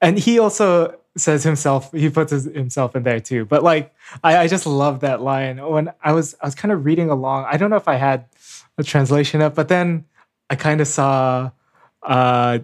[0.02, 3.46] and he also says himself, he puts his, himself in there too.
[3.46, 5.58] But like, I, I just love that line.
[5.66, 7.46] When I was, I was kind of reading along.
[7.50, 8.26] I don't know if I had
[8.78, 10.04] a translation up, but then
[10.50, 11.52] I kind of saw.
[12.06, 12.60] Uh,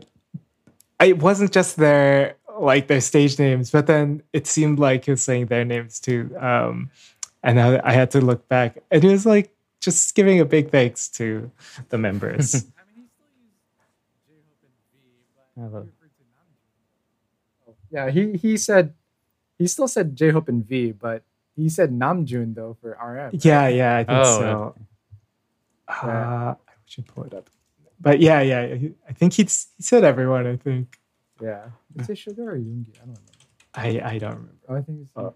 [1.02, 5.22] it wasn't just their like their stage names, but then it seemed like he was
[5.24, 6.36] saying their names too.
[6.40, 6.92] Um,
[7.44, 10.70] and I, I had to look back, and it was like just giving a big
[10.70, 11.50] thanks to
[11.90, 12.66] the members.
[17.92, 18.94] Yeah, he he said
[19.60, 21.24] he still said J Hope and V, but
[21.56, 23.32] he said Namjoon though for RM.
[23.44, 24.76] yeah, yeah, I think Oh, so.
[26.08, 27.50] Uh, I should pull it up.
[28.02, 28.78] But yeah, yeah,
[29.08, 30.48] I think he he said everyone.
[30.48, 30.98] I think
[31.40, 31.70] Yeah.
[31.98, 32.96] Is it Suga or Yoongi?
[33.02, 33.22] I don't know.
[33.76, 34.56] I I don't remember.
[34.68, 35.36] Oh, I think it's Oh.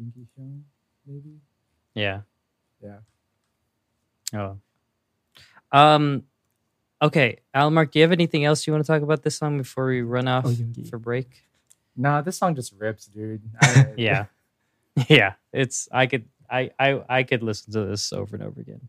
[0.00, 0.62] Yoongi hyung,
[1.06, 1.38] maybe.
[1.94, 2.22] Yeah.
[2.82, 2.98] Yeah.
[4.34, 4.58] Oh.
[5.70, 6.24] Um.
[7.00, 9.86] Okay, Almark, do you have anything else you want to talk about this song before
[9.86, 10.54] we run off Oh,
[10.88, 11.42] for break?
[11.96, 13.42] Nah, this song just rips, dude.
[13.60, 14.26] I- Yeah,
[15.08, 15.34] yeah.
[15.52, 18.88] It's I could I I I could listen to this over and over again.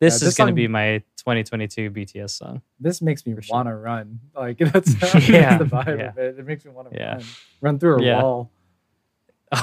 [0.00, 2.62] This Yeah, is going to be my 2022 BTS song.
[2.80, 4.20] This makes me want to run.
[4.34, 6.08] Like that's, that's Yeah, the vibe yeah.
[6.10, 6.38] of it.
[6.38, 7.14] It makes me want to Yeah.
[7.14, 7.24] run.
[7.60, 8.22] Run through a Yeah.
[8.22, 8.50] wall.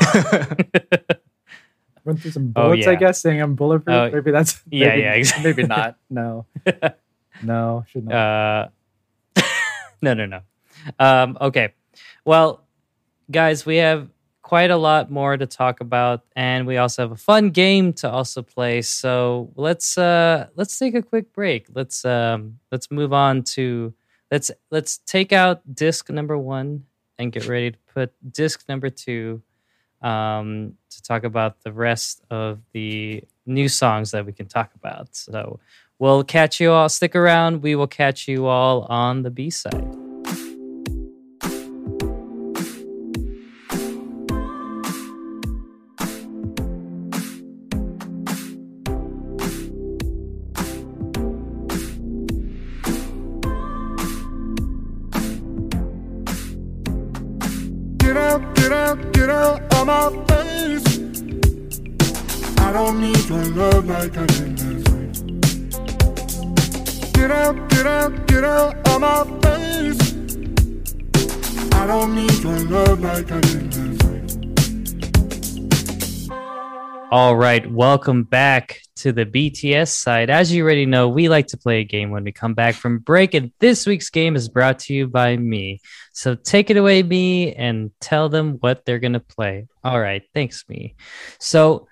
[2.04, 3.96] Run through some Oh, bullets, I guess, saying I'm bulletproof.
[3.96, 5.44] Oh, maybe that's yeah, maybe, yeah, exactly.
[5.52, 5.98] Maybe not.
[6.10, 6.46] No.
[7.44, 8.16] no, should not.
[8.16, 9.42] Uh,
[10.02, 10.42] no, no, no.
[10.98, 11.74] Um, okay.
[12.26, 12.66] Well,
[13.30, 14.08] guys, we have
[14.52, 18.12] quite a lot more to talk about, and we also have a fun game to
[18.12, 18.82] also play.
[18.82, 21.68] So let's uh, let's take a quick break.
[21.74, 23.94] Let's um, let's move on to
[24.30, 26.84] let's let's take out disc number one
[27.18, 29.42] and get ready to put disc number two
[30.02, 35.16] um, to talk about the rest of the new songs that we can talk about.
[35.16, 35.62] So
[35.98, 36.90] we'll catch you all.
[36.90, 37.62] Stick around.
[37.62, 40.01] We will catch you all on the B side.
[59.92, 60.88] My face.
[62.60, 64.56] I don't need your love like I did.
[67.14, 70.02] Get out, get out, get out of my face.
[71.74, 73.62] I don't need your love like I did.
[77.12, 80.30] All right, welcome back to the BTS side.
[80.30, 83.00] As you already know, we like to play a game when we come back from
[83.00, 85.82] break, and this week's game is brought to you by me.
[86.14, 89.68] So take it away, me, and tell them what they're gonna play.
[89.84, 90.96] All right, thanks, me.
[91.40, 91.88] So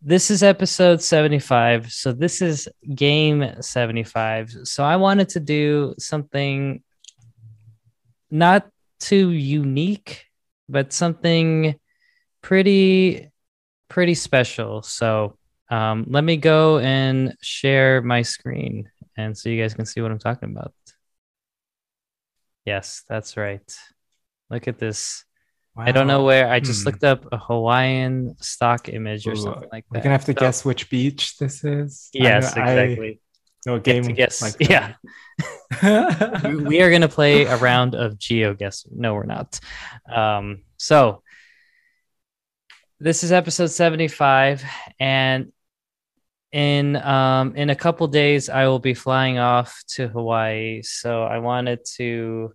[0.00, 1.92] this is episode 75.
[1.92, 4.54] So this is game 75.
[4.64, 6.82] So I wanted to do something
[8.30, 8.68] not
[9.00, 10.24] too unique,
[10.68, 11.74] but something
[12.42, 13.30] pretty
[13.88, 14.82] pretty special.
[14.82, 15.36] So
[15.70, 20.10] um, let me go and share my screen, and so you guys can see what
[20.10, 20.72] I'm talking about.
[22.64, 23.76] Yes, that's right.
[24.50, 25.24] Look at this.
[25.76, 26.50] I don't know where.
[26.50, 26.86] I just Hmm.
[26.90, 29.98] looked up a Hawaiian stock image or Ooh, something like that.
[29.98, 32.10] We're gonna have to So- guess which beach this is.
[32.14, 33.20] Yes, I exactly.
[33.66, 34.40] a Get game guess.
[34.42, 34.94] like yeah,
[35.82, 36.62] that.
[36.66, 38.86] we are gonna play a round of geo guess.
[38.90, 39.58] No, we're not.
[40.08, 41.22] Um, so
[43.00, 44.62] this is episode 75
[45.00, 45.50] and
[46.54, 50.82] in um in a couple days i will be flying off to hawaii.
[50.82, 52.54] So i wanted to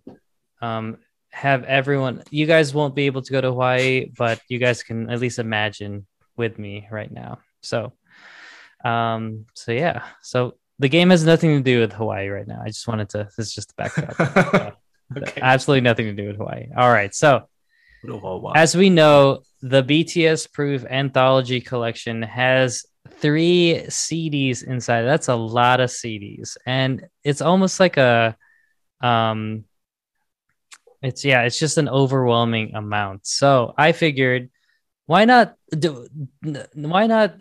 [0.62, 0.96] um
[1.30, 5.10] have everyone you guys won't be able to go to hawaii but you guys can
[5.10, 7.40] at least imagine with me right now.
[7.60, 7.92] So
[8.82, 10.02] um so yeah.
[10.22, 12.62] So the game has nothing to do with hawaii right now.
[12.64, 14.78] I just wanted to this is just the backdrop.
[15.16, 15.40] Okay.
[15.42, 16.68] absolutely nothing to do with hawaii.
[16.76, 17.12] All right.
[17.12, 17.48] So
[18.54, 22.86] as we know, the BTS Proof Anthology Collection has
[23.20, 25.02] three CDs inside.
[25.02, 28.36] That's a lot of CDs, and it's almost like a,
[29.00, 29.64] um,
[31.02, 33.26] it's yeah, it's just an overwhelming amount.
[33.26, 34.50] So I figured,
[35.06, 36.06] why not do,
[36.74, 37.34] why not,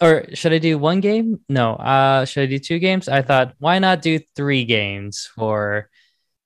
[0.00, 1.40] or should I do one game?
[1.48, 3.08] No, uh, should I do two games?
[3.08, 5.88] I thought, why not do three games for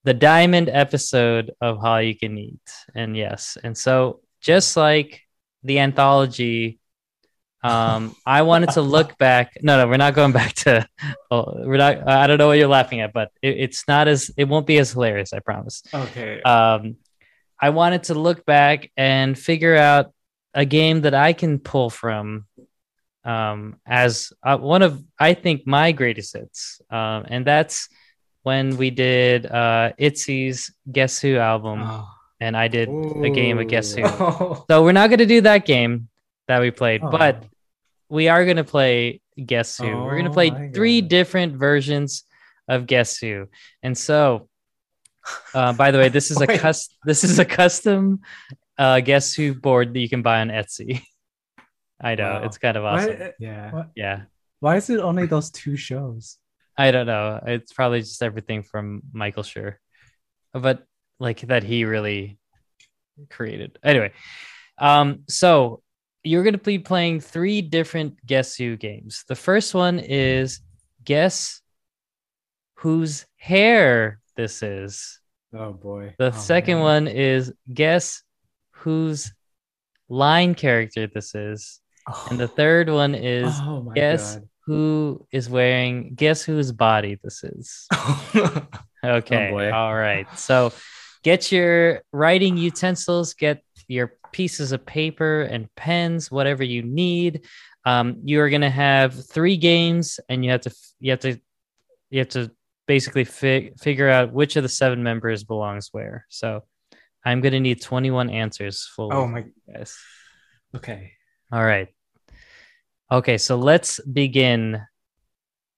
[0.05, 2.71] the diamond episode of Hallyu Can Eat.
[2.95, 5.23] And yes, and so just like
[5.63, 6.81] the anthology,
[7.63, 9.53] um, I wanted to look back.
[9.63, 10.87] No, no, we're not going back to.
[11.31, 12.09] Oh, we're not.
[12.09, 14.31] I don't know what you're laughing at, but it, it's not as.
[14.37, 15.33] It won't be as hilarious.
[15.33, 15.83] I promise.
[15.95, 16.43] Okay.
[16.43, 16.97] Um,
[17.61, 20.13] I wanted to look back and figure out
[20.55, 22.47] a game that I can pull from
[23.25, 27.89] um, as uh, one of I think my greatest hits, um, and that's
[28.43, 32.09] when we did uh, Itzy's Guess Who album, Oh.
[32.41, 34.03] and I did a game of Guess Who.
[34.05, 34.65] Oh.
[34.69, 36.09] So we're not going to do that game
[36.49, 37.11] that we played, Oh.
[37.11, 37.45] but
[38.13, 39.87] we are going to play Guess Who.
[39.87, 41.09] we're going to Oh play three God.
[41.11, 42.25] different versions
[42.69, 43.49] of Guess Who,
[43.83, 44.49] and so.
[45.55, 46.59] Uh, by the way, this is a Wait.
[46.61, 48.21] cus- this is a custom
[48.77, 51.01] uh, Guess Who board that you can buy on Etsy.
[52.03, 52.43] I know Wow.
[52.45, 53.19] it's kind of awesome.
[53.21, 53.83] Why, Yeah.
[53.95, 54.21] Yeah,
[54.59, 56.39] why is it only those two shows?
[56.77, 57.39] I don't know.
[57.47, 59.77] It's probably just everything from Michael Schur,
[60.53, 60.83] but
[61.21, 62.39] like that he really
[63.31, 63.79] created.
[63.85, 64.11] Anyway,
[64.79, 65.82] um, so
[66.25, 69.25] you're gonna be playing three different Guess Who games.
[69.29, 70.61] The first one is
[71.05, 71.61] Guess
[72.77, 75.21] whose hair this is.
[75.55, 76.15] Oh boy.
[76.19, 76.85] The Oh, second man.
[76.85, 78.23] one is Guess
[78.71, 79.33] whose
[80.09, 82.27] line character this is, oh.
[82.31, 86.15] and the third one is Oh Guess who is wearing.
[86.15, 87.87] Guess whose body this is.
[88.33, 88.67] god.
[89.05, 89.49] Okay.
[89.49, 89.73] Oh, boy.
[89.73, 90.29] All right.
[90.39, 90.73] So
[91.25, 97.47] get your writing utensils, get your pieces of paper and pens, whatever you need.
[97.85, 101.41] Um, you are gonna have three games, and you have to you have to
[102.11, 102.51] you have to
[102.87, 106.27] basically fi- figure out which of the seven members belongs where.
[106.29, 106.63] So
[107.25, 109.17] I'm gonna need 21 answers fully.
[109.17, 109.45] oh my.
[109.73, 109.97] guys.
[110.75, 111.13] Okay.
[111.53, 111.89] All right.
[113.11, 114.81] Okay, so let's begin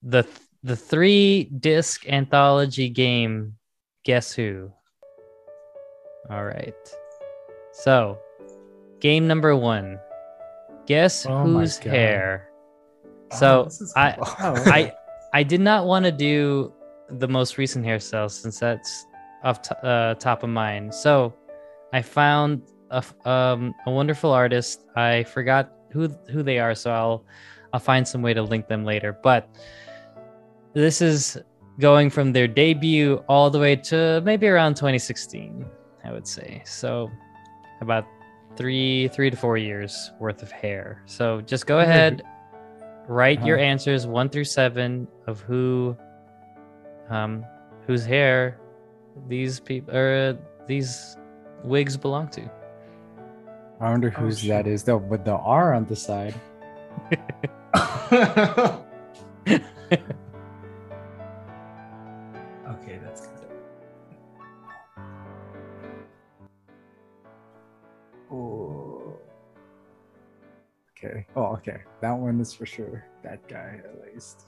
[0.03, 0.27] the
[0.63, 3.57] the three disc anthology game
[4.05, 4.71] Guess Who.
[6.31, 6.75] All right.
[7.73, 8.19] So,
[9.05, 10.01] game number 1.
[10.87, 12.49] Guess Oh whose hair.
[13.33, 14.17] Oh, So, is I.
[14.79, 14.93] I
[15.35, 16.73] I did not want to do
[17.11, 19.05] the most recent hairstyle since that's
[19.43, 20.95] off t- uh, top of mind.
[20.95, 21.35] So
[21.93, 24.87] I found a um, a wonderful artist.
[24.97, 27.25] I forgot who who they are, so I'll
[27.73, 29.13] I'll find some way to link them later.
[29.13, 29.49] But
[30.73, 31.37] this is
[31.79, 35.67] going from their debut all the way to maybe around 2016,
[36.05, 36.63] I would say.
[36.65, 37.11] So
[37.81, 38.07] about
[38.57, 41.03] three, three to four years worth of hair.
[41.07, 42.23] So just go ahead,
[43.09, 43.67] write your Uh-huh.
[43.67, 45.97] answers one through seven of who,
[47.11, 47.45] um,
[47.87, 48.59] whose hair
[49.29, 50.37] these people or
[50.67, 51.17] these
[51.63, 52.43] wigs belong to.
[53.81, 56.35] I wonder whose that is though, with the R on the side.
[71.37, 71.81] Oh, okay.
[72.01, 73.05] That one is for sure.
[73.25, 74.45] That guy, at least.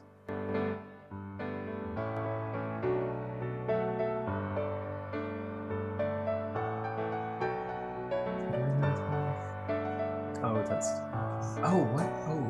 [10.44, 10.88] Oh, that's.
[11.64, 12.06] Oh, what?
[12.28, 12.46] Oh.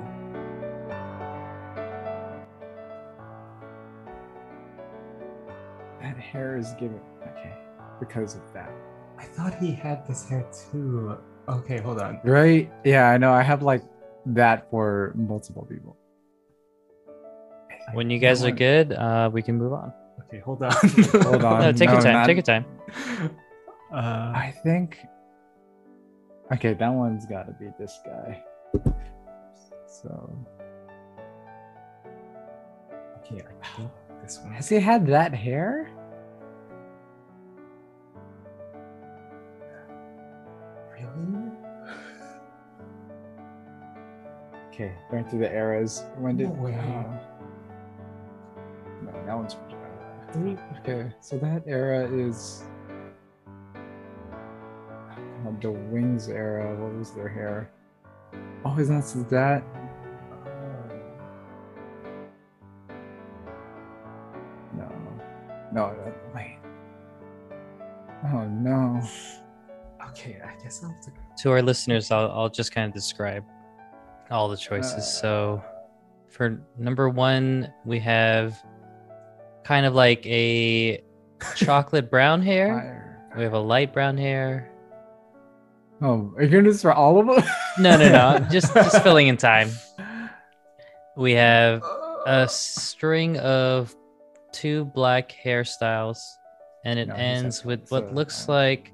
[6.03, 7.01] That hair is giving.
[7.23, 7.55] Okay.
[7.99, 8.71] Because of that.
[9.19, 11.17] I thought he had this hair too.
[11.49, 12.21] Okay, hold on.
[12.23, 12.71] Right?
[12.85, 13.33] Yeah, I know.
[13.33, 13.83] I have like
[14.27, 15.97] that for multiple people.
[17.93, 19.93] When you guys that are one- good, uh, we can move on.
[20.27, 20.73] Okay, hold on.
[21.23, 21.61] Hold on.
[21.61, 22.13] No, take your time.
[22.15, 22.65] not- Take your time.
[23.93, 24.99] Uh, I think.
[26.53, 28.43] Okay, that one's got to be this guy.
[29.87, 30.37] So
[33.21, 33.91] okay, I think
[34.23, 34.53] this one.
[34.53, 35.91] has he had that hair?
[44.77, 46.05] Okay, going through the eras.
[46.19, 46.55] When did?
[46.55, 46.79] No way.
[46.79, 47.07] oh.
[49.05, 49.55] no, that one's.
[49.55, 52.65] Uh, okay, so that era is.
[55.47, 56.77] uh, the Wings era.
[56.77, 57.71] What was their hair?
[58.67, 59.65] Oh, isn't that that?
[64.77, 64.93] No,
[65.73, 65.97] no.
[66.05, 66.59] That, wait.
[68.27, 69.01] Oh no.
[70.11, 71.13] Okay, I guess I'll have to.
[71.45, 73.43] to our listeners, I'll, I'll just kind of describe
[74.31, 74.95] all the choices.
[74.95, 75.01] Uh.
[75.01, 75.65] so,
[76.29, 78.57] for number one, we have
[79.65, 81.03] kind of like a
[81.57, 82.69] chocolate brown hair.
[82.69, 83.33] Fire.
[83.37, 84.71] We have a light brown hair.
[86.03, 87.45] Oh, are you gonna do this for all of them?
[87.79, 88.47] No, no, no.
[88.51, 89.71] just just filling in time.
[91.17, 91.83] We have
[92.27, 93.95] a string of
[94.53, 96.19] two black hairstyles,
[96.85, 98.93] and it No, ends with what looks uh, like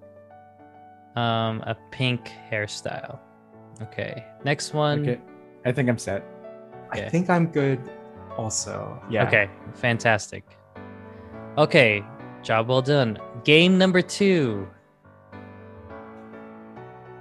[1.16, 3.18] um a pink hairstyle.
[3.82, 5.00] Okay, next one.
[5.02, 5.20] Okay,
[5.64, 6.24] I think I'm set.
[6.88, 7.06] Okay.
[7.06, 7.80] I think I'm good.
[8.36, 9.26] Also, yeah.
[9.26, 10.44] Okay, fantastic.
[11.59, 12.02] Okay,
[12.42, 13.18] job well done.
[13.44, 14.68] Game number two.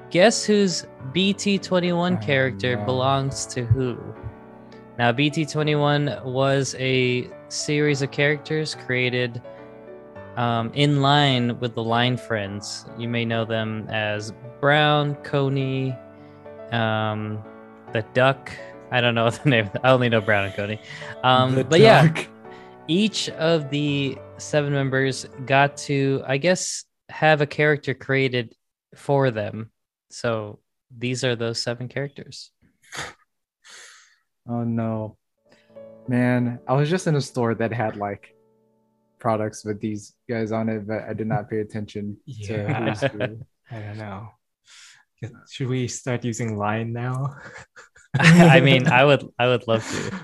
[0.09, 2.85] Guess whose BT21 Oh, character no.
[2.85, 3.97] belongs to who?
[4.97, 9.41] Now, BT21 was a series of characters created
[10.35, 12.85] um, in line with the Line Friends.
[12.97, 15.95] You may know them as Brown, Cony,
[16.71, 17.43] um,
[17.93, 18.51] the Duck.
[18.91, 19.69] I don't know the name.
[19.83, 20.79] I only know Brown and Cody.
[21.23, 22.13] Um, The but yeah,
[22.87, 28.53] each of the seven members got to, I guess, have a character created
[28.95, 29.71] for them.
[30.09, 30.59] So
[30.97, 32.51] these are those seven characters.
[34.49, 35.17] Oh no,
[36.07, 36.59] man!
[36.67, 38.33] I was just in a store that had like
[39.19, 42.89] products with these guys on it, but I did not pay attention to Yeah.
[42.89, 43.21] who's who.
[43.71, 44.29] I don't know.
[45.21, 47.35] Guess- Should we start using line now?
[48.19, 50.15] I mean, I would, I would love to.
[50.15, 50.19] I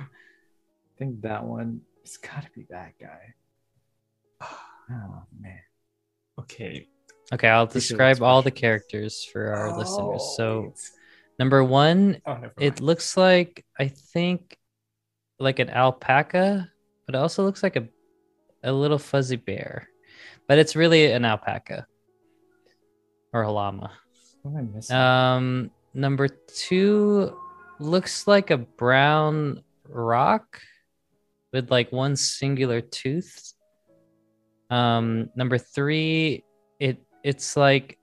[0.98, 1.82] think that one.
[2.04, 3.34] It's got to be that guy.
[4.90, 5.60] Oh man.
[6.40, 6.88] Okay.
[7.34, 10.22] Okay, I'll describe all the characters for our oh, listeners.
[10.24, 10.90] Oh, So wait.
[11.38, 14.58] number one, oh, it looks like I think
[15.40, 16.72] like an alpaca,
[17.06, 17.90] but it also looks like a
[18.64, 19.90] a little fuzzy bear,
[20.48, 21.86] but it's really an alpaca
[23.34, 23.92] or a llama.
[24.48, 24.96] What am I missing?
[24.96, 27.38] Um, number two
[27.80, 30.62] looks like a brown rock
[31.52, 33.54] with like one singular tooth.
[34.70, 36.46] Um, number three,
[36.80, 37.98] it it's like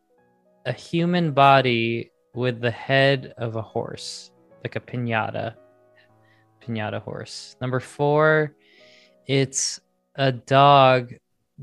[0.66, 4.30] a human body with the head of a horse,
[4.62, 5.54] like a pinata,
[6.62, 7.56] pinata horse.
[7.60, 8.54] Number four,
[9.26, 9.80] it's
[10.16, 11.14] a dog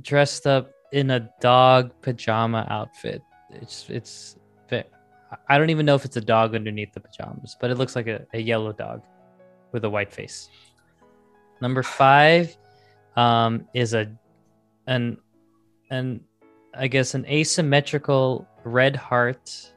[0.01, 3.21] dressed up in a dog pajama outfit.
[3.51, 4.37] It's it's
[5.47, 8.07] I don't even know if it's a dog underneath the pajamas, but it looks like
[8.07, 9.03] a, a yellow dog
[9.71, 10.49] with a white face.
[11.61, 12.55] Number five
[13.15, 14.11] um, is a
[14.87, 15.17] an
[15.89, 16.21] an
[16.73, 19.73] I guess an asymmetrical red heart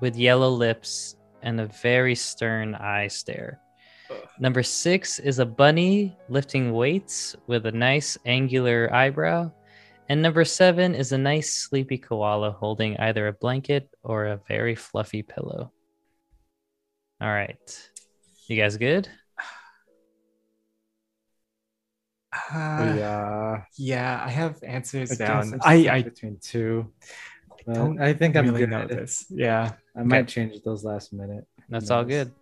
[0.00, 3.60] with yellow lips and a very stern eye stare.
[4.38, 9.52] Number six is a bunny lifting weights with a nice angular eyebrow.
[10.10, 14.74] And number seven is a nice sleepy koala holding either a blanket or a very
[14.74, 15.70] fluffy pillow.
[17.20, 17.90] All right.
[18.48, 19.08] You guys good?
[22.52, 23.62] Uh, yeah.
[23.78, 25.54] yeah, I have answers I down.
[25.54, 26.92] I'm I stuck between two.
[27.72, 28.70] Don't I think I'm really good.
[28.70, 29.26] know this.
[29.30, 29.74] Yeah.
[29.96, 31.46] I might change those last minute.
[31.56, 32.32] Who That's all good.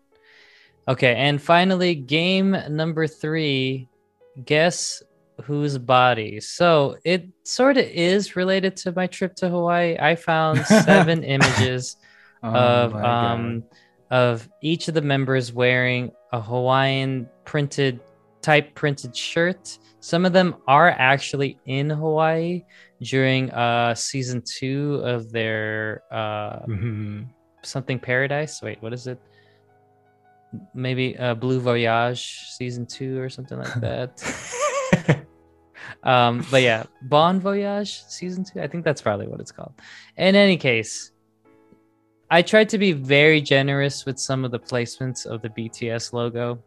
[0.88, 1.14] Okay.
[1.16, 3.88] And finally, game number three
[4.42, 5.02] guess
[5.44, 6.40] whose body.
[6.40, 9.96] So it sort of is related to my trip to Hawaii.
[9.98, 11.96] I found seven images
[12.42, 13.64] Oh of um
[14.10, 17.98] of each of the members wearing a Hawaiian printed
[18.42, 19.76] type printed shirt.
[20.00, 22.64] Some of them are actually in Hawaii
[23.02, 27.26] during uh season 2 of their uh Mhm.
[27.64, 28.62] something paradise.
[28.62, 29.20] Wait, what is it?
[30.74, 34.10] Maybe uh Blue Voyage season 2 or something like that.
[36.04, 39.72] Um but yeah bon voyage season two i think that's probably what it's called
[40.16, 41.12] in any case
[42.30, 46.58] i tried to be very generous with some of the placements of the bts logo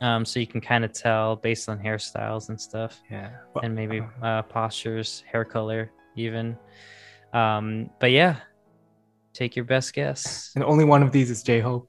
[0.00, 3.30] um so you can kind of tell based on hairstyles and stuff yeah.
[3.62, 6.56] and maybe uh, uh postures hair color even
[7.32, 8.36] um but yeah
[9.32, 11.88] take your best guess and only one of these is J Hope.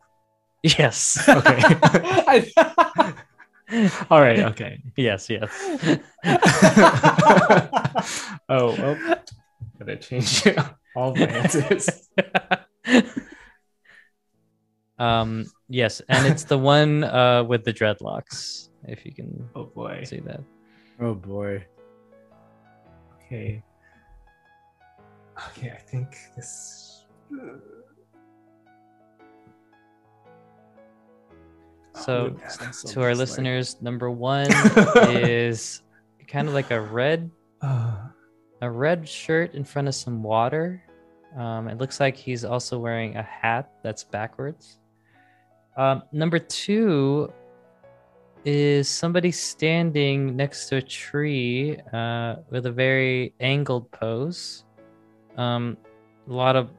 [0.63, 1.76] yes Okay.
[4.11, 4.39] All right.
[4.39, 4.79] Okay.
[4.95, 5.49] yes yes
[8.49, 8.97] oh, well,
[9.79, 10.43] gotta change
[10.95, 12.07] all the answers.
[14.99, 20.03] um yes and it's the one uh with the dreadlocks if you can Oh boy.
[20.05, 20.41] see that
[21.01, 21.65] oh boy.
[23.25, 23.61] Okay.
[25.49, 27.03] Okay, I think this.
[31.95, 34.47] So, Oh, sounds to our like- listeners number one
[35.09, 35.81] is
[36.27, 37.31] kind of like a red
[37.61, 37.95] Uh,
[38.61, 40.84] a red shirt in front of some water.
[41.38, 44.80] Um it looks like he's also wearing a hat that's backwards.
[45.77, 47.31] Um number two
[48.45, 54.63] is somebody standing next to a tree uh with a very angled pose.
[55.38, 55.77] Um
[56.30, 56.69] a lot of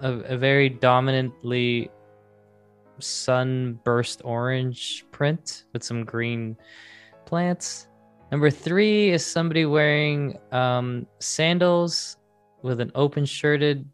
[0.00, 1.90] a, a very dominantly
[3.00, 6.56] sunburst orange print with some green
[7.26, 7.88] plants
[8.30, 12.16] Number three is somebody wearing um, sandals
[12.62, 13.88] with an open shirted.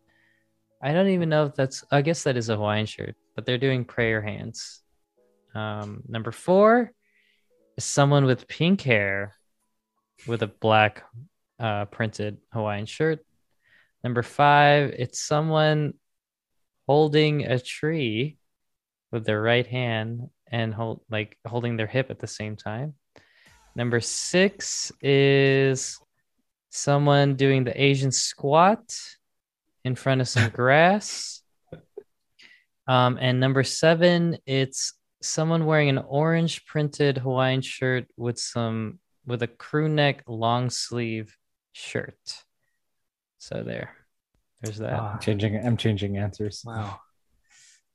[0.83, 1.85] I don't even know if that's.
[1.91, 4.83] I guess that is a Hawaiian shirt, but they're doing prayer hands.
[5.55, 6.93] Um, number four
[7.79, 9.35] is someone with pink hair
[10.27, 11.05] with a black
[11.59, 13.25] uh, printed Hawaiian shirt.
[14.05, 15.95] Number five, it's someone
[16.87, 18.37] holding a tree
[19.17, 22.93] with their right hand and hold like holding their hip at the same time.
[23.75, 25.99] Number six is
[26.69, 28.85] someone doing the Asian squat
[29.85, 31.41] in front of some grass.
[32.87, 39.43] Um, and number seven, it's someone wearing an orange printed Hawaiian shirt with some with
[39.43, 41.35] a crew neck long sleeve
[41.73, 42.21] shirt.
[43.39, 43.97] So there,
[44.61, 44.93] there's that.
[44.93, 45.57] ah, I'm changing.
[45.57, 46.63] I'm changing answers.
[46.67, 47.01] wow.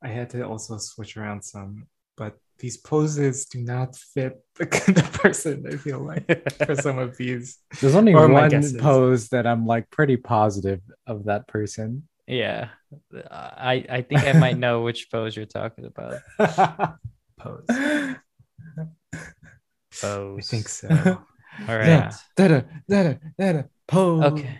[0.04, 1.88] I had to also switch around some,
[2.18, 7.18] but these poses do not fit the, the person, I feel like, for some of
[7.18, 7.58] these.
[7.80, 12.08] There's only Or one pose that I'm like pretty positive of that person.
[12.28, 12.70] Yeah,
[13.30, 16.20] I I think I might know which pose you're talking about.
[17.38, 17.66] Pose.
[17.70, 18.16] I
[20.00, 20.40] Pose.
[20.40, 20.88] I think so.
[21.68, 21.88] All right.
[21.88, 22.12] Yeah.
[22.38, 24.24] Da-da, da-da, da-da, pose.
[24.24, 24.60] Okay.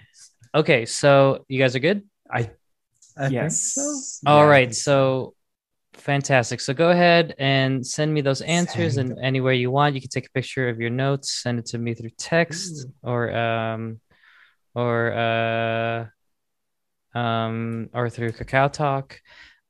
[0.54, 0.86] Okay.
[0.86, 2.04] So you guys are good.
[2.30, 2.52] I
[3.18, 3.74] I think yes.
[3.74, 4.30] so.
[4.30, 4.68] All Yeah, right.
[4.68, 5.34] think So
[5.94, 6.62] fantastic.
[6.62, 9.12] So go ahead and send me those answers Send.
[9.12, 9.96] and anywhere you want.
[9.96, 13.36] You can take a picture of your notes, send it to me through text or
[13.36, 14.00] um
[14.74, 16.06] or uh
[17.20, 19.20] um or through Kakao Talk.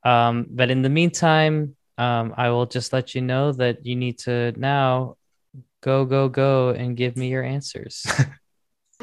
[0.04, 4.20] Um, but in the meantime, um, I will just let you know that you need
[4.20, 5.18] to now
[5.82, 8.06] go, go, go and give me your answers.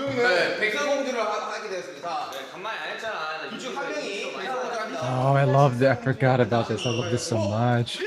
[5.20, 5.98] Oh, I love that.
[5.98, 6.86] I forgot about this.
[6.86, 7.98] I love this so much.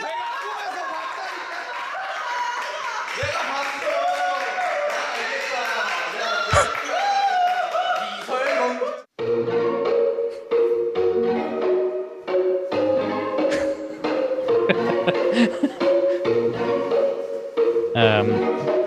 [17.94, 18.30] um,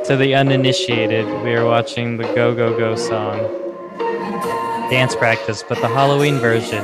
[0.04, 3.36] to the uninitiated, we are watching the Go Go Go song.
[4.88, 6.82] Dance practice, but the Halloween version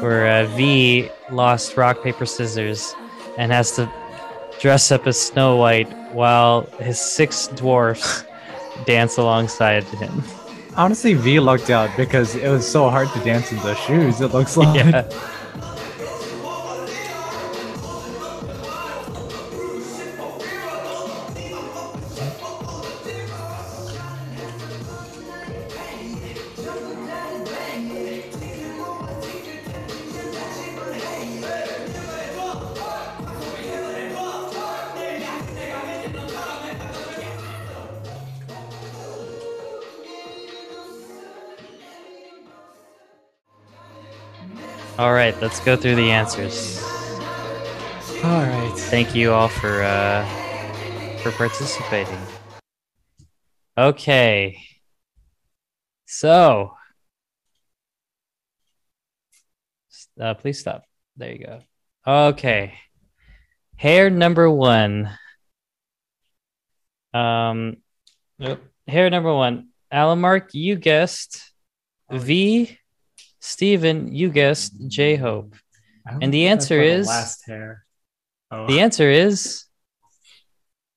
[0.00, 2.94] where uh, V lost rock paper scissors
[3.36, 3.90] and has to
[4.60, 8.24] dress up as Snow White while his six dwarfs
[8.86, 10.22] dance alongside him.
[10.76, 14.20] Honestly, V lucked out because it was so hard to dance in those shoes.
[14.20, 14.74] It looks like.
[14.76, 15.08] Yeah.
[44.98, 46.82] All right, let's go through the answers.
[48.24, 48.72] All right.
[48.76, 50.26] Thank you all for uh,
[51.22, 52.18] for participating.
[53.78, 54.58] Okay,
[56.04, 56.72] so
[60.20, 60.82] uh, please stop.
[61.16, 61.60] There you go.
[62.04, 62.74] Okay,
[63.76, 65.16] hair number one.
[67.14, 67.76] Um,
[68.40, 68.64] nope.
[68.88, 69.68] hair number one.
[69.92, 71.52] Alamark, you guessed
[72.10, 72.77] V.
[73.48, 75.54] Steven, you guessed J Hope.
[76.20, 77.84] And the answer is- last hair.
[78.50, 79.64] Oh, The answer is,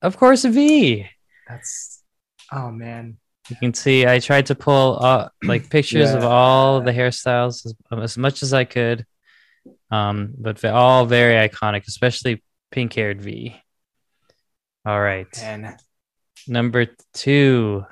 [0.02, 1.07] of course, V.
[1.48, 2.03] that's.
[2.52, 3.18] Oh man.
[3.49, 7.73] You can see I tried to pull uh, like pictures of all the hairstyles as,
[7.91, 9.06] as much as I could,
[9.90, 12.41] um, but they're all very iconic, especially
[12.72, 13.56] pink haired V.
[14.86, 15.76] All right, Man.
[16.48, 17.84] number two.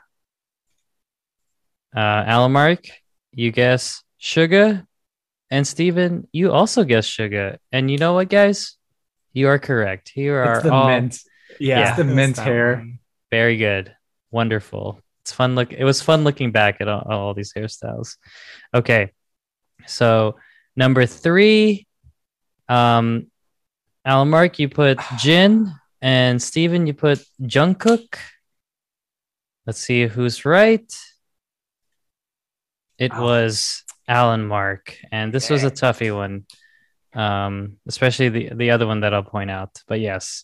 [1.96, 2.90] Uh, Alamark,
[3.34, 4.86] you guess Suga,
[5.50, 7.58] and Steven, you also guess Suga.
[7.72, 8.76] And you know what, guys?
[9.34, 10.12] You are correct.
[10.16, 11.20] You are It's the all mint.
[11.60, 12.76] Yeah, It's the it's mint that hair.
[12.78, 13.00] one.
[13.32, 13.96] Very good.
[14.32, 15.02] Wonderful.
[15.22, 18.18] It's fun look it was fun looking back at all, all these hairstyles.
[18.74, 19.12] Okay.
[19.88, 20.38] So
[20.76, 21.88] number three,
[22.68, 23.28] um
[24.08, 25.72] Alamark, you put Jin
[26.02, 28.16] and Steven, you put Jungkook.
[29.66, 30.92] Let's see who's right.
[32.98, 33.24] It Oh.
[33.24, 36.46] was Allen Mark, and this was a toughie one.
[37.14, 39.82] Um, especially the the other one that I'll point out.
[39.88, 40.44] But yes,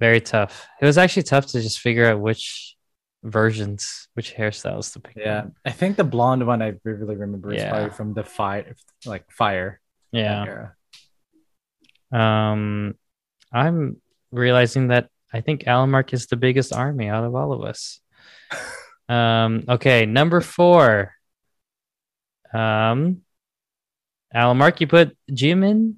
[0.00, 0.66] very tough.
[0.80, 2.74] It was actually tough to just figure out which
[3.22, 5.16] versions, which hairstyles to pick.
[5.16, 5.46] Yeah.
[5.64, 8.74] I think the blonde one I vividly remember is probably from the fire,
[9.04, 9.80] like fire
[10.12, 10.44] yeah.
[10.44, 10.74] era.
[12.12, 12.94] Um,
[13.52, 14.00] I'm
[14.30, 18.00] realizing that I think Alamark is the biggest army out of all of us.
[19.08, 21.15] Um, okay, number four.
[22.56, 23.22] Um,
[24.34, 25.94] Alamark, you put Jimin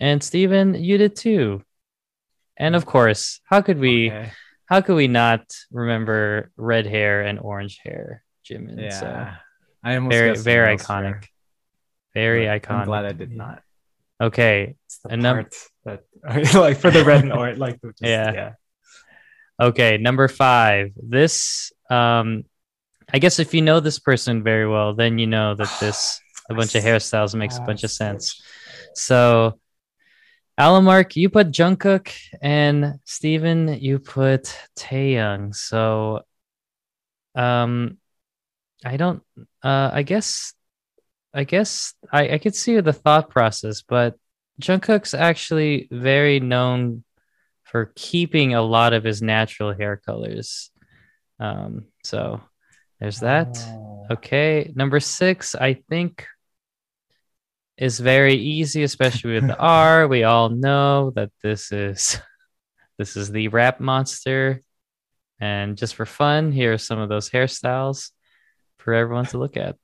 [0.00, 1.62] and Steven, you did too.
[2.56, 4.30] And of course, how could we Okay.
[4.66, 8.78] how could we not remember red hair and orange hair, Jimin?
[8.78, 9.28] Yeah, So
[9.84, 11.24] I almost very very iconic.
[12.14, 12.70] Very iconic.
[12.70, 13.62] I'm glad I did not.
[14.20, 14.76] Okay,
[15.08, 15.46] And num-
[15.84, 16.04] that
[16.54, 18.32] like for the red and orange, like just, Yeah.
[18.32, 18.52] yeah.
[19.60, 20.92] Okay, number five.
[20.96, 22.44] This, um,
[23.12, 26.20] I guess if you know this person very well, then you know that this
[26.50, 28.42] a bunch of hairstyles makes a Ah, bunch of sense.
[28.94, 29.58] So,
[30.58, 35.54] Alamark, you put Jungkook, and Steven, you put Taehyung.
[35.54, 36.22] So,
[37.34, 37.98] um,
[38.84, 39.22] I don't.
[39.62, 40.54] Uh, I guess,
[41.32, 44.16] I guess I I could see the thought process, but
[44.60, 47.04] Jungkook's actually very known
[47.64, 50.70] for keeping a lot of his natural hair colors.
[51.40, 52.40] Um, so
[53.02, 53.48] there's that.
[53.58, 54.06] Oh.
[54.12, 56.24] Okay, number six, I think,
[57.76, 60.06] is very easy, especially with the R.
[60.06, 62.20] We all know that this is
[62.98, 64.60] this is the rap monster.
[65.40, 68.12] And just for fun, here are some of those hairstyles
[68.78, 69.74] for everyone to look at.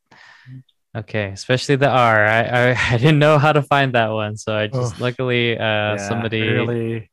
[0.97, 2.25] Okay, especially the R.
[2.25, 5.01] I I, I didn't know how to find that one, so I just Oof.
[5.01, 7.11] luckily uh Yeah, somebody really,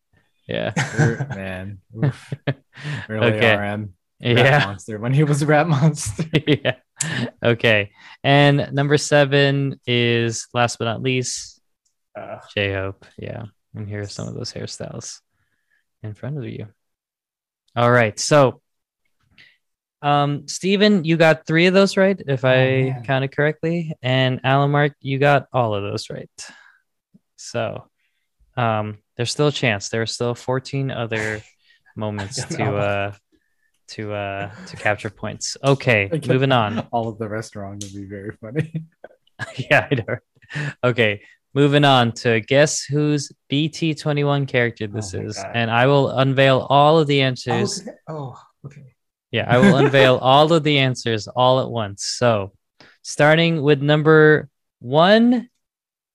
[0.47, 0.71] yeah
[1.33, 2.31] man, oof,
[3.09, 3.95] really okay RM.
[4.23, 6.23] Rat yeah monster when he was a rat monster.
[6.47, 6.75] yeah.
[7.43, 7.91] Okay.
[8.23, 11.59] And number seven is last but not least,
[12.17, 13.05] Uh, J Hope.
[13.17, 13.43] Yeah.
[13.75, 15.19] And here are some of those hairstyles
[16.01, 16.67] in front of you.
[17.75, 18.17] All right.
[18.17, 18.61] So,
[20.01, 22.55] um, Steven, you got three of those right, if I
[22.93, 23.03] man.
[23.03, 23.93] counted correctly.
[24.01, 26.29] And Alamark, you got all of those right.
[27.35, 27.89] So,
[28.55, 29.89] um, there's still a chance.
[29.89, 31.41] There are still 14 other
[31.97, 33.13] moments to uh
[33.89, 35.57] to uh to capture points.
[35.63, 36.79] Okay, moving on.
[36.91, 38.83] All of the rest wrong would be very funny.
[39.69, 40.69] yeah, I know.
[40.83, 41.21] Okay,
[41.53, 45.37] moving on to guess whose BT21 character this Oh is.
[45.37, 45.51] God.
[45.53, 47.81] And I will unveil all of the answers.
[47.81, 47.91] okay.
[48.09, 48.35] oh,
[48.65, 48.95] okay.
[49.31, 52.05] Yeah, I will unveil all of the answers all at once.
[52.05, 52.53] So,
[53.01, 54.47] starting with number
[54.79, 55.49] one,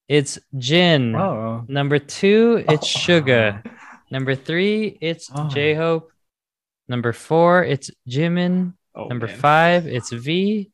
[0.09, 1.15] it's Jin.
[1.15, 2.99] Oh, Number two, it's Oh.
[2.99, 3.63] Suga.
[4.11, 5.49] Number three, it's Oh.
[5.49, 6.11] J Hope.
[6.91, 8.75] Number four, it's Jimin.
[8.97, 9.37] Oh, Number man.
[9.39, 10.73] five, it's V.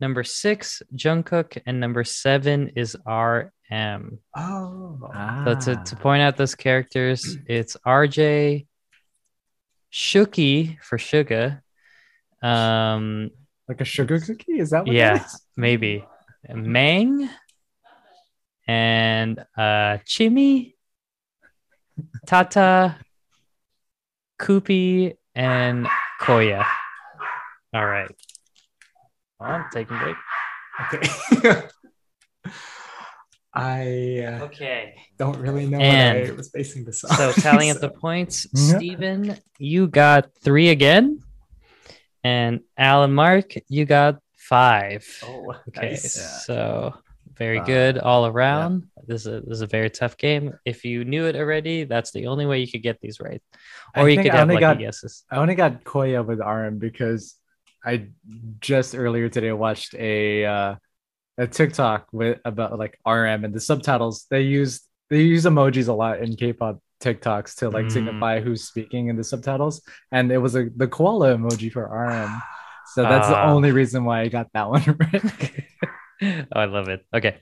[0.00, 3.50] Number six, Jungkook, and number seven is RM.
[4.34, 4.98] Oh.
[5.12, 5.44] ah.
[5.44, 8.66] So to, to point out those characters, it's RJ,
[9.92, 11.60] Shooky for Suga,
[12.42, 13.30] um,
[13.68, 14.58] like a sugar cookie?
[14.58, 15.16] Is that what Yeah.
[15.16, 15.40] it is?
[15.58, 16.04] maybe
[16.48, 17.28] Mang,
[18.66, 20.74] and uh, Chimmy,
[22.26, 22.96] Tata,
[24.38, 25.86] Cooky, and
[26.20, 26.64] Koya.
[27.74, 28.10] All right.
[29.40, 30.16] I'm taking a break.
[30.92, 31.68] Okay.
[33.54, 34.94] I uh, Okay.
[35.16, 37.16] don't really know And what I was basing this on.
[37.16, 38.76] So tallying up the points, Yeah.
[38.78, 41.20] Steven, you got three again.
[42.24, 45.06] And Allen Mark, you got five.
[45.22, 45.90] Oh, Okay.
[45.92, 46.44] nice.
[46.46, 46.94] So
[47.36, 48.84] very Uh, good all around.
[49.06, 50.54] This, is a, this is a very tough game.
[50.64, 53.42] If you knew it already, that's the only way you could get these right.
[53.94, 55.24] I Or you could I have only lucky got- guesses.
[55.30, 57.34] I only got Koya with RM because
[57.84, 58.08] I
[58.60, 60.74] just earlier today watched a uh,
[61.36, 64.26] a TikTok with about like RM and the subtitles.
[64.30, 64.80] They use
[65.10, 67.92] they use emojis a lot in K-pop TikToks to like Mm.
[67.92, 72.30] signify who's speaking in the subtitles, and it was a the koala emoji for RM.
[72.94, 73.50] So that's the Ah.
[73.50, 75.64] only reason why I got that one right.
[76.52, 77.04] oh, I love it.
[77.14, 77.36] Okay.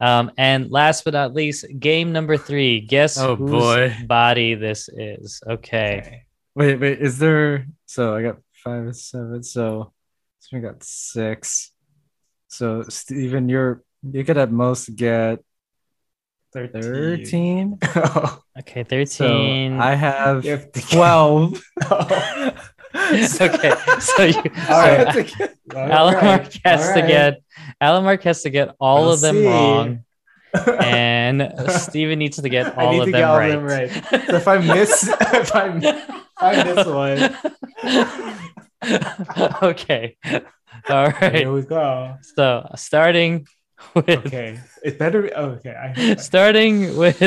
[0.00, 2.80] Um, and last but not least, game number three.
[2.80, 3.96] Guess Oh, whose boy.
[4.06, 5.40] body this is.
[5.46, 6.22] Okay.
[6.54, 7.66] Wait, wait, is there?
[7.86, 9.42] So I got five, seven.
[9.42, 9.92] So,
[10.40, 11.72] so we got six.
[12.48, 15.40] So Steven, you're you could at most get
[16.52, 16.82] 13.
[16.82, 17.78] thirteen.
[17.82, 18.88] Oh, Okay, So
[19.28, 19.80] 13.
[19.80, 21.60] I have have to get- twelve.
[23.40, 24.34] okay, so you
[24.68, 25.40] All so right.
[25.74, 27.40] Allen Mark has to get
[27.80, 29.46] Allen has to get all We'll of them see.
[29.46, 30.04] wrong,
[30.82, 33.90] and Steven needs to get I all need of to them get all of right.
[33.90, 34.26] them right.
[34.26, 36.02] So if I miss, if I miss,
[36.38, 36.86] I miss
[39.46, 39.60] one.
[39.62, 40.16] okay.
[40.88, 41.34] all right.
[41.34, 42.16] Here we go.
[42.22, 43.46] So starting
[43.94, 45.22] with Okay, it better.
[45.22, 47.20] Be, oh, okay, I, starting with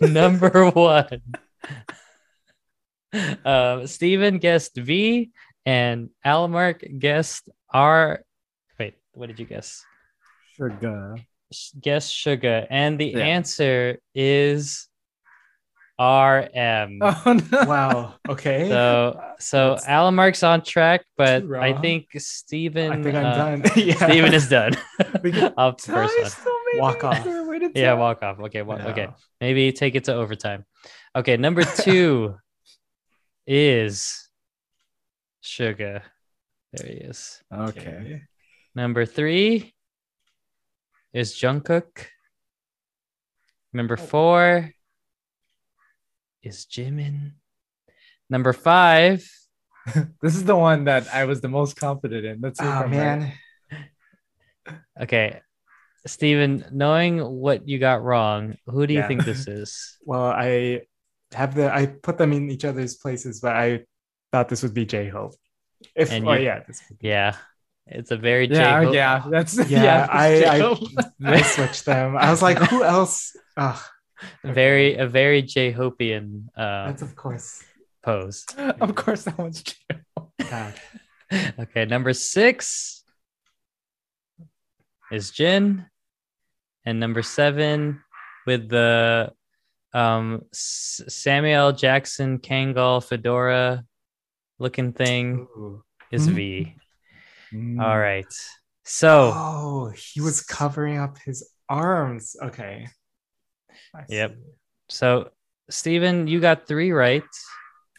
[0.00, 1.20] number one.
[3.44, 5.30] Uh, Steven guessed V
[5.66, 8.22] and Alamark guessed R.
[8.78, 9.84] Wait, what did you guess?
[10.58, 11.18] Suga.
[11.80, 12.66] Guess Suga.
[12.70, 13.18] And the Yeah.
[13.24, 14.86] answer is
[15.98, 17.00] RM.
[17.02, 17.64] Oh no!
[17.66, 18.14] wow.
[18.28, 18.68] Okay.
[18.68, 23.62] So so That's Alamark's on track, but I think Steven I think I'm uh, done.
[23.76, 23.94] yeah.
[24.06, 24.76] Steven is done.
[25.22, 26.14] We can- Up first
[26.46, 26.54] one.
[26.78, 27.18] Walk off.
[27.18, 28.38] Is there a way to Yeah, walk off.
[28.38, 29.08] Okay, walk, okay.
[29.40, 30.64] Maybe take it to overtime.
[31.16, 32.36] Okay, number two
[33.52, 34.28] is
[35.42, 36.02] Suga.
[36.72, 37.42] There he is.
[37.52, 38.22] Okay.
[38.76, 39.74] Number three
[41.12, 42.06] is Jungkook.
[43.72, 44.02] Number oh.
[44.06, 44.70] four
[46.44, 47.32] is Jimin.
[48.30, 49.28] Number five.
[50.22, 52.38] This is the one that I was the most confident in.
[52.40, 52.90] Let's see Oh I'm right.
[52.90, 53.32] man.
[55.02, 55.40] Okay,
[56.06, 59.08] Steven, knowing what you got wrong, who do you Yeah.
[59.08, 59.96] think this is?
[60.04, 60.82] Well, I
[61.32, 63.84] have the I put them in each other's places, but I
[64.32, 65.34] thought this would be J Hope.
[65.94, 67.36] If And oh you- yeah, this would be, Yeah,
[67.86, 70.06] it's a very Yeah, J-Hope- yeah, that's yeah.
[70.06, 70.78] that's I, J-Hope.
[71.24, 72.16] I I switched them.
[72.16, 73.34] I was like, who else?
[73.56, 73.80] Oh,
[74.44, 77.62] very a very J Hopian uh, that's of course.
[78.02, 78.44] pose.
[78.80, 80.32] of course, that one's J-Hope.
[80.50, 80.74] God.
[81.60, 83.04] Okay, number six
[85.12, 85.86] is Jin,
[86.84, 88.02] and number seven
[88.46, 89.32] with the
[89.92, 93.84] um S- Samuel Jackson Kangol fedora
[94.58, 95.82] looking thing Ooh.
[96.12, 96.34] is Mhm.
[96.34, 96.74] V.
[97.52, 97.80] Mm.
[97.82, 98.32] All right,
[98.84, 102.36] so Oh, he was covering up his arms.
[102.40, 102.86] Okay.
[103.94, 104.30] I Yep.
[104.30, 104.36] see.
[104.88, 105.30] so
[105.70, 107.24] Steven, you got three right.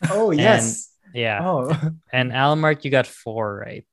[0.09, 0.89] Oh yes.
[1.13, 1.67] Yeah, Oh,
[2.13, 3.85] and Alamark, you got four right.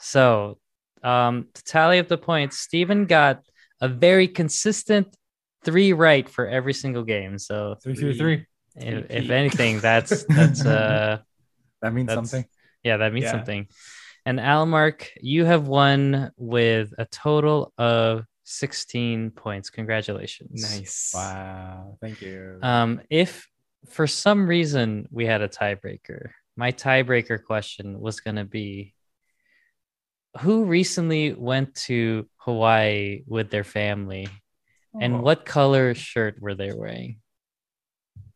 [0.00, 0.58] So,
[1.02, 3.44] um, to tally up the points, Steven got
[3.80, 5.16] a very consistent
[5.64, 7.38] three right for every single game.
[7.38, 8.46] So, three, three, three.
[8.76, 9.16] if, Three.
[9.16, 11.18] if anything, that's that's uh,
[11.82, 12.48] That means That's- something.
[12.82, 13.32] yeah, that means Yeah.
[13.32, 13.68] something.
[14.26, 19.68] And Alamark, you have won with a total of sixteen points.
[19.68, 20.62] Congratulations!
[20.78, 21.10] nice.
[21.14, 22.58] Wow, thank you.
[22.62, 23.46] Um, if
[23.90, 28.94] for some reason we had a tiebreaker, my tiebreaker question was going to be
[30.40, 34.26] who recently went to Hawaii with their family
[35.00, 35.20] and Oh.
[35.20, 37.20] what color shirt were they wearing?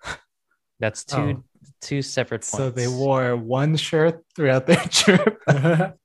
[0.81, 1.45] That's two
[1.81, 2.49] two separate points.
[2.51, 5.39] So they wore one shirt throughout their trip.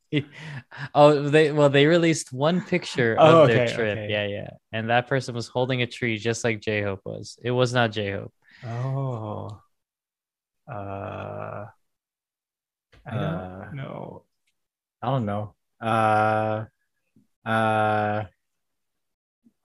[0.96, 3.98] oh, they well, they released one picture Oh, of their trip.
[3.98, 4.08] okay.
[4.10, 4.50] Yeah, yeah.
[4.72, 7.38] And that person was holding a tree just like J Hope was.
[7.44, 8.34] It was not J Hope.
[8.66, 9.60] Oh.
[10.72, 11.66] Uh,
[13.06, 14.24] I don't Uh, know.
[15.02, 15.56] I don't know.
[15.82, 16.66] Uh,
[17.46, 18.24] uh,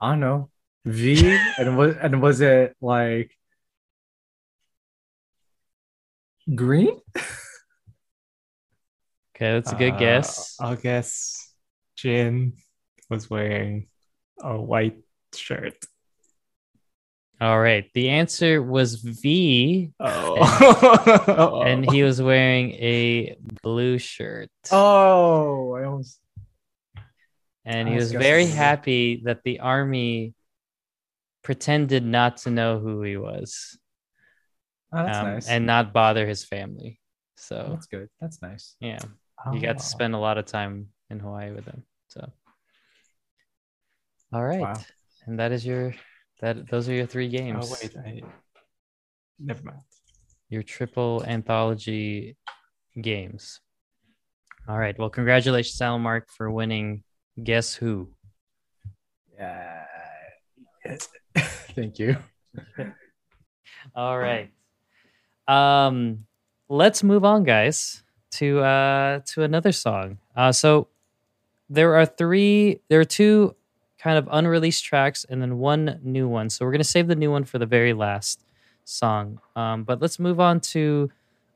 [0.01, 0.51] I don't know.
[0.85, 3.31] V and was and was it like
[6.55, 6.99] green?
[9.37, 10.57] Okay, that's a good Uh, guess.
[10.61, 11.53] I'll guess
[11.97, 12.55] Jin
[13.09, 13.89] was wearing
[14.43, 14.97] a white
[15.35, 15.77] shirt.
[17.41, 17.89] All right.
[17.95, 21.63] The answer was V, Oh.
[21.65, 24.51] and he was wearing a blue shirt.
[24.73, 26.19] Oh, I almost.
[27.65, 30.35] and I he was very happy that the army
[31.49, 33.79] pretended not to know who he was
[34.93, 35.49] Oh, that's um, nice.
[35.49, 37.01] and not bother his family.
[37.37, 38.09] So, that's good.
[38.21, 38.77] That's nice.
[38.81, 38.99] yeah,
[39.51, 39.95] you got to Oh.
[39.97, 41.85] spend a lot of time in Hawaii with him.
[42.09, 42.31] So,
[44.31, 44.61] all right.
[44.61, 44.75] Wow.
[45.25, 45.95] And that is your
[46.43, 47.65] that those are your three games.
[47.67, 48.21] Oh wait, I
[49.39, 49.81] never mind.
[50.51, 52.37] your triple anthology
[53.01, 53.61] games.
[54.69, 54.99] All right.
[54.99, 57.05] Well, congratulations, Allen Mark, for winning
[57.43, 58.13] Guess Who.
[59.35, 59.87] Yeah.
[61.75, 62.17] Thank you.
[63.95, 64.51] All right.
[65.47, 66.27] Um,
[66.69, 68.03] let's move on, guys,
[68.33, 70.19] to uh to another song.
[70.37, 70.89] Uh, so
[71.69, 72.81] there are three.
[72.89, 73.55] There are two
[73.99, 76.51] kind of unreleased tracks, and then one new one.
[76.51, 78.43] So we're gonna save the new one for the very last
[78.85, 79.41] song.
[79.55, 81.11] Um, but let's move on to,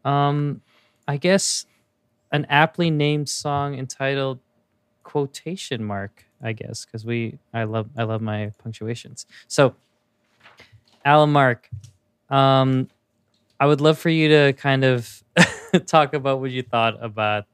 [0.05, 0.61] um,
[1.09, 1.67] I guess,
[2.31, 4.39] an aptly named song entitled
[5.03, 6.25] quotation mark.
[6.43, 9.27] I guess because we I love I love my punctuations.
[9.49, 9.75] So,
[11.05, 11.69] Allen Mark,
[12.31, 12.89] um,
[13.61, 15.23] I would love for you to kind of
[15.87, 17.45] talk about what you thought about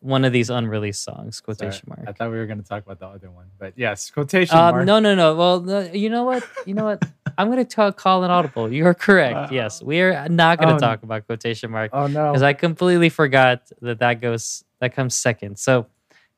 [0.00, 1.40] one of these unreleased songs.
[1.40, 4.10] Quotation Sorry, I thought we were going to talk about the other one, but yes,
[4.10, 4.86] quotation Um, mark.
[4.86, 5.34] no, no, no.
[5.34, 6.42] Well, no, you know what?
[6.66, 7.04] You know what?
[7.38, 8.70] I'm going to talk, call an audible.
[8.72, 9.50] You are correct.
[9.52, 12.32] yes, we are not going to Oh, talk about quotation mark Oh no.
[12.32, 15.58] because I completely forgot that that goes that comes second.
[15.58, 15.86] So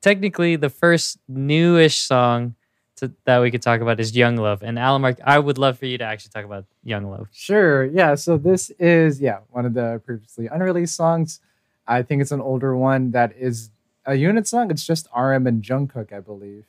[0.02, 2.54] technically, the first newish song
[2.96, 5.78] to, that we could talk about is "Young Love." And Allen Mark, I would love
[5.78, 7.84] for you to actually talk about "Young Love." Sure.
[7.84, 8.14] Yeah.
[8.16, 11.40] So this is yeah one of the previously unreleased songs.
[11.86, 13.70] I think it's an older one that is
[14.04, 14.70] a unit song.
[14.70, 16.64] It's just RM and Jungkook, I believe.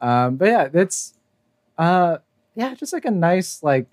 [0.00, 1.14] Um, but yeah, it's
[1.76, 2.18] uh
[2.54, 3.86] yeah, just like a nice like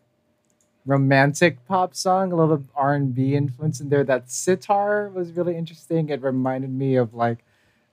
[0.86, 4.04] romantic pop song, a little R and B influence in there.
[4.04, 6.10] That sitar was really interesting.
[6.10, 7.40] It reminded me of like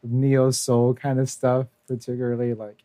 [0.04, 2.84] neo soul kind of stuff, particularly like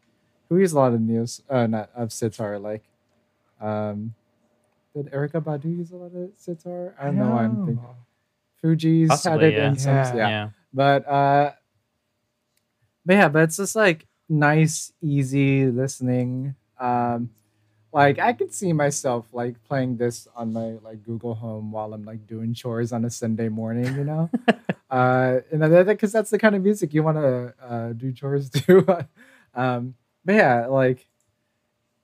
[0.50, 2.84] who used a lot of neo uh not of sitar like
[3.62, 4.14] um
[4.96, 6.96] did Erykah Badu use a lot of sitar?
[7.00, 7.30] I don't know.
[7.30, 7.80] why I'm thinking
[8.64, 9.68] Fugees Possibly, had it yeah.
[9.70, 10.16] in some Yeah.
[10.16, 10.50] yeah.
[10.74, 11.52] But uh
[13.06, 16.56] but yeah, but it's just like nice, easy listening.
[16.80, 17.32] Um
[17.92, 22.06] like I could see myself like playing this on my like Google Home while I'm
[22.06, 24.30] like doing chores on a Sunday morning, you know?
[24.92, 28.50] uh and that because that's the kind of music you want to uh do chores
[28.52, 29.06] to.
[29.56, 29.96] um
[30.26, 31.08] but yeah, like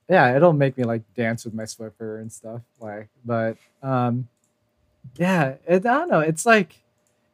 [0.08, 2.62] yeah, it'll make me like dance with my Swiffer and stuff.
[2.80, 4.28] Like, but um
[5.18, 6.20] yeah, it, I don't know.
[6.20, 6.82] It's like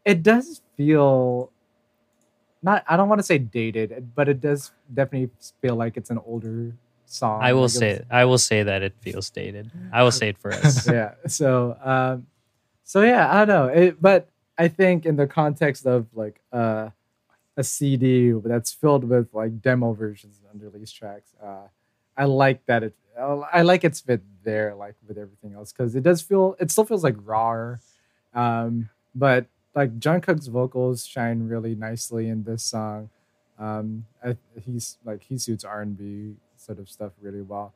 [0.05, 1.51] it does feel
[2.63, 2.85] not.
[2.89, 5.31] I don't want to say dated, but it does definitely
[5.61, 6.75] feel like it's an older
[7.13, 7.43] song.
[7.43, 9.71] I will Like, say it's- I will say that it feels dated.
[9.93, 10.87] I will say it for us.
[10.99, 11.15] yeah.
[11.27, 12.27] So, um,
[12.85, 13.67] so yeah, I don't know.
[13.69, 14.29] It, but
[14.59, 16.91] I think in the context of like uh,
[17.57, 21.69] a CD that's filled with like demo versions of unreleased tracks, uh,
[22.17, 22.95] I like that it.
[23.19, 26.57] I like its fit there, like with everything else, because it does feel.
[26.59, 27.77] It still feels like raw,
[28.35, 33.11] um, but like Jungkook's vocals shine really nicely in this song.
[33.59, 37.73] Um, I, he's like he suits R and B sort of stuff really well.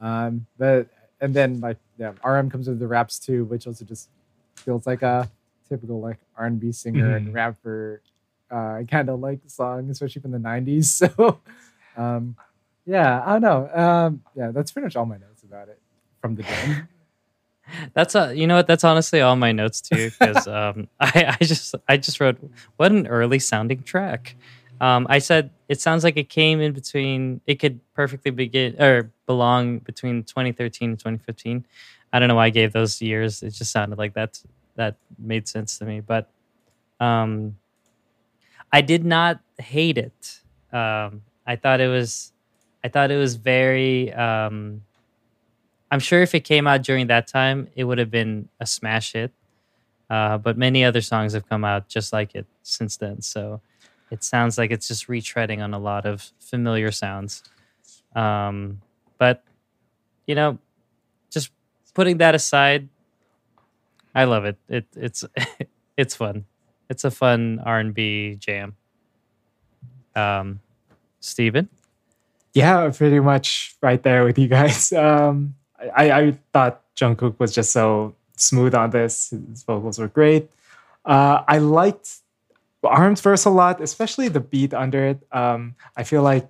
[0.00, 0.88] Um, but
[1.20, 4.08] and then like yeah, RM comes with the raps too, which also just
[4.54, 5.28] feels like a
[5.68, 7.34] typical like R and B singer and Mhm.
[7.34, 8.02] rapper
[8.50, 10.86] uh, kind of like song, especially from the '90s.
[11.16, 11.40] So,
[11.96, 12.36] um,
[12.86, 13.70] yeah, I don't know.
[13.74, 15.80] Um, yeah, that's pretty much all my notes about it
[16.22, 16.88] from the dome.
[17.92, 18.66] That's a, you know what?
[18.66, 22.38] That's honestly all my notes too, because um, I, I just I just wrote
[22.76, 24.36] what an early sounding track.
[24.80, 27.40] Um, I said it sounds like it came in between.
[27.46, 31.66] It could perfectly begin or belong between 2013 and 2015.
[32.12, 33.42] I don't know why I gave those years.
[33.42, 34.40] It just sounded like that
[34.76, 36.00] that made sense to me.
[36.00, 36.30] But
[37.00, 37.56] um,
[38.72, 40.40] I did not hate it.
[40.72, 42.32] Um, I thought it was
[42.84, 44.12] I thought it was very.
[44.12, 44.82] Um,
[45.90, 49.12] I'm sure if it came out during that time, it would have been a smash
[49.12, 49.32] hit.
[50.10, 53.20] Uh, but many other songs have come out just like it since then.
[53.22, 53.60] So
[54.10, 57.42] it sounds like it's just retreading on a lot of familiar sounds.
[58.14, 58.80] Um,
[59.18, 59.44] but
[60.26, 60.58] you know,
[61.30, 61.50] just
[61.94, 62.88] putting that aside,
[64.14, 64.56] I love it.
[64.68, 65.24] It it's
[65.96, 66.44] it's fun.
[66.88, 68.76] It's a fun R and B jam.
[70.16, 70.60] Um,
[71.20, 71.68] Steven?
[72.54, 74.92] Yeah, pretty much right there with you guys.
[74.96, 75.54] Um,
[75.96, 79.30] I, I thought Jungkook was just so smooth on this.
[79.30, 80.50] His vocals were great.
[81.04, 82.18] Uh, I liked
[82.88, 85.26] RM's verse a lot, especially the beat under it.
[85.32, 86.48] Um, I feel like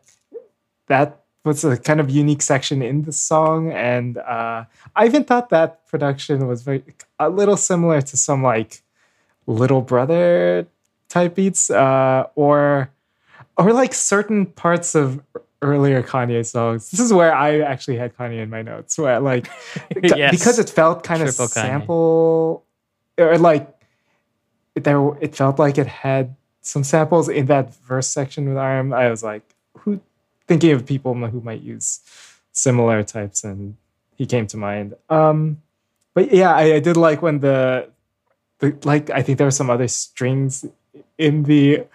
[0.87, 4.65] that was a kind of unique section in the song, and uh,
[4.97, 6.83] I even thought that production was very
[7.19, 8.83] a little similar to some like
[9.47, 10.67] Little Brother
[11.09, 12.91] type beats, uh, or
[13.57, 15.21] or like certain parts of
[15.63, 16.91] earlier Kanye songs.
[16.91, 19.49] This is where I actually had Kanye in my notes, where like
[20.03, 20.31] Yes.
[20.31, 21.53] because it felt kind of Triple Kanye.
[21.53, 22.65] sample
[23.19, 23.75] or like
[24.85, 28.93] there it felt like it had some samples in that verse section with RM.
[28.93, 29.43] I was like,
[29.79, 30.01] who
[30.47, 32.01] thinking of people who might use
[32.53, 33.77] similar types, and
[34.17, 34.95] he came to mind.
[35.09, 35.63] Um,
[36.15, 37.89] but yeah, I, I did like when the,
[38.59, 40.67] the like I think there were some other strings
[41.17, 41.87] in the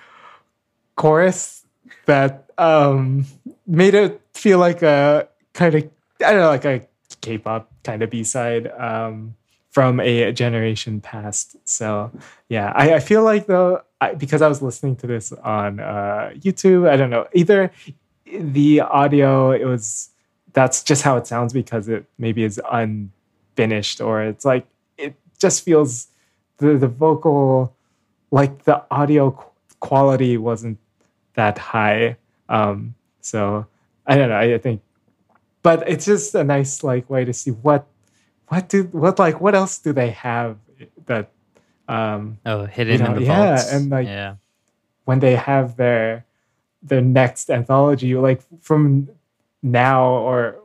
[0.95, 1.65] chorus
[2.05, 3.25] that um
[3.65, 5.83] made it feel like a kind of
[6.23, 6.87] I don't know like a
[7.21, 9.35] K-pop kind of B-side um
[9.73, 11.57] from a generation past.
[11.67, 12.11] So
[12.47, 16.31] yeah, I, I feel like though I, because I was listening to this on uh,
[16.35, 17.71] YouTube, I don't know either
[18.39, 20.09] the audio it was
[20.53, 24.65] that's just how it sounds because it maybe is unfinished or it's like
[24.97, 26.07] it just feels
[26.57, 27.75] the the vocal
[28.31, 30.77] like the audio qu- quality wasn't
[31.35, 32.15] that high
[32.49, 33.65] um so
[34.07, 34.81] i don't know i, I think
[35.61, 37.85] but it's just a nice like way to see what
[38.47, 40.57] what do what like what else do they have
[41.05, 41.31] that
[41.87, 43.27] um Oh, hidden know, in the vaults.
[43.27, 43.71] yeah, vaults.
[43.73, 44.35] and, like, yeah.
[45.05, 46.25] when they have their
[46.81, 49.09] their next anthology like from
[49.61, 50.59] now or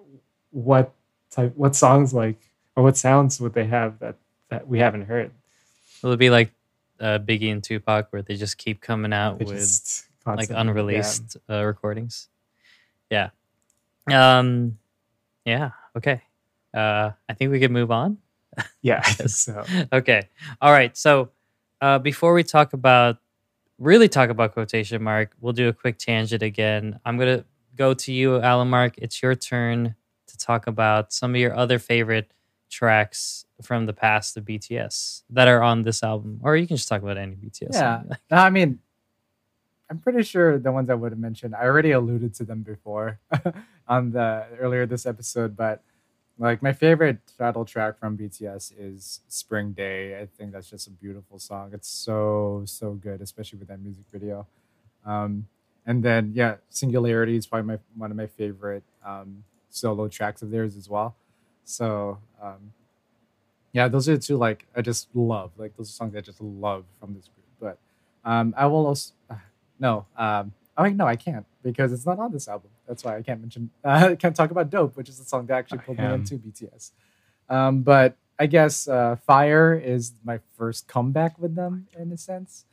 [0.51, 0.93] what
[1.31, 2.41] type what songs like
[2.75, 4.17] or what sounds would they have that
[4.49, 5.31] that we haven't heard
[6.03, 6.53] Will it be like
[7.01, 11.65] uh, Biggie and Tupac, where they just keep coming out They with like unreleased uh,
[11.65, 12.29] recordings?
[13.11, 13.31] Yeah.
[14.11, 14.79] Um.
[15.45, 15.71] Yeah.
[15.97, 16.23] Okay.
[16.75, 18.19] Uh, I think we could move on.
[18.83, 19.63] yeah i think so
[19.93, 20.29] Okay.
[20.61, 20.97] All right.
[20.97, 21.31] So,
[21.81, 23.19] uh, before we talk about
[23.79, 26.99] really talk about quotation mark, we'll do a quick tangent again.
[27.05, 27.45] I'm gonna
[27.77, 28.95] go to you, Allen Mark.
[28.99, 29.95] It's your turn
[30.27, 32.33] to talk about some of your other favorite
[32.71, 36.89] tracks from the past of BTS that are on this album, or you can just
[36.89, 37.69] talk about any BTS.
[37.75, 38.03] Yeah.
[38.03, 38.17] song.
[38.31, 38.81] No, I mean,
[39.91, 43.21] I'm pretty sure the ones I would have mentioned, I already alluded to them before
[43.89, 45.83] on the earlier this episode, but
[46.39, 50.21] like my favorite title track from BTS is Spring Day.
[50.21, 51.71] I think that's just a beautiful song.
[51.73, 54.47] It's so, so good, especially with that music video.
[55.05, 55.49] Um,
[55.85, 60.51] and then, yeah, Singularity is probably my, one of my favorite um, solo tracks of
[60.51, 61.17] theirs as well.
[61.65, 62.73] So, um,
[63.73, 65.51] yeah, those are the two like I just love.
[65.57, 67.47] Like those are songs I just love from this group.
[68.25, 69.13] But um, I will also
[69.79, 70.07] no.
[70.17, 72.71] Um, oh wait, no, I can't because it's not on this album.
[72.87, 73.71] That's why I can't mention.
[73.85, 76.93] Uh, can't talk about "Dope," which is the song that actually pulled me into BTS.
[77.49, 82.65] Um, but I guess uh, "Fire" is my first comeback with them in a sense.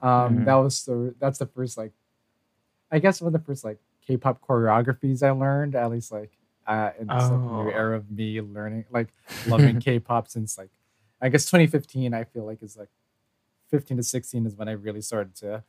[0.00, 0.44] Um, Mhm.
[0.46, 1.92] That was the that's the first like,
[2.90, 5.74] I guess one of the first like K-pop choreographies I learned.
[5.74, 6.32] At least like
[6.66, 7.62] uh, in this like, Oh.
[7.64, 9.08] new era of me learning like
[9.46, 10.70] loving K-pop since like
[11.20, 12.14] I guess 2015.
[12.14, 12.90] I feel like is like
[13.70, 15.62] 15 to 16 is when I really started to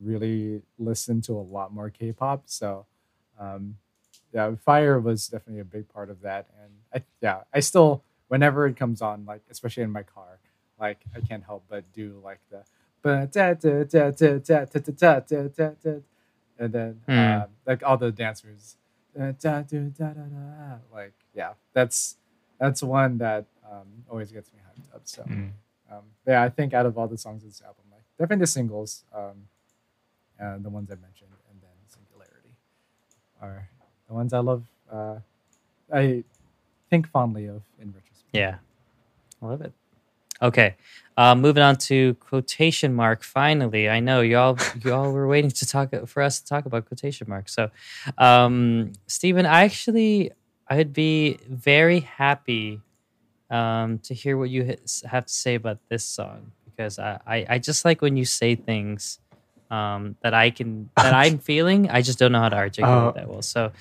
[0.00, 2.44] really listened to a lot more K-pop.
[2.46, 2.86] So,
[3.38, 3.76] um,
[4.32, 6.46] yeah, Fire was definitely a big part of that.
[6.62, 10.38] And I, yeah, I still whenever it comes on, like especially in my car,
[10.78, 12.62] like I can't help but do like the
[16.58, 17.48] and then mm.
[17.66, 18.76] like all the dancers.
[20.92, 22.16] Like yeah, that's
[22.58, 25.02] that's one that um, always gets me hyped up.
[25.04, 25.50] So mm.
[25.90, 28.48] um, yeah, I think out of all the songs in this album, like definitely the
[28.48, 29.48] singles, um,
[30.38, 32.54] and the ones I mentioned, and then Singularity,
[33.40, 33.68] are
[34.08, 34.64] the ones I love.
[34.90, 35.16] Uh,
[35.92, 36.24] I
[36.90, 38.30] think fondly of in retrospect.
[38.32, 38.56] Yeah.
[39.42, 39.72] I love it.
[40.42, 40.76] Okay.
[41.16, 43.22] Uh, moving on to quotation mark.
[43.22, 47.26] Finally, I know y'all y'all were waiting to talk for us to talk about quotation
[47.28, 47.48] mark.
[47.48, 47.70] So,
[48.18, 50.32] um, Stephen, I actually
[50.68, 52.80] I'd be very happy
[53.50, 57.46] um, to hear what you ha- have to say about this song because I, I,
[57.50, 59.20] I just like when you say things
[59.70, 61.90] um, that I can that I'm feeling.
[61.90, 63.12] I just don't know how to articulate Oh.
[63.14, 63.42] that well.
[63.42, 63.72] So,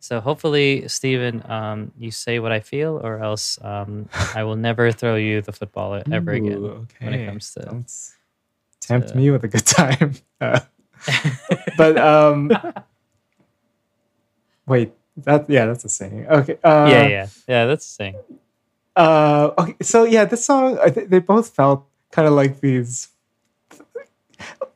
[0.00, 4.90] so hopefully, Stephen, um, you say what I feel, or else um, I will never
[4.92, 7.60] throw you the football ever again Ooh, when it comes to.
[7.60, 7.86] Don't
[8.80, 10.14] tempt to- me with a good time.
[10.40, 10.58] Uh,
[11.76, 12.50] but um,
[14.66, 16.26] wait, that yeah, that's a saying.
[16.28, 16.58] Okay.
[16.62, 17.64] Uh, yeah, yeah, yeah.
[17.66, 18.14] That's the thing.
[18.96, 23.08] uh, okay, so yeah, this song they both felt kind of like these.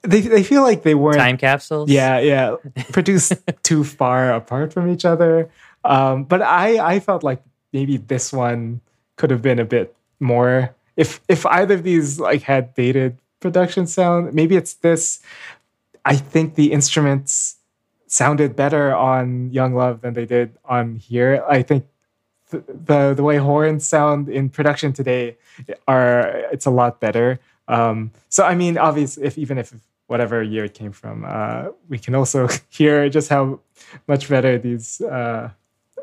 [0.06, 1.90] They they feel like they weren't Time capsules.
[1.90, 2.56] yeah yeah
[2.92, 5.50] produced too far apart from each other.
[5.84, 7.42] Um, but I I felt like
[7.72, 8.80] maybe this one
[9.16, 13.86] could have been a bit more if if either of these like had dated production
[13.86, 14.32] sound.
[14.34, 15.20] Maybe it's this.
[16.04, 17.56] I think the instruments
[18.06, 21.44] sounded better on Young Love than they did on here.
[21.48, 21.86] I think
[22.50, 25.36] th- the the way horns sound in production today
[25.86, 27.40] are it's a lot better.
[27.68, 29.74] Um, so I mean, obviously, if even if
[30.06, 33.60] whatever year it came from, uh, we can also hear just how
[34.06, 35.50] much better these uh,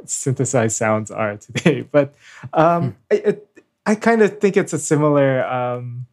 [0.05, 1.81] synthesized sounds are today.
[1.81, 2.13] But
[2.53, 6.05] um, I, it, I kind of think it's a similar um,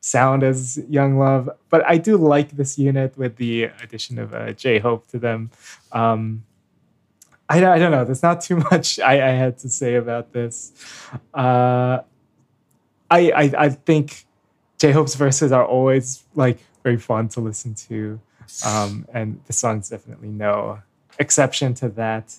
[0.00, 4.52] sound as Young Love, but I do like this unit with the addition of uh,
[4.52, 5.50] J Hope to them.
[5.92, 6.44] Um,
[7.48, 8.04] I, I don't know.
[8.04, 10.72] There's not too much I, I had to say about this.
[11.34, 12.00] Uh,
[13.10, 14.26] I, I I think
[14.78, 18.20] J Hope's verses are always like very fun to listen to,
[18.64, 20.78] um, and the song's definitely no
[21.18, 22.32] exception to that.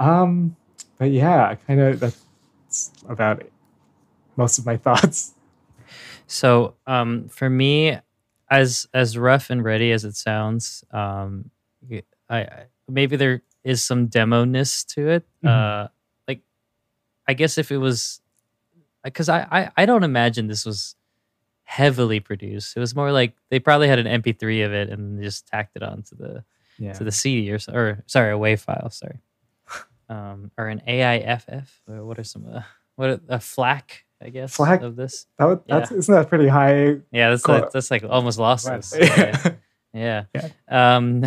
[0.00, 0.56] Um,
[0.98, 2.24] but yeah, kind of that's
[3.06, 3.52] about it.
[4.36, 5.34] Most of my thoughts.
[6.26, 7.98] So um, for me,
[8.50, 11.50] as as rough and ready as it sounds, um,
[12.30, 15.24] I, I- maybe there is some demo ness to it.
[15.44, 15.48] Mhm.
[15.50, 15.88] Uh,
[16.26, 16.40] like,
[17.28, 18.20] I guess if it was,
[19.02, 20.96] because I, I I don't imagine this was
[21.64, 22.76] heavily produced.
[22.76, 25.82] It was more like they probably had an MP3 of it and just tacked it
[25.82, 26.44] onto the
[26.78, 26.92] Yeah.
[26.94, 28.90] to the CD or or sorry a WAV file.
[28.90, 29.18] Sorry,
[30.08, 31.80] um, or an AIFF.
[31.88, 32.62] Or what are some uh,
[32.96, 34.04] what are, a FLAC?
[34.22, 34.82] I guess FLAC?
[34.82, 35.26] of this.
[35.38, 37.00] That would, that's isn't that pretty high?
[37.12, 37.68] Yeah, that's Cool.
[37.72, 38.94] that's, like almost lossless.
[39.94, 40.24] Yeah.
[40.34, 40.48] Yeah.
[40.68, 40.96] Yeah.
[40.96, 41.24] Um,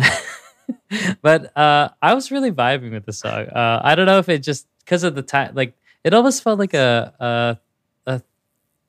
[1.22, 3.46] but uh, I was really vibing with the song.
[3.48, 5.74] Uh, I don't know if it just because of the time, like
[6.04, 7.58] it almost felt like a a a,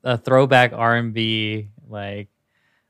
[0.04, 2.30] a throwback R and B, like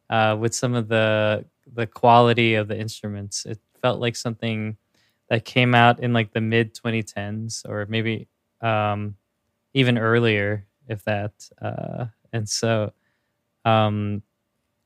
[0.09, 3.45] uh, with some of the the quality of the instruments.
[3.45, 4.77] It felt like something
[5.29, 8.27] that came out in like the mid 2010s or maybe
[8.61, 9.15] um,
[9.73, 11.33] even earlier, if that.
[11.61, 12.93] Uh, and so,
[13.65, 14.23] um,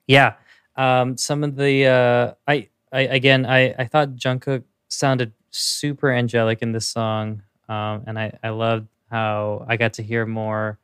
[0.07, 0.35] yeah,
[0.75, 6.61] um, some of the uh, I, I again I I thought Jungkook sounded super angelic
[6.61, 10.79] in this song, um, and I I loved how I got to hear more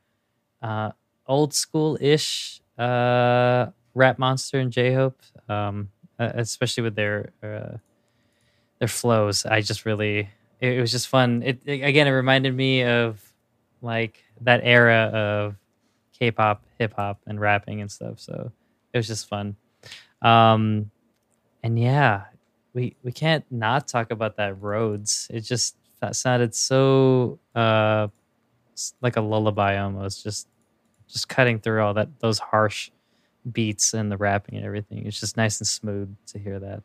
[0.62, 0.92] uh,
[1.30, 7.78] old school ish uh, rap monster and J Hope, um, especially with their uh,
[8.80, 9.46] their flows.
[9.46, 10.28] I just really
[10.60, 11.42] it, it was just fun.
[11.42, 13.22] It, it again it reminded me of
[13.82, 15.56] like that era of
[16.18, 18.20] K-pop, hip hop, and rapping and stuff.
[18.20, 18.52] So
[18.92, 19.56] it was just fun.
[20.22, 20.90] Um,
[21.62, 22.24] and yeah,
[22.74, 25.28] we we can't not talk about that Rhodes.
[25.30, 28.08] It just that sounded so uh
[29.02, 30.24] like a lullaby almost.
[30.24, 30.48] Just
[31.12, 32.90] just cutting through all that those harsh
[33.50, 35.06] beats and the rapping and everything.
[35.06, 36.82] It's just nice and smooth to hear that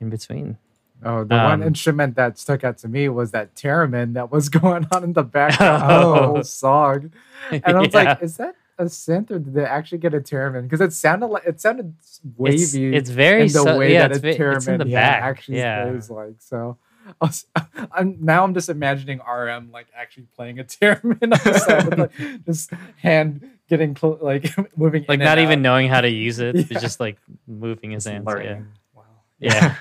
[0.00, 0.58] in between.
[1.02, 4.48] Oh, the one Um, instrument that stuck out to me was that theremin that was
[4.60, 7.12] going on in the background of the whole song.
[7.50, 8.02] And I was Yeah.
[8.04, 10.62] like, is that a synth or did they actually get a theremin?
[10.62, 11.94] Because it sounded like it sounded
[12.36, 12.54] wavy.
[12.62, 14.84] It's, it's very in the su- way yeah, that a ve- it's in theremin the
[14.92, 15.22] back.
[15.22, 15.84] actually yeah.
[15.90, 16.34] plays like.
[16.38, 16.76] So
[17.20, 17.46] was,
[17.92, 21.98] I'm now I'm just imagining RM like actually playing a theremin on the side with
[21.98, 25.62] like just hand getting close, like moving, like in not and even out.
[25.62, 26.78] knowing how to use it, Yeah.
[26.78, 28.26] just like moving his hands.
[28.28, 28.60] Yeah.
[28.94, 29.02] Wow.
[29.38, 29.74] Yeah.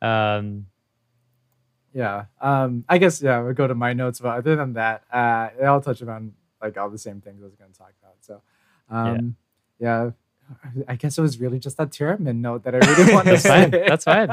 [0.00, 0.66] um.
[1.94, 2.24] Yeah.
[2.40, 4.20] Um, I guess yeah, we'll go to my notes.
[4.20, 7.54] But other than that, uh, I'll touch upon like all the same things I was
[7.54, 8.14] going to talk about.
[8.20, 8.40] So,
[8.88, 9.36] um,
[9.78, 10.10] yeah.
[10.88, 13.48] I guess it was really just that theremin note that I really wanted That's to
[13.48, 13.70] fine.
[13.72, 13.84] say.
[13.88, 14.28] That's fine.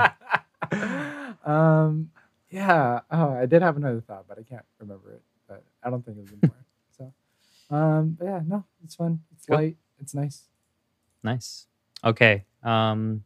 [1.46, 2.12] um,
[2.50, 3.02] yeah.
[3.12, 5.22] Oh, I did have another thought, but I can't remember it.
[5.48, 6.66] But I don't think it was anymore.
[6.98, 9.22] so, um, but yeah, no, it's fun.
[9.36, 9.58] It's Cool.
[9.58, 9.78] light.
[10.00, 10.44] It's nice.
[11.24, 11.68] Nice.
[12.04, 12.46] Okay.
[12.64, 13.24] Um.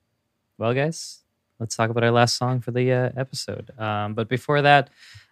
[0.57, 1.19] Well, guys,
[1.59, 3.71] let's talk about our last song for the uh, episode.
[3.79, 4.13] Um.
[4.13, 4.89] But before that,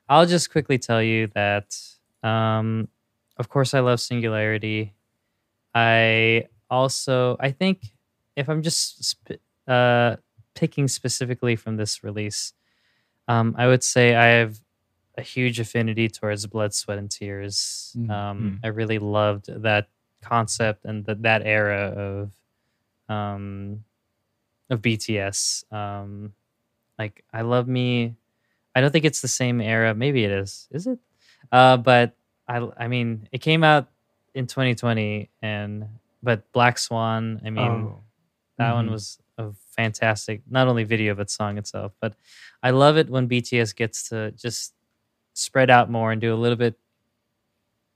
[0.09, 1.77] I'll just quickly tell you that.
[2.23, 2.87] Um.
[3.37, 4.93] Of course, I love Singularity.
[5.73, 7.81] I also I think
[8.35, 10.17] if I'm just sp- uh
[10.55, 12.53] picking specifically from this release,
[13.27, 14.59] um, I would say I have
[15.17, 17.93] a huge affinity towards Blood, Sweat, and Tears.
[17.97, 18.09] Mm.
[18.09, 19.87] Um, I really loved that
[20.21, 22.31] concept and that that era of
[23.13, 23.83] um,
[24.69, 25.71] of BTS.
[25.73, 26.33] Um,
[26.97, 28.15] like I love me.
[28.75, 29.93] I don't think it's the same era.
[29.93, 30.67] Maybe it is.
[30.71, 30.99] Is it?
[31.51, 32.15] Uh, but
[32.47, 33.87] I I mean, it came out
[34.33, 35.85] in 2020, and
[36.23, 37.41] but Black Swan.
[37.45, 37.99] I mean, Oh.
[38.57, 38.91] that one Mhm.
[38.91, 41.93] was a fantastic, not only video but song itself.
[42.01, 42.15] But
[42.63, 44.73] I love it when BTS gets to just
[45.33, 46.77] spread out more and do a little bit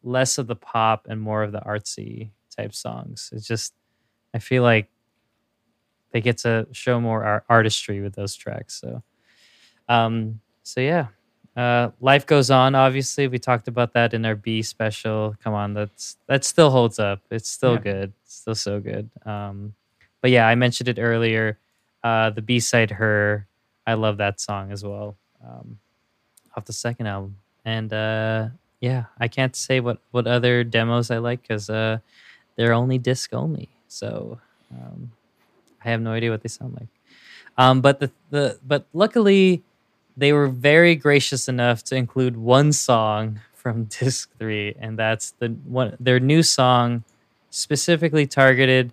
[0.04, 3.30] less of the pop and more of the artsy type songs.
[3.34, 3.74] It's just
[4.34, 4.90] I feel like
[6.12, 8.80] they get to show more ar- artistry with those tracks.
[8.80, 9.04] So,
[9.90, 11.08] um, so yeah,
[11.58, 12.76] uh, life goes on.
[12.76, 15.36] Obviously, we talked about that in our B special.
[15.44, 17.22] Come on, that's that still holds up.
[17.32, 17.80] It's still Yeah.
[17.82, 18.14] good.
[18.24, 19.10] It's still so good.
[19.26, 19.74] Um,
[20.26, 21.60] but yeah, I mentioned it earlier.
[22.04, 23.46] Uh, the B side, her,
[23.86, 25.18] I love that song as well.
[25.48, 25.78] Um,
[26.58, 28.48] off the second album, and uh,
[28.80, 32.00] yeah, I can't say what what other demos I like because uh,
[32.56, 33.70] they're only disc only.
[33.88, 34.40] So
[34.72, 35.12] um,
[35.84, 36.90] I have no idea what they sound like.
[37.56, 39.62] Um, but the, the but luckily
[40.18, 45.50] they were very gracious enough to include one song from disc three, and that's the
[45.50, 47.04] one their new song
[47.52, 48.92] specifically targeted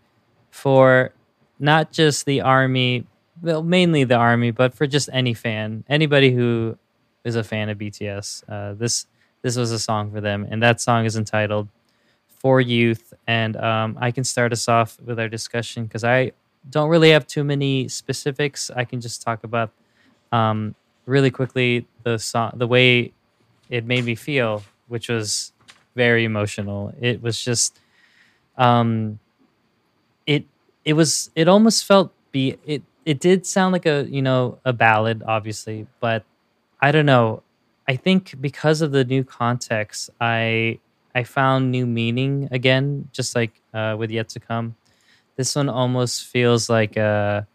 [0.50, 1.10] for
[1.58, 3.06] not just the army,
[3.42, 6.76] well, mainly the army, but for just any fan, anybody who
[7.24, 8.42] is a fan of BTS.
[8.48, 9.06] Uh, this
[9.42, 11.68] this was a song for them, and that song is entitled
[12.38, 16.32] "For Youth." And um, I can start us off with our discussion because I
[16.70, 18.70] don't really have too many specifics.
[18.74, 19.70] I can just talk about
[20.32, 20.74] um,
[21.06, 23.12] really quickly the song, the way
[23.70, 25.52] it made me feel, which was
[25.96, 26.94] very emotional.
[27.00, 27.78] It was just,
[28.56, 29.18] um,
[30.26, 30.44] it
[30.84, 34.72] it was it almost felt be it it did sound like a you know a
[34.72, 36.24] ballad, obviously, but
[36.80, 37.42] I don't know.
[37.88, 40.78] I think because of the new context, I
[41.14, 44.76] I found new meaning again, just like uh, with Yet to Come.
[45.36, 47.46] This one almost feels like a.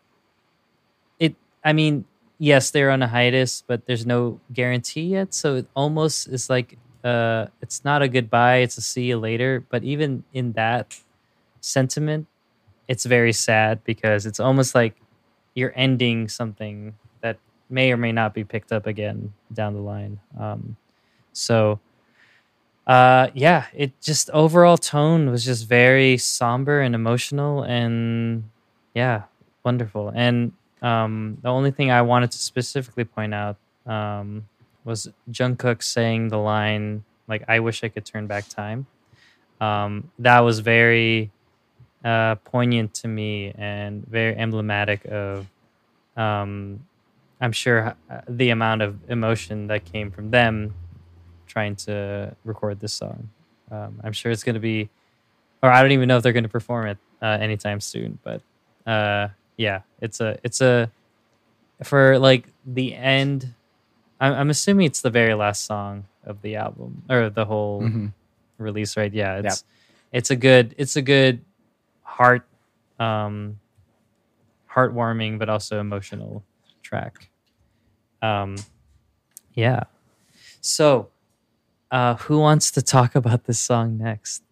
[1.20, 1.36] It.
[1.64, 2.06] I mean,
[2.38, 5.34] yes, they're on a hiatus, but there's no guarantee yet.
[5.34, 9.64] So it almost is like uh, it's not a goodbye; it's a see you later.
[9.70, 11.00] But even in that
[11.62, 12.28] sentiment,
[12.88, 14.96] it's very sad because it's almost like
[15.56, 17.38] you're ending something that
[17.70, 20.20] may or may not be picked up again down the line.
[20.40, 20.78] Um,
[21.34, 21.80] so,
[22.86, 28.50] uh, yeah, it just overall tone was just very somber and emotional, and
[28.94, 29.24] yeah,
[29.64, 30.12] wonderful.
[30.16, 34.48] And um, the only thing I wanted to specifically point out um,
[34.86, 38.88] was Jungkook saying the line like "I wish I could turn back time."
[39.60, 41.32] Um, that was very
[42.04, 45.48] uh, poignant to me and very emblematic of,
[46.16, 46.86] um,
[47.42, 50.74] I'm sure, uh, the amount of emotion that came from them
[51.48, 53.30] trying to record this song.
[53.72, 54.90] Um, I'm sure it's going to be,
[55.62, 58.20] or I don't even know if they're going to perform it uh, anytime soon.
[58.24, 58.42] But
[58.86, 60.92] uh, yeah, it's a, it's a,
[61.84, 63.54] for like the end.
[64.20, 68.12] I'm, I'm assuming it's the very last song of the album or the whole Mhm.
[68.58, 69.14] release, right?
[69.14, 69.64] Yeah, it's
[70.12, 71.42] it's a good it's a good
[72.18, 72.44] heart
[73.00, 73.60] um
[74.74, 76.44] heartwarming but also emotional
[76.82, 77.30] track.
[78.22, 78.56] Um
[79.54, 79.84] yeah.
[80.62, 81.10] So
[81.92, 84.44] uh who wants to talk about this song next?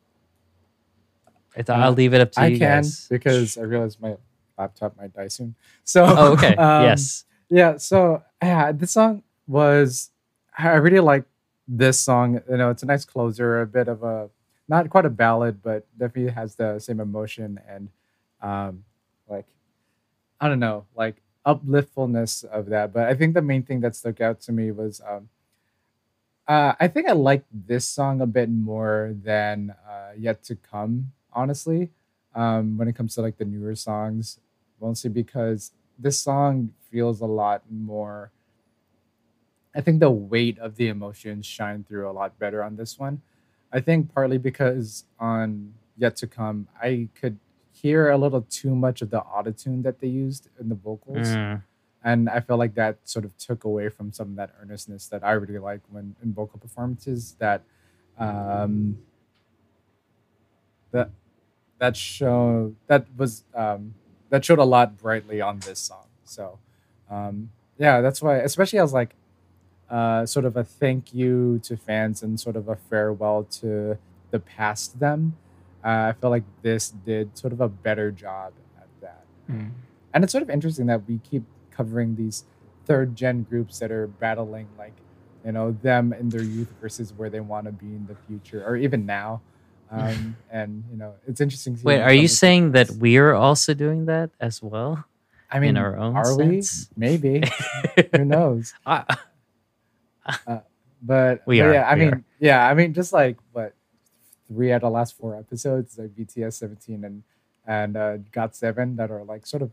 [1.57, 3.07] I I'll Uh, leave it up to I you can guys.
[3.09, 4.15] because I realize my
[4.57, 5.55] laptop might die soon.
[5.83, 6.55] So Oh, okay.
[6.67, 7.25] um, yes.
[7.49, 10.11] Yeah, so yeah, this song was
[10.57, 11.25] I I really like
[11.67, 12.41] this song.
[12.49, 14.29] You know, it's a nice closer, a bit of a
[14.67, 17.89] not quite a ballad, but definitely has the same emotion and
[18.41, 18.83] um
[19.29, 19.45] like
[20.39, 22.93] I don't know, like upliftfulness of that.
[22.93, 25.29] But I think the main thing that stuck out to me was um
[26.47, 31.11] uh, I think I like this song a bit more than uh, Yet to Come,
[31.33, 31.89] honestly.
[32.35, 34.39] Um, when it comes to like the newer songs,
[34.81, 38.31] mostly because this song feels a lot more
[39.75, 43.21] i think the weight of the emotions shine through a lot better on this one
[43.75, 47.37] i think partly because on yet to come i could
[47.81, 51.27] hear a little too much of the autotune that they used in the vocals.
[51.27, 51.61] Mm,
[52.03, 55.23] and i felt like that sort of took away from some of that earnestness that
[55.23, 57.61] i really like when in vocal performances that
[58.17, 58.97] um
[60.91, 61.09] that
[61.79, 63.93] that show that was um
[64.29, 66.07] that showed a lot brightly on this song.
[66.23, 66.59] So
[67.09, 69.15] um yeah that's why especially I was like
[69.89, 73.97] uh sort of a thank you to fans and sort of a farewell to
[74.31, 75.35] the past them
[75.83, 79.69] uh, i feel like this did sort of a better job at that Mm.
[80.13, 82.45] and it's sort of interesting that we keep covering these
[82.85, 84.93] third gen groups that are battling like
[85.45, 88.65] you know them in their youth versus where they want to be in the future
[88.65, 89.41] or even now
[89.91, 93.33] um, and you know it's interesting to Wait, are you some of saying that we're
[93.35, 95.05] also doing that as well?
[95.51, 96.89] i mean our own are sense?
[96.97, 97.43] we maybe
[98.15, 99.05] who knows I-
[101.01, 102.23] but We but are, yeah i we mean are.
[102.39, 103.73] yeah i mean just like what
[104.47, 107.23] three out of the last four episodes like bts 17 and
[107.67, 109.71] and uh got seven that are like sort of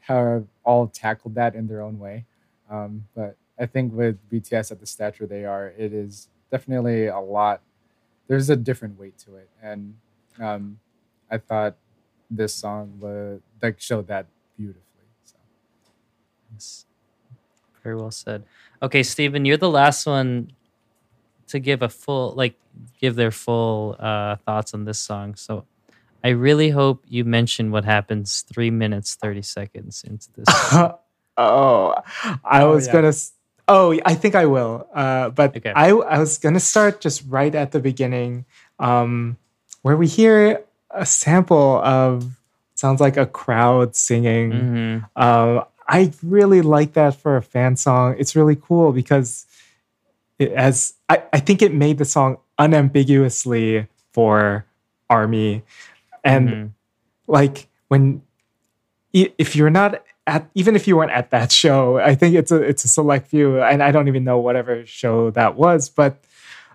[0.00, 2.24] have all tackled that in their own way
[2.70, 7.20] um but i think with bts at the stature they are it is definitely a
[7.20, 7.60] lot
[8.28, 9.94] there's a different weight to it, and
[10.40, 10.78] um,
[11.30, 11.76] I thought
[12.30, 14.26] this song was like showed that
[14.56, 14.82] beautifully.
[15.24, 15.36] So
[16.54, 16.86] Yes.
[17.82, 18.44] Very well said.
[18.82, 20.52] Okay, Stephen, you're the last one
[21.48, 22.54] to give a full like
[23.00, 25.34] give their full uh thoughts on this song.
[25.34, 25.64] So
[26.24, 30.46] I really hope you mention what happens three minutes, 30 seconds into this.
[31.36, 31.94] oh,
[32.44, 32.92] I Oh, was yeah.
[32.92, 33.12] gonna.
[33.68, 34.86] Oh, I think I will.
[34.94, 35.72] Uh, but Okay.
[35.74, 38.44] I I was gonna start just right at the beginning,
[38.78, 39.36] um,
[39.82, 42.36] where we hear a sample of
[42.74, 44.52] sounds like a crowd singing.
[44.52, 45.08] Mhm.
[45.16, 48.16] Um, I really like that for a fan song.
[48.18, 49.46] It's really cool because
[50.38, 50.94] it has.
[51.08, 54.64] I, I think it made the song unambiguously for
[55.10, 55.62] Army,
[56.24, 56.70] and Mhm.
[57.28, 58.22] like when
[59.12, 62.56] if you're not at even if you weren't at that show i think it's a
[62.62, 66.16] it's a select few and i don't even know whatever show that was but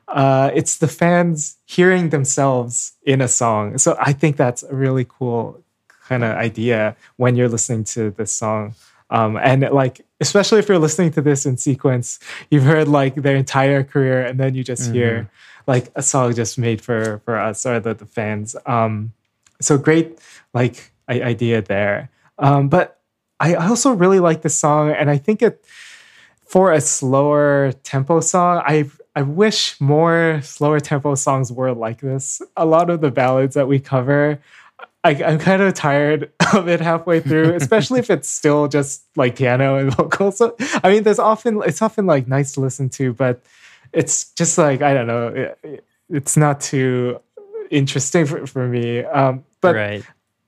[0.09, 5.05] uh it's the fans hearing themselves in a song so i think that's a really
[5.07, 5.63] cool
[6.07, 8.75] kind of idea when you're listening to this song
[9.09, 12.19] um and like especially if you're listening to this in sequence
[12.49, 15.29] you've heard like their entire career and then you just hear
[15.67, 18.55] like a song just made for for us or the, the fans.
[18.65, 19.13] Um
[19.61, 20.19] so great
[20.53, 22.09] like I- idea there.
[22.37, 22.99] Um but
[23.39, 25.63] i I also really like this song and i think it
[26.45, 32.41] for a slower tempo song i i wish more slower tempo songs were like this.
[32.55, 34.39] A lot of the ballads that we cover
[35.07, 39.35] I, i'm kind of tired of it halfway through especially if it's still just like
[39.37, 43.13] piano and vocals so i mean there's often it's often like nice to listen to
[43.13, 43.41] but
[43.93, 47.19] it's just like i don't know it- it- it's not too
[47.69, 50.03] interesting for, for me um but right.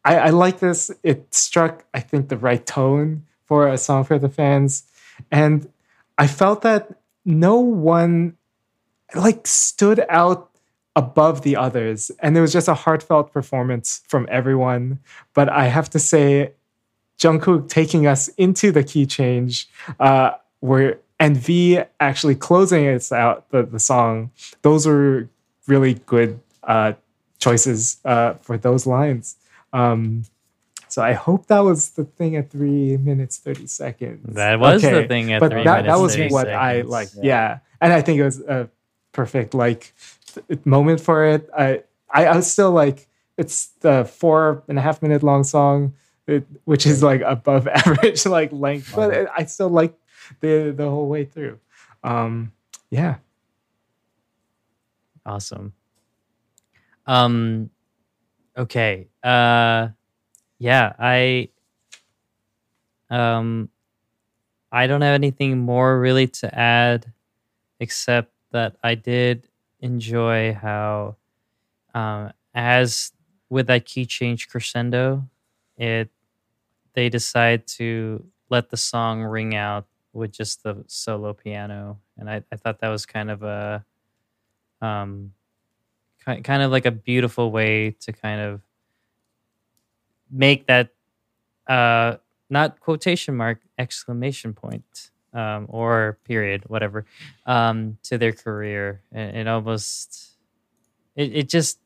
[0.05, 0.89] I, I like this.
[1.03, 4.83] It struck, I think, the right tone for a song for the fans.
[5.29, 5.67] And
[6.17, 6.95] I felt that
[7.25, 8.37] no one
[9.13, 10.48] like stood out
[10.95, 12.11] above the others.
[12.19, 14.99] And it was just a heartfelt performance from everyone.
[15.33, 16.53] But I have to say,
[17.19, 19.67] Jungkook taking us into the key change,
[19.99, 25.27] uh, where and V actually closing us out the, the song, those were
[25.67, 26.93] really good uh,
[27.39, 29.35] choices uh, for those lines.
[29.73, 30.23] Um,
[30.87, 34.35] so I hope that was the thing at three minutes thirty seconds.
[34.35, 37.09] That was the thing at but three that, that was 30 what I like.
[37.15, 37.23] Yeah.
[37.23, 37.59] Yeah.
[37.81, 38.69] and I think it was a
[39.11, 39.93] perfect like
[40.65, 41.49] moment for it.
[41.57, 43.07] I, I I was still like
[43.37, 45.93] it's the four and a half minute long song,
[46.27, 49.97] it, which is like above average like length, but it, I still like
[50.41, 51.59] the the whole way through.
[52.03, 52.53] Um,
[52.89, 53.17] yeah,
[55.25, 55.73] Awesome.
[57.05, 57.69] Um
[58.57, 59.09] okay.
[59.23, 59.89] Uh
[60.59, 61.49] yeah, I
[63.09, 63.69] um
[64.71, 67.11] I don't have anything more really to add
[67.81, 69.48] except that I did
[69.79, 71.15] enjoy how
[71.93, 73.11] um as
[73.49, 75.27] with that key change crescendo,
[75.77, 76.09] it
[76.93, 81.99] they decide to let the song ring out with just the solo piano.
[82.17, 83.85] And I, I thought that was kind of a
[84.81, 85.33] um,
[86.25, 88.61] ki- kind of like a beautiful way to kind of
[90.31, 90.89] make that
[91.67, 92.17] uh,
[92.49, 97.05] not quotation mark exclamation point um, or period whatever
[97.45, 99.01] um, to their career.
[99.11, 100.31] And it almost
[101.15, 101.79] it, it just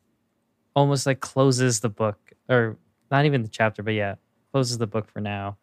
[0.75, 2.17] almost like closes the book
[2.49, 2.77] or
[3.11, 4.15] not even the chapter but yeah
[4.51, 5.57] closes the book for now.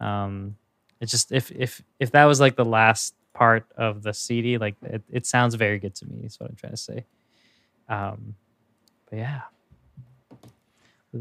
[0.00, 0.56] Um
[1.00, 4.74] it's just if if if that was like the last part of the cd like
[4.82, 7.04] it, it sounds very good to me is what i'm trying to say.
[7.88, 8.34] Um
[9.10, 9.42] but yeah.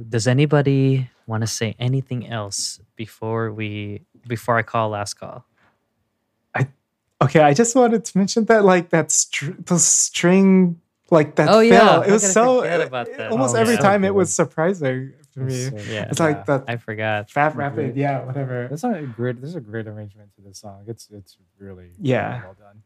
[0.09, 5.45] Does anybody want to say anything else before we before i call last call
[7.21, 7.41] okay.
[7.41, 10.79] I just wanted to mention that like that str- the string
[11.11, 11.49] like that.
[11.49, 12.03] Oh, yeah.
[12.03, 13.31] it was so forget about that?
[13.31, 13.79] almost Oh, every yeah.
[13.81, 15.53] time it was surprising for me.
[15.65, 16.25] So- yeah It's Yeah.
[16.25, 18.67] like that i forgot fat rapid, yeah, whatever.
[18.69, 19.39] That's not a great.
[19.41, 20.83] There's a great arrangement to this song.
[20.87, 22.29] It's it's really Yeah.
[22.29, 22.83] really well done.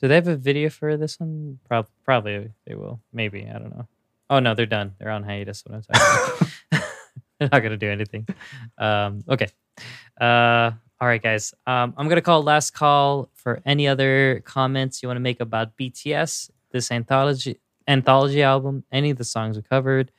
[0.00, 3.74] do they have a video for this one Prob- probably they will maybe i don't
[3.76, 3.88] know
[4.30, 6.38] oh no they're done they're on hiatus what i'm talking
[6.70, 6.82] about
[7.40, 8.22] they're not gonna do anything
[8.78, 9.48] um okay
[10.20, 15.08] uh all right guys um i'm gonna call last call for any other comments you
[15.08, 20.10] want to make about bts this anthology anthology album any of the songs we covered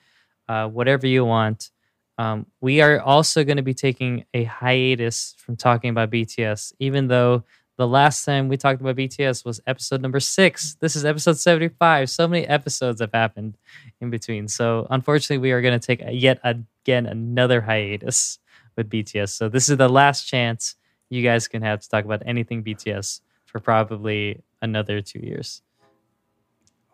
[0.48, 1.72] uh whatever you want
[2.18, 7.08] um, we are also going to be taking a hiatus from talking about bts even
[7.08, 7.44] though
[7.78, 10.76] the last time we talked about BTS was episode number six.
[10.82, 12.10] This is episode 75.
[12.10, 13.58] So many episodes have happened
[14.02, 14.50] in between.
[14.50, 18.38] So, unfortunately, we are going to take yet again another hiatus
[18.80, 19.30] with BTS.
[19.36, 20.76] So, this is the last chance
[21.10, 25.62] you guys can have to talk about anything BTS for probably another two years.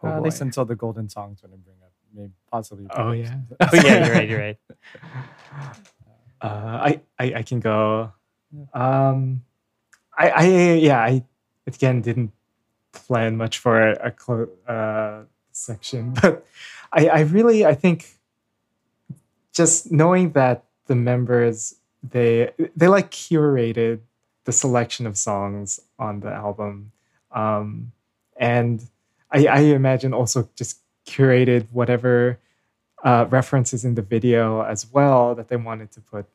[0.01, 2.87] Oh, Uh, at least until the golden songs when I bring up, maybe possibly.
[2.89, 3.37] Oh, yeah.
[3.61, 4.29] Oh yeah, you're right.
[4.29, 4.59] You're right.
[6.41, 6.47] Uh,
[6.89, 8.11] I, I I can go.
[8.73, 9.43] Um,
[10.17, 10.45] I I
[10.79, 11.23] yeah I
[11.67, 12.31] again didn't
[12.91, 16.45] plan much for a, a clo- uh, section, but
[16.91, 18.15] I I really I think
[19.53, 23.99] just knowing that the members they they like curated
[24.43, 26.91] the selection of songs on the album,
[27.31, 27.91] um,
[28.37, 28.87] and
[29.31, 32.39] I I imagine also just curated whatever
[33.03, 36.25] uh, references in the video as well that they wanted to put.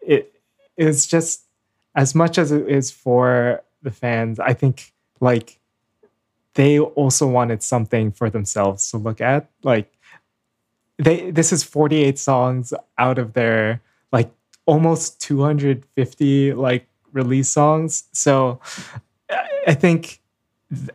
[0.00, 0.40] It
[0.76, 1.44] is just
[1.94, 4.38] as much as it is for the fans.
[4.38, 5.58] I think like
[6.54, 9.50] they also wanted something for themselves to look at.
[9.62, 9.92] Like
[10.98, 13.80] they, this is 48 songs out of their
[14.12, 14.30] like
[14.66, 18.04] almost 250 like release songs.
[18.12, 18.60] So
[19.66, 20.20] I- think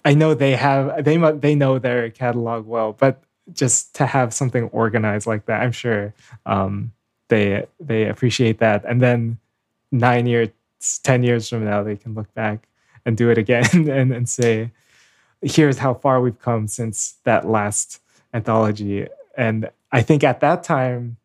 [0.06, 3.24] I know they have they they know their catalog well, but
[3.54, 6.14] just to have something organized like that, I'm sure
[6.46, 6.92] um,
[7.30, 8.86] they they appreciate that.
[8.86, 9.38] And then
[9.92, 10.50] nine years,
[11.04, 12.68] ten years from now, they can look back
[13.06, 14.72] and do it again and, and say,
[15.42, 18.02] "Here's how far we've come since that last
[18.34, 21.18] anthology." And I think at that time,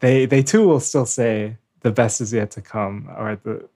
[0.00, 3.68] they they too will still say the best is yet to come, or the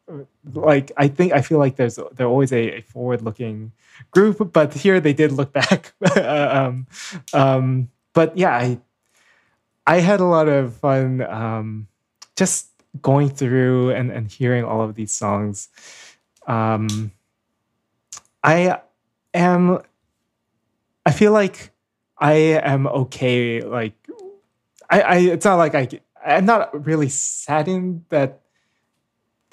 [0.55, 0.93] like.
[0.97, 3.73] I think I feel like there's they're always a, a forward looking
[4.11, 5.93] group, but here they did look back.
[6.17, 6.87] um,
[7.33, 8.79] um, but yeah, I
[9.87, 11.89] I had a lot of fun um,
[12.37, 12.69] just
[13.01, 15.69] going through and, and hearing all of these songs.
[16.47, 17.13] Um,
[18.43, 18.81] I
[19.35, 19.81] am.
[21.05, 21.71] I feel like
[22.19, 22.33] I
[22.63, 23.63] am okay.
[23.63, 23.98] Like
[24.91, 25.89] I, I it's not like I.
[26.25, 28.41] I'm not really saddened that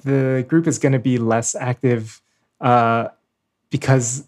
[0.03, 2.21] the group is going to be less active
[2.59, 3.09] uh,
[3.69, 4.25] because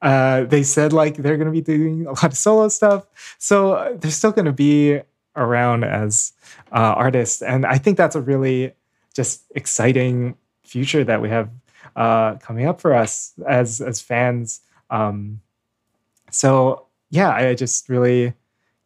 [0.00, 3.06] uh, they said like they're going to be doing a lot of solo stuff.
[3.38, 5.00] So uh, they're still going to be
[5.36, 6.32] around as
[6.72, 8.72] uh, artists, and I think that's a really
[9.14, 11.50] just exciting future that we have
[11.96, 14.60] uh, coming up for us as as fans.
[14.90, 15.40] Um,
[16.30, 18.34] so yeah, I just really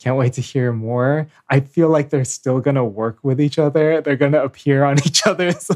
[0.02, 1.28] can't wait to hear more.
[1.48, 4.00] I feel like they're still gonna work with each other.
[4.00, 5.70] They're gonna appear on each other's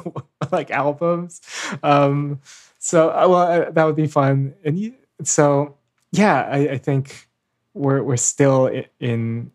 [0.51, 1.41] like albums.
[1.83, 2.41] Um,
[2.79, 4.55] so uh, well, uh, that would be fun.
[4.65, 5.77] And you, so
[6.11, 7.29] yeah, I, I think
[7.75, 8.71] we're we're still
[9.01, 9.53] in.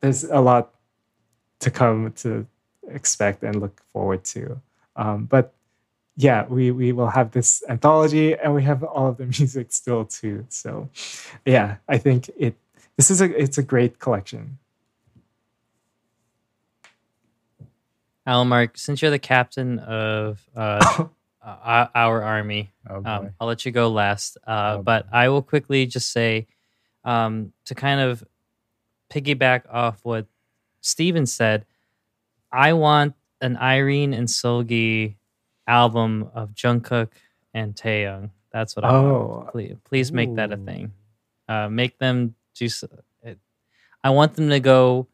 [0.00, 0.74] There's a lot
[1.60, 2.46] to come to
[2.88, 4.60] expect and look forward to.
[4.96, 5.54] Um, but
[6.16, 10.04] yeah, we we will have this anthology and we have all of the music still
[10.04, 10.44] too.
[10.50, 10.90] So
[11.46, 12.54] yeah, I think it
[12.96, 14.58] this is a it's a great collection.
[18.26, 21.06] Allen Mark, since you're the captain of uh,
[21.44, 24.36] uh, our army, Oh, um, I'll let you go last.
[24.46, 26.46] Uh, Oh, but I will quickly just say
[27.04, 28.24] um, to kind of
[29.10, 30.26] piggyback off what
[30.80, 31.66] Steven said,
[32.50, 35.16] I want an Irene and Seulgi
[35.66, 37.08] album of Jungkook
[37.52, 38.30] and Taehyung.
[38.52, 39.26] That's what I Oh.
[39.26, 39.48] want.
[39.52, 40.92] Please, please make that a thing.
[41.48, 42.68] Uh, make them do.
[43.22, 43.38] It,
[44.02, 45.08] I want them to go.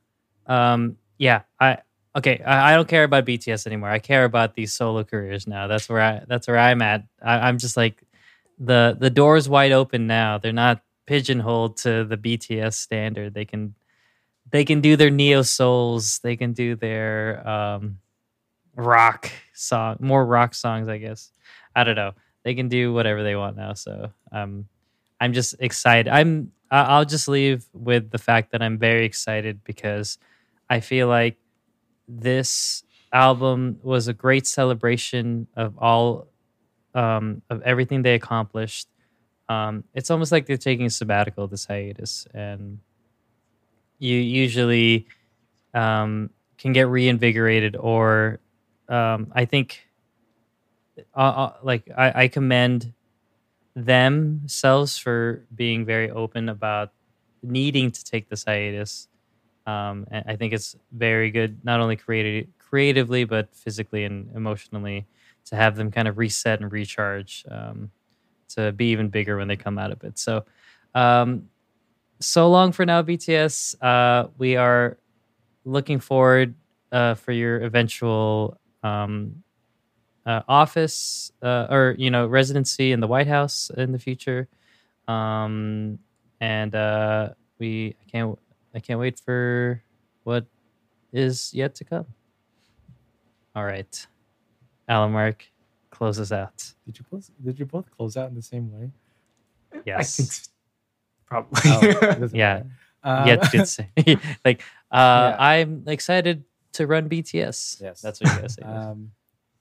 [0.46, 1.78] Um, yeah, I
[2.16, 2.42] okay.
[2.44, 3.90] I, I don't care about BTS anymore.
[3.90, 5.66] I care about these solo careers now.
[5.66, 6.22] That's where I.
[6.26, 7.04] That's where I'm at.
[7.22, 8.02] I, I'm just like
[8.58, 10.38] the the door's wide open now.
[10.38, 13.34] They're not pigeonholed to the BTS standard.
[13.34, 13.74] They can
[14.50, 16.18] they can do their neo souls.
[16.20, 17.98] They can do their um,
[18.76, 21.32] rock song, more rock songs, I guess.
[21.74, 22.12] I don't know.
[22.42, 23.74] They can do whatever they want now.
[23.74, 24.66] So um,
[25.20, 26.08] I'm just excited.
[26.08, 26.52] I'm.
[26.70, 30.18] I'll just leave with the fact that I'm very excited because
[30.68, 31.36] I feel like
[32.09, 36.28] this album was a great celebration of all
[36.94, 38.88] um, of everything they accomplished.
[39.48, 42.78] Um, it's almost like they're taking a sabbatical this hiatus, and
[43.98, 45.06] you usually
[45.74, 47.76] um, can get reinvigorated.
[47.76, 48.40] Or
[48.88, 49.82] um, I think,
[51.16, 52.92] uh, uh, like I, I commend
[53.85, 56.93] themselves for being very open about
[57.43, 59.09] needing to take this hiatus.
[59.66, 65.07] Um, I think it's very good, not only created creatively but physically and emotionally,
[65.47, 67.90] to have them kind of reset and recharge um,
[68.48, 70.19] to be even bigger when they come out of it.
[70.19, 70.44] So,
[70.94, 71.48] um,
[72.20, 73.77] so long for now, BTS.
[73.82, 74.98] Uh, we are
[75.65, 76.55] looking forward
[76.93, 79.43] uh, for your eventual um,
[80.31, 84.48] uh, office uh, or you know residency in the White House in the future.
[85.09, 85.98] Um,
[86.40, 88.39] and uh, we I can't
[88.74, 89.82] I can't wait for
[90.24, 90.44] what
[91.12, 92.07] is yet to come.
[93.57, 94.07] All right,
[94.89, 95.44] Allen Mark,
[95.90, 96.73] close us out.
[96.86, 97.31] Did you both?
[97.44, 98.90] Did you both close out in the same way?
[99.85, 99.98] Yes.
[99.98, 100.48] I think s-
[101.27, 101.61] probably.
[101.66, 102.62] Oh, Yeah.
[102.62, 102.66] matter.
[103.02, 103.89] Um, yeah, it's good say.
[104.44, 104.62] like,
[104.93, 105.36] uh, Yeah.
[105.39, 106.44] I'm excited
[106.74, 107.81] to run BTS.
[107.81, 108.01] Yes.
[108.01, 108.62] That's what you gotta say.
[108.62, 109.11] Um,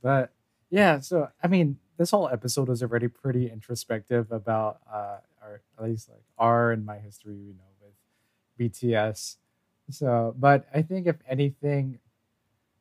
[0.04, 0.32] but
[0.70, 5.84] yeah, so I mean, this whole episode was already pretty introspective about uh, our at
[5.84, 9.38] least like our and my history, you know, with BTS.
[9.92, 12.00] So, but I think if anything,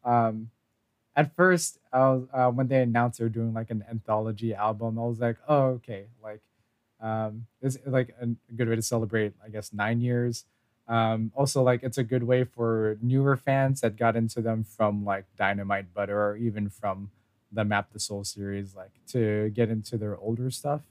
[0.05, 0.51] um,
[1.16, 5.20] at first, was, uh, when they announced they're doing like an anthology album, I was
[5.20, 6.40] like, oh, okay, like,
[7.01, 10.44] um, it's like a good way to celebrate, I guess, nine years.
[10.86, 15.05] Um, also, like, it's a good way for newer fans that got into them from
[15.05, 17.10] like Dynamite Butter or even from
[17.52, 20.82] the Map the Soul series, like, to get into their older stuff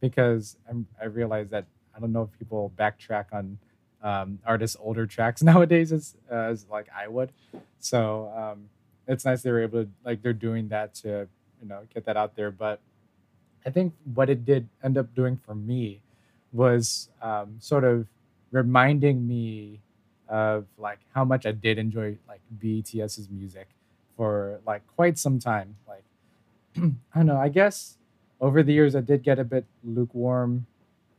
[0.00, 1.64] because I'm, I that
[1.96, 3.58] I don't know if people backtrack on
[4.02, 7.32] um, artists' older tracks nowadays as, as like I would.
[7.78, 8.68] So um,
[9.08, 11.28] it's nice they were able to like they're doing that to
[11.60, 12.50] you know get that out there.
[12.50, 12.80] But
[13.66, 16.02] I think what it did end up doing for me
[16.52, 18.06] was um, sort of
[18.50, 19.80] reminding me
[20.28, 23.68] of like how much I did enjoy like BTS's music
[24.16, 25.76] for like quite some time.
[25.88, 26.03] Like
[26.76, 27.96] I don't know, I guess
[28.40, 30.66] over the years I did get a bit lukewarm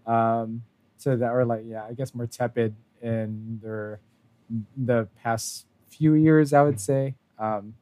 [0.05, 0.63] um
[1.01, 3.99] to that or like yeah, I guess more tepid in their
[4.77, 7.15] the past few years, I would say.
[7.39, 7.75] Um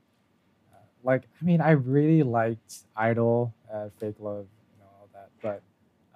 [1.03, 5.29] like I mean I really liked Idol, uh, Fake Love, you know, all that.
[5.41, 5.61] But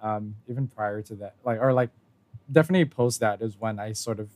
[0.06, 1.90] um even prior to that, like or like
[2.50, 4.30] definitely post that is when I sort of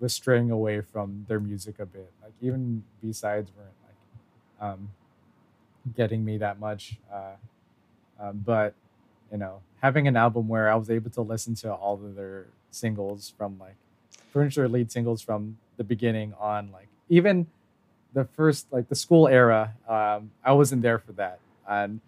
[0.00, 2.10] was straying away from their music a bit.
[2.22, 4.90] Like even B sides weren't like um,
[5.96, 6.96] getting me that much.
[7.12, 7.34] Uh,
[8.20, 8.74] um, but
[9.30, 12.46] you know, having an album where I was able to listen to all of their
[12.70, 13.76] singles from like
[14.32, 17.46] furniture lead singles from the beginning on, like even
[18.12, 21.38] the first like the school era, um, I wasn't there for that,
[21.68, 22.00] and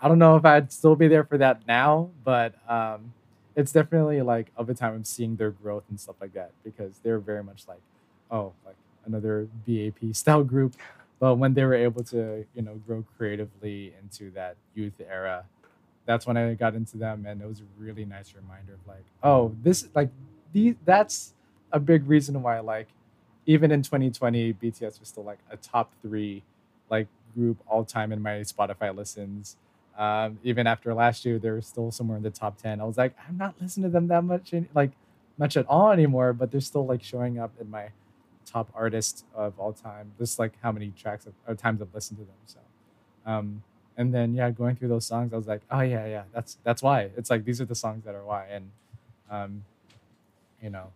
[0.00, 3.12] I don't know if I'd still be there for that now, but um,
[3.56, 6.98] it's definitely like of a time I'm seeing their growth and stuff like that because
[7.02, 7.80] they're very much like,
[8.30, 10.76] oh, like another BAP style group.
[11.20, 15.44] But when they were able to, you know, grow creatively into that youth era,
[16.06, 19.04] that's when I got into them, and it was a really nice reminder of like,
[19.22, 20.10] oh, this like
[20.52, 21.34] these that's
[21.72, 22.88] a big reason why like
[23.46, 26.42] even in 2020 BTS was still like a top three
[26.90, 29.56] like group all time in my Spotify listens.
[29.98, 32.80] Um, even after last year, they were still somewhere in the top ten.
[32.80, 34.92] I was like, I'm not listening to them that much, any- like
[35.36, 36.32] much at all anymore.
[36.32, 37.88] But they're still like showing up in my
[38.50, 40.12] top artist of all time.
[40.18, 42.34] Just like how many tracks of, times I've listened to them.
[42.46, 42.58] So,
[43.26, 43.62] um,
[43.96, 46.82] and then yeah, going through those songs, I was like, oh yeah, yeah, that's that's
[46.82, 47.10] why.
[47.16, 48.70] It's like these are the songs that are why, and
[49.30, 49.64] um,
[50.62, 50.92] you know,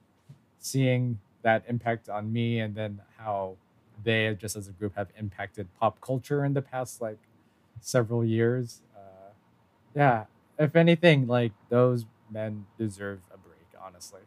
[0.58, 3.56] seeing that impact on me, and then how
[4.04, 7.18] they just as a group have impacted pop culture in the past like
[7.80, 8.80] several years.
[8.96, 9.32] Uh,
[9.94, 10.24] yeah,
[10.58, 14.22] if anything, like those men deserve a break, honestly.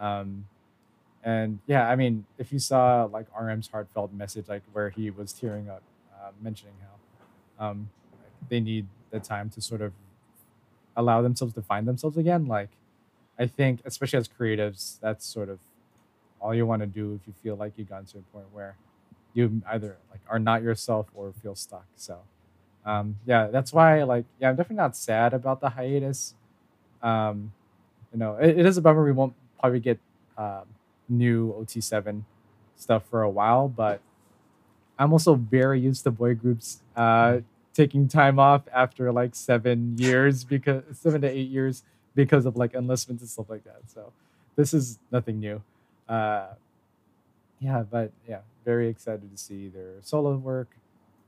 [0.00, 0.46] Um,
[1.22, 5.32] and yeah, I mean, if you saw like RM's heartfelt message, like where he was
[5.32, 5.82] tearing up,
[6.14, 6.74] uh, mentioning
[7.58, 7.90] how um,
[8.48, 9.92] they need the time to sort of
[10.96, 12.46] allow themselves to find themselves again.
[12.46, 12.70] Like,
[13.38, 15.58] I think, especially as creatives, that's sort of
[16.40, 18.76] all you want to do if you feel like you've gotten to a point where
[19.34, 21.86] you either like are not yourself or feel stuck.
[21.96, 22.18] So,
[22.84, 26.34] um, yeah, that's why like yeah, I'm definitely not sad about the hiatus.
[27.02, 27.52] Um,
[28.12, 29.98] you know, it, it is a bummer we won't probably get
[30.36, 30.64] um,
[31.12, 32.22] new OT7
[32.76, 34.00] stuff for a while, but
[34.98, 37.38] I'm also very used to boy groups uh,
[37.74, 41.82] taking time off after like seven years because seven to eight years
[42.14, 43.80] because of like enlistments and stuff like that.
[43.86, 44.12] So
[44.56, 45.62] this is nothing new.
[46.08, 46.48] Uh,
[47.60, 50.76] yeah, but yeah, very excited to see their solo work,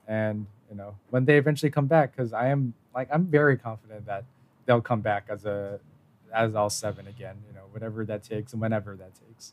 [0.07, 4.07] and you know when they eventually come back, because I am like I'm very confident
[4.07, 4.25] that
[4.67, 5.79] they'll come back as a
[6.35, 7.37] as all seven again.
[7.49, 9.53] You know, whatever that takes and whenever that takes.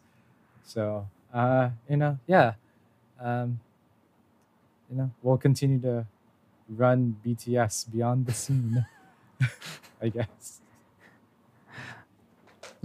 [0.65, 2.53] So uh, you know, yeah,
[3.19, 3.59] um,
[4.89, 6.05] you know, we'll continue to
[6.69, 8.85] run BTS beyond the scene.
[10.01, 10.61] I guess.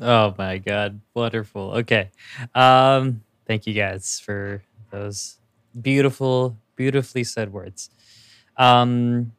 [0.00, 1.72] Oh my god, wonderful.
[1.78, 2.10] Okay.
[2.54, 5.38] Um thank you guys for those
[5.80, 7.90] beautiful beautifully said words.
[8.56, 9.32] Um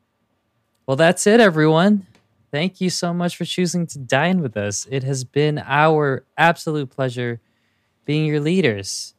[0.88, 2.08] well that's it everyone.
[2.52, 4.88] Thank you so much for choosing to dine with us.
[4.90, 7.42] It has been our absolute pleasure
[8.08, 9.14] being your leaders.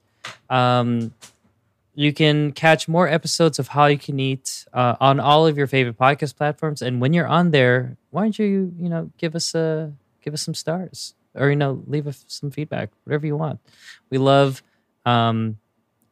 [0.51, 1.13] Um
[1.95, 5.99] you can catch more episodes of Hallyu Can Eat uh, on all of your favorite
[5.99, 6.81] podcast platforms.
[6.81, 9.93] And when you're on there, why don't you, you know, give us a
[10.23, 13.59] give us some stars or you know, leave us some feedback, whatever you want.
[14.11, 14.63] We love,
[15.05, 15.59] um,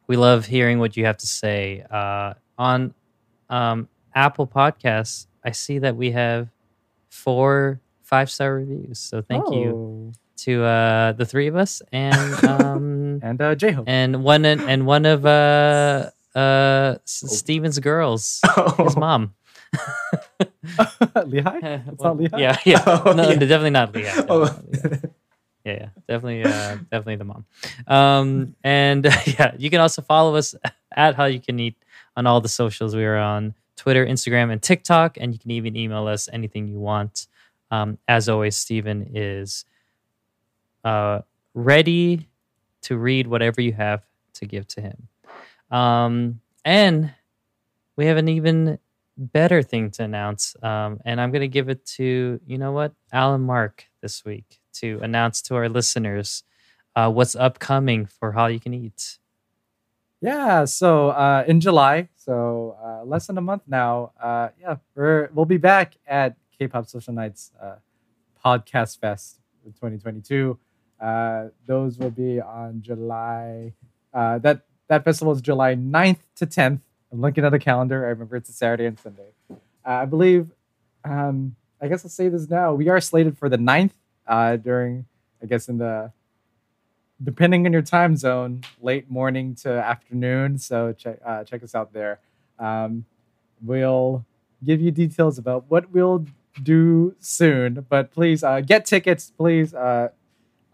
[0.07, 1.85] we love hearing what you have to say.
[1.89, 2.93] Uh, on
[3.49, 6.49] um, Apple Podcasts, I see that we have
[7.09, 8.99] four five star reviews.
[8.99, 10.13] So thank you Oh.
[10.45, 13.85] To uh, the three of us and um, And uh, J Hope.
[13.87, 18.41] and one and one of uh, uh, S- Steven's girls,
[18.77, 19.33] his mom.
[21.25, 21.59] Lehigh?
[21.87, 22.37] It's not Lehigh?
[22.37, 22.83] Yeah, yeah.
[22.85, 23.35] Oh, no, yeah.
[23.39, 24.25] definitely not Lehigh.
[24.29, 24.43] Oh.
[24.43, 24.99] Not Lehigh.
[25.65, 27.45] Yeah, yeah, definitely, uh, definitely the mom.
[27.87, 30.55] Um, and yeah, you can also follow us
[30.95, 31.75] at Hallyu Can Eat
[32.15, 32.95] on all the socials.
[32.95, 36.79] We are on Twitter, Instagram, and TikTok, and you can even email us anything you
[36.79, 37.27] want.
[37.69, 39.65] Um, as always, Stephen is
[40.87, 41.21] uh,
[41.53, 42.29] ready
[42.81, 44.03] to read whatever you have
[44.35, 45.09] to give to him.
[45.69, 47.13] Um, and
[47.97, 48.79] we have an even
[49.17, 50.55] better thing to announce.
[50.63, 54.61] Um, and I'm going to give it to, you know what, Allen Mark this week
[54.75, 56.43] to announce to our listeners
[56.95, 59.17] uh, what's upcoming for Hallyu Can Eat.
[60.21, 64.13] Yeah, so uh, in July, so uh, less than a month now.
[64.21, 67.75] Uh, yeah, we're we'll be back at K-pop Social Nights uh,
[68.43, 70.57] Podcast Fest in 2022.
[70.99, 73.73] Uh, those will be on July.
[74.13, 76.79] Uh, that that festival is July 9th to 10th.
[77.11, 78.05] I'm looking at the calendar.
[78.05, 79.31] I remember it's a Saturday and Sunday.
[79.49, 80.49] Uh, I believe.
[81.03, 82.73] Um, I guess I'll say this now.
[82.73, 83.91] We are slated for the 9th
[84.25, 85.05] uh, during,
[85.41, 86.11] I guess, in the
[87.23, 90.57] depending on your time zone, late morning to afternoon.
[90.57, 92.19] So check uh, check us out there.
[92.59, 93.05] Um,
[93.61, 94.25] we'll
[94.63, 96.25] give you details about what we'll
[96.61, 99.31] do soon, but please uh, get tickets.
[99.35, 100.09] Please uh,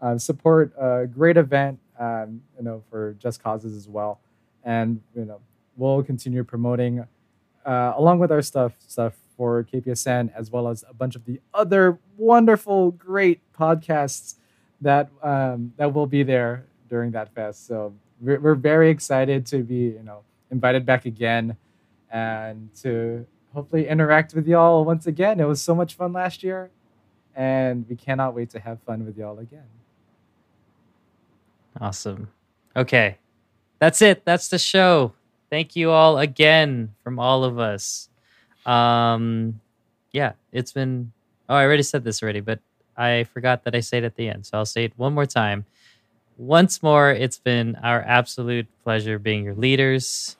[0.04, 1.78] uh, support a great event.
[1.98, 4.20] Um, you know, for just causes as well,
[4.64, 5.40] and you know,
[5.76, 7.06] we'll continue promoting
[7.64, 11.40] uh, along with our stuff stuff for KPSN as well as a bunch of the
[11.52, 14.36] other wonderful, great podcasts
[14.80, 17.66] that um, that will be there during that fest.
[17.66, 21.56] So we're, we're very excited to be you know invited back again
[22.10, 25.40] and to hopefully interact with y'all once again.
[25.40, 26.70] It was so much fun last year,
[27.34, 29.66] and we cannot wait to have fun with y'all again.
[31.80, 32.28] Awesome.
[32.76, 33.18] Okay.
[33.78, 34.24] That's it.
[34.24, 35.12] That's the show.
[35.50, 38.08] Thank you all again from all of us.
[38.66, 39.60] Um
[40.12, 41.12] yeah, it's been
[41.48, 42.60] Oh, I already said this already, but
[42.96, 44.46] I forgot that I say it at the end.
[44.46, 45.66] So I'll say it one more time.
[46.36, 50.36] Once more, it's been our absolute pleasure being your leaders.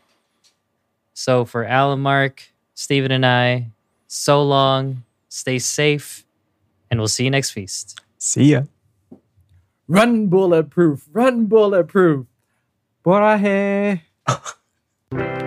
[1.12, 2.42] So for Allen Mark,
[2.74, 3.68] Stephen and I,
[4.08, 6.24] so long, stay safe,
[6.90, 8.00] and we'll see you next feast.
[8.18, 8.62] See ya.
[9.86, 12.26] Run bulletproof, run bulletproof.
[13.02, 14.00] Por.